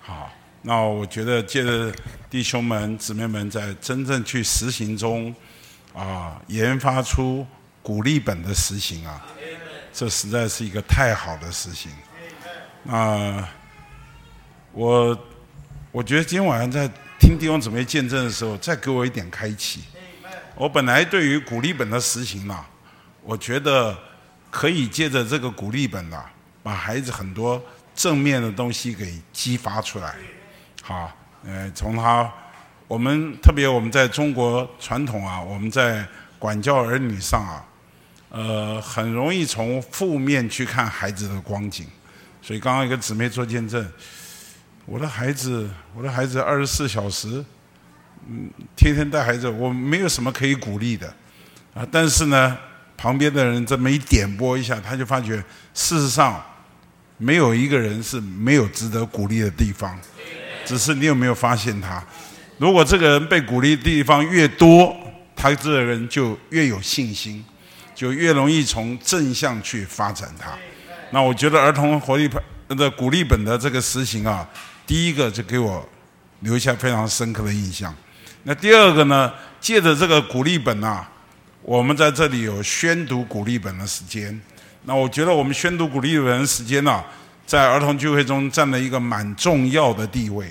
[0.00, 0.30] 好，
[0.62, 1.92] 那我觉得借着
[2.30, 5.34] 弟兄们、姊妹们在真正去实行中，
[5.92, 7.44] 啊，研发出
[7.82, 9.26] 鼓励本的实行啊，
[9.92, 11.90] 这实在是一个太好的事情。
[12.84, 13.46] 那
[14.70, 15.18] 我
[15.90, 16.88] 我觉得今天晚上在
[17.18, 19.82] 听弟兄姊妹见证的时候，再给我一点开启。
[20.54, 22.64] 我本来对于鼓励本的实行呢，
[23.22, 23.96] 我觉得
[24.50, 26.24] 可以借着这个鼓励本呐。
[26.68, 27.58] 把孩子很多
[27.94, 30.14] 正面的东西给激发出来，
[30.82, 31.10] 好，
[31.42, 32.30] 呃，从他，
[32.86, 36.06] 我们特别我们在中国传统啊，我们在
[36.38, 37.64] 管教儿女上啊，
[38.28, 41.86] 呃，很容易从负面去看孩子的光景，
[42.42, 43.90] 所以刚刚一个姊妹做见证，
[44.84, 47.42] 我的孩子，我的孩子二十四小时，
[48.26, 51.08] 嗯，天天带孩子，我没有什么可以鼓励的，
[51.72, 52.58] 啊，但是呢，
[52.94, 55.42] 旁边的人这么一点拨一下，他就发觉，
[55.72, 56.44] 事实上。
[57.18, 59.98] 没有一个人是没有值得鼓励的地方，
[60.64, 62.02] 只是你有没有发现他？
[62.58, 64.96] 如果这个人被鼓励的地方越多，
[65.36, 67.44] 他这个人就越有信心，
[67.94, 70.56] 就越容易从正向去发展他。
[71.10, 72.28] 那我觉得儿童活力
[72.68, 74.48] 的鼓励本的这个实行啊，
[74.86, 75.88] 第一个就给我
[76.40, 77.94] 留下非常深刻的印象。
[78.44, 81.08] 那第二个呢，借着这个鼓励本啊，
[81.62, 84.40] 我们在这里有宣读鼓励本的时间。
[84.84, 87.04] 那我觉得我们宣读鼓励的人时间呢，
[87.46, 90.46] 在儿童聚会中占了一个蛮重要的地位。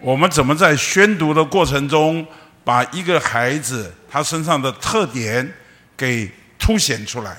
[0.00, 2.26] 我们怎么在宣读的过程中，
[2.64, 5.52] 把一个孩子他身上的特点
[5.96, 7.36] 给凸显出来？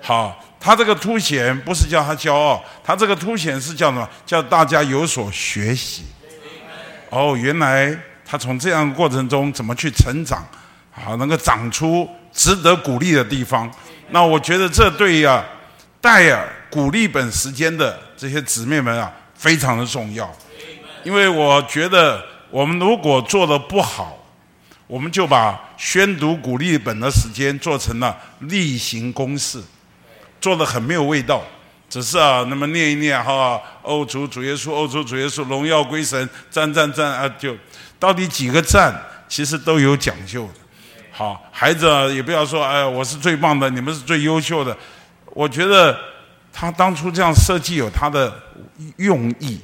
[0.00, 4.08] 好，他这个凸显不是叫他骄傲，他这个凸显是叫什么？
[4.24, 6.04] 叫大家有所学习。
[7.10, 7.96] 哦，原来。
[8.24, 10.42] 他从这样的过程中怎么去成长，
[10.90, 13.70] 好能够长出值得鼓励的地方。
[14.12, 15.44] 那我觉得这对呀，
[16.00, 20.30] 戴尔鼓励本时间的这些姊妹们啊，非常的重要。
[21.02, 24.18] 因为我觉得我们如果做的不好，
[24.86, 29.60] 我们就把宣读鼓励本的时间做成了例行公事，
[30.40, 31.42] 做的很没有味道。
[31.88, 37.28] 只是啊，那么念一念哈，欧主主耶稣，欧主主耶稣，荣耀归神，赞赞赞啊！
[37.38, 37.54] 就
[37.98, 38.94] 到底几个赞，
[39.28, 40.61] 其实都有讲究的。
[41.12, 44.74] 好，孩子，也不要说哎，我是最棒的，你们是最优秀的。
[45.26, 45.96] 我觉得
[46.52, 48.32] 他当初这样设计有他的
[48.96, 49.60] 用意。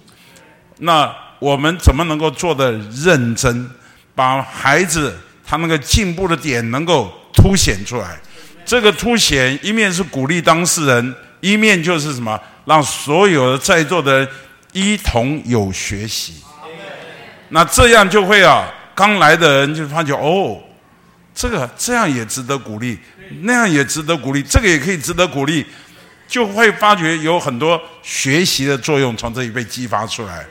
[0.79, 3.71] 那我们怎么能够做的认真，
[4.15, 8.19] 把孩子他那个进步的点能够凸显出来？
[8.65, 11.15] 这个凸显一面是鼓励当事人。
[11.41, 14.29] 一面就是什么，让所有的在座的人
[14.73, 16.43] 一同有学习，
[17.51, 20.61] 那这样就会啊，刚来的人就发觉哦，
[21.39, 22.99] 这个这样也值得鼓励，
[23.43, 25.65] 那样也值得鼓励，这个也可以值得鼓励，
[26.27, 30.45] 就会发觉有很多学习的作用从这里被激发出来。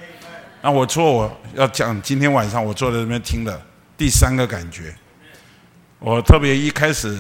[0.62, 3.62] 那我说我要讲今天晚上我坐在这边听的
[3.98, 4.96] 第三个感觉，
[6.00, 7.20] 我特别一开始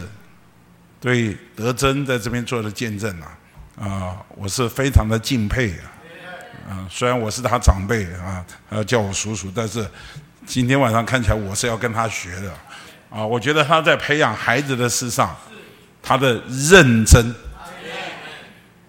[1.01, 3.37] 对德珍在这边做的见证啊。
[3.75, 6.71] 啊，我是非常的敬佩啊！
[6.71, 9.85] 啊，虽然我是他长辈啊，要叫我叔叔，但是
[10.45, 12.51] 今天晚上看起来我是要跟他学的
[13.09, 13.25] 啊！
[13.25, 15.35] 我觉得他在培养孩子的事上，
[16.01, 17.35] 他的认真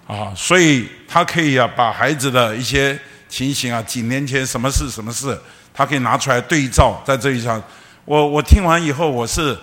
[0.06, 5.38] 啊，所以他可以啊把孩子的一些情形啊，几年前什么事什么事，
[5.72, 7.62] 他可以拿出来对照，在这一上，
[8.04, 9.56] 我我听完以后我是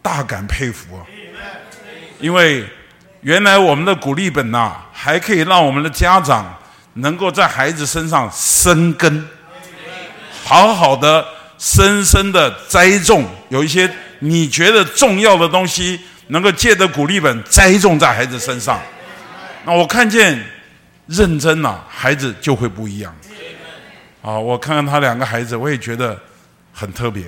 [0.00, 1.02] 大感佩服啊，
[2.20, 2.64] 因为。
[3.22, 6.52] 原来我们的鼓励本呐，还可以让我们的家长
[6.94, 9.24] 能够在孩子身上生根，
[10.42, 11.24] 好好的、
[11.62, 18.82] 深深的栽种，有一些你觉得重要的东西，能够借着鼓励本栽种在孩子身上。
[19.64, 20.44] 那我看见
[21.06, 23.14] 认真了，孩子就会不一样。
[24.20, 26.18] 啊，我看看他两个孩子，我也觉得
[26.72, 27.22] 很特别，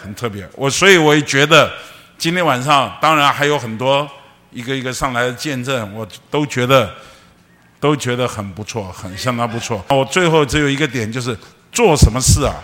[0.00, 0.48] 很特别。
[0.54, 1.68] 我所以我也觉得
[2.16, 4.08] 今天晚上，当然还有很多。
[4.52, 6.88] 一个一个上来的见证，我都觉得
[7.80, 9.84] 都觉得很不错，很相当不错。
[9.88, 11.36] 我最后只有一个点，就是
[11.72, 12.54] 做什么事啊，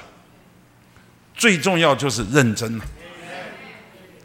[1.41, 2.79] 最重要就是认真。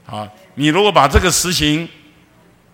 [0.06, 1.88] 啊，你如果把这个实行，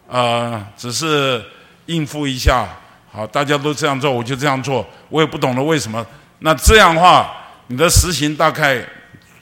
[0.07, 1.39] 呃，只是
[1.85, 2.67] 应付一下，
[3.11, 6.03] 好，大家都这样做，我就这样做，我也不懂得为什么。
[6.39, 7.31] 那这样的话，
[7.67, 8.83] 你的实行大概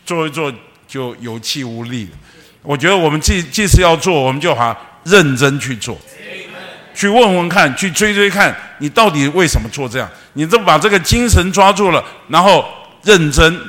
[0.05, 0.53] 做一做
[0.85, 2.09] 就有气无力。
[2.61, 4.75] 我觉得我们既既是要做，我们就好。
[5.05, 5.97] 认真去做，
[6.93, 10.07] 去问问看，去追追看，你到底为什么做这样？
[10.33, 12.65] 你这把这个精神抓住了，然后
[13.01, 13.59] 认真。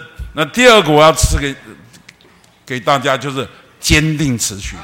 [0.41, 1.55] 那第二个我要赐给
[2.65, 3.47] 给大家就是
[3.79, 4.75] 坚定持续。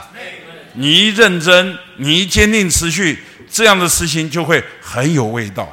[0.74, 5.66] 你一认真，你一坚定持续，这样的事情就会很有味道。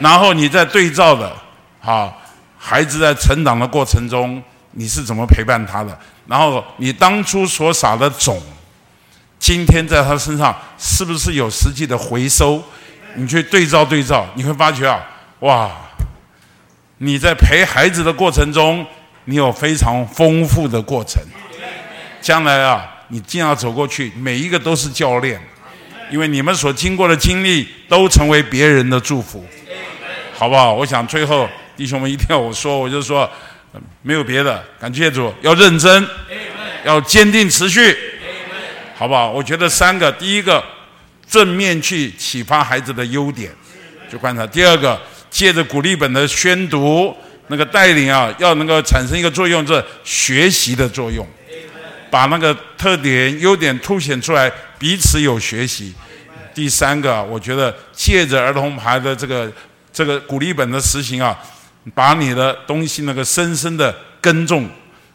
[0.00, 1.32] 然后你再对照的，
[1.80, 2.12] 啊，
[2.58, 4.42] 孩子在成长的过程中，
[4.72, 5.96] 你是怎么陪伴他的？
[6.26, 8.42] 然后你当初所撒的种。
[9.38, 12.60] 今天在他身上是不是有实际的回收？
[13.14, 15.00] 你去对照对照，你会发觉啊，
[15.38, 15.70] 哇！
[16.98, 18.84] 你在陪孩子的过程中，
[19.30, 21.22] 你有非常丰富的过程。
[22.20, 25.40] 将来啊，你尽要走过去，每一个都是教练，
[26.10, 29.46] 因为你们所经过的经历都成为别人的祝福，
[30.34, 30.74] 好不好？
[30.74, 33.30] 我想最后弟兄们一定要我说，我就说
[34.02, 36.04] 没有别的，感谢主，要认真，
[36.84, 37.96] 要坚定持续。
[38.96, 39.30] 好不好？
[39.30, 40.62] 我觉得三个，第一个，
[41.26, 43.52] 正面去启发孩子的优点，
[44.10, 45.00] 去观察；第二个，
[45.30, 47.16] 借着鼓励本的宣读，
[47.50, 51.26] 那个带领啊，要能够产生一个作用，是学习的作用，
[52.08, 55.92] 把那个特点、优点凸显出来，彼此有学习。
[56.54, 59.52] 第三个，我觉得借着儿童牌的这个
[59.92, 61.36] 这个鼓励本的实行啊，
[61.92, 64.68] 把你的东西那个深深的耕种、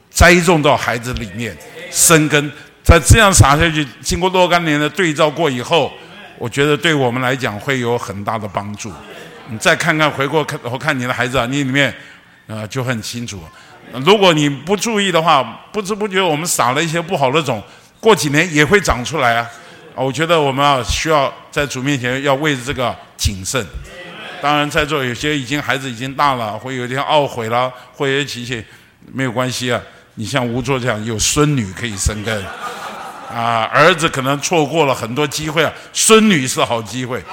[0.10, 1.58] 栽种到孩子里面，
[1.90, 2.52] 生根。
[2.84, 5.92] 在这样撒下去，经过若干年的对照过以后，
[6.38, 8.94] 我觉得对我们来讲会有很大的帮助。
[9.50, 11.94] 你再看看回过看，我看你的孩子啊，你里面
[12.48, 13.44] 啊就很清楚。
[14.04, 17.62] 如果你不注意的话，不知不觉我们撒了一些不好的种，
[18.00, 19.50] 过几年也会长出来啊。
[19.94, 23.66] 我觉得我们啊需要在主面前要为这个谨慎。
[24.42, 28.64] 当然，在座有些已经孩子已经大了，会有点懊悔了，会有些情
[29.14, 29.82] 没有关系啊。
[30.16, 32.46] 你像吴作这样有孙女可以生根，
[33.34, 37.24] 啊，儿子可能错过了很多机会啊，孙女是好机会，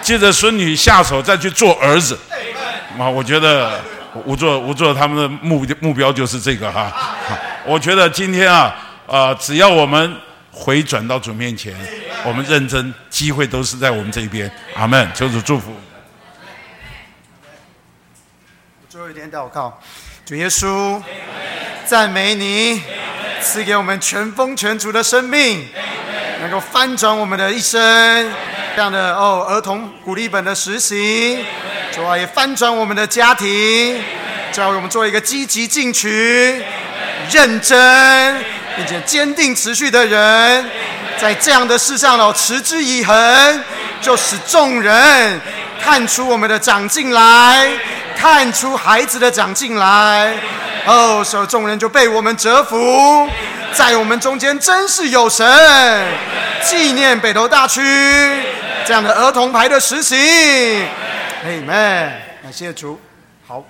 [0.00, 2.18] 接着孙女下手再去做儿子，
[2.98, 3.80] 啊，我觉得
[4.24, 6.92] 吴作吴作他们的目目标就是这个哈。
[7.66, 8.74] 我觉得今天啊，
[9.06, 10.16] 呃，只要我们
[10.50, 11.74] 回转到主面前，
[12.24, 14.50] 我们认真，机会都是在我们这一边。
[14.74, 15.72] 阿门，求主祝福。
[18.88, 19.78] 最后一点祷告，
[20.24, 21.02] 主耶稣，
[21.84, 22.80] 赞美你，
[23.42, 25.66] 赐给我们全丰全足的生命，
[26.40, 28.32] 能够翻转我们的一生。
[28.74, 31.44] 这样的哦，儿童鼓励本的实行，
[31.96, 33.98] 主啊，也翻转我们的家庭，
[34.52, 36.62] 教我们做一个积极进取、
[37.30, 38.44] 认真
[38.76, 40.70] 并且坚定持续的人，
[41.16, 43.64] 在这样的事上哦，持之以恒，
[44.02, 45.40] 就使众人
[45.82, 47.66] 看出我们的长进来。
[48.14, 50.34] 看出孩子的长进来，
[50.84, 53.26] 哦，所以众人就被我们折服，
[53.72, 55.46] 在我们中间真是有神。
[56.62, 57.80] 纪念北投大区
[58.84, 60.18] 这样的儿童牌的实行
[61.44, 62.98] ，Amen，感谢主。
[63.46, 63.64] 好，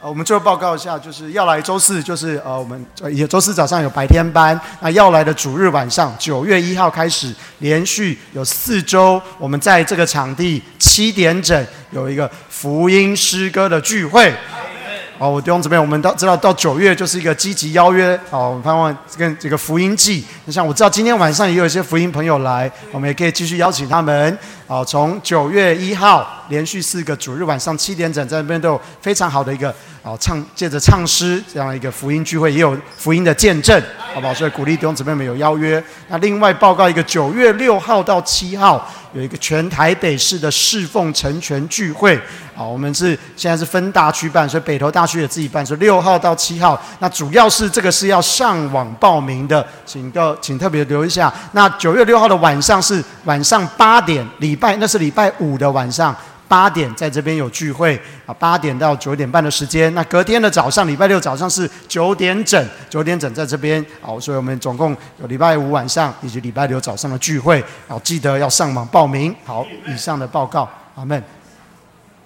[0.00, 12.30] 呃，我们最后报告一下，就是要来周四，就是呃，我们也周四早上有白天班，那要来的主日晚上，九月一号开始，连续有四周，我们在这个场地七点整有一个。
[12.60, 14.30] 福音诗歌的聚会，
[15.20, 29.74] 哦，我弟兄姊妹，我们到知道到九月就是一个积极邀约，哦，我们盼望跟这个福音季，你像我知道今天晚上也有一些福音朋友来，我们也可以继续邀请他们，哦，从九月一号连续四个主日晚上七点整在那边都有非常好的一个。
[30.18, 33.80] 唱借着唱诗这样一个福音聚会，也有福音的见证，
[34.14, 34.34] 好不好？
[34.34, 35.82] 所以鼓励弟兄姊妹们有邀约。
[36.08, 42.18] 那另外报告一个，九月六号到七号有一个全台北市的侍奉成全聚会。
[42.54, 46.80] 好，我们是现在是分大区办，所以北投大区也自己办，所以六号到七号。
[46.98, 51.32] 那主要是这个是要上网报名的，请个请特别留一下。
[51.52, 56.14] 那九月六号的晚上是晚上八点，礼拜那是礼拜五的晚上。
[56.50, 57.96] 八点在这边有聚会
[58.26, 59.94] 啊，八点到九点半的时间。
[59.94, 63.84] 那隔天的早上，礼拜六早上是九点整，九点整在这边。
[64.00, 64.90] 好，所以我们总共
[65.20, 67.64] 有礼拜五晚上以及礼拜六早上的聚会。
[67.86, 69.32] 好，记得要上网报名。
[69.44, 71.22] 好，以上的报告，阿门。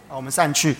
[0.08, 0.74] 好，我们散去。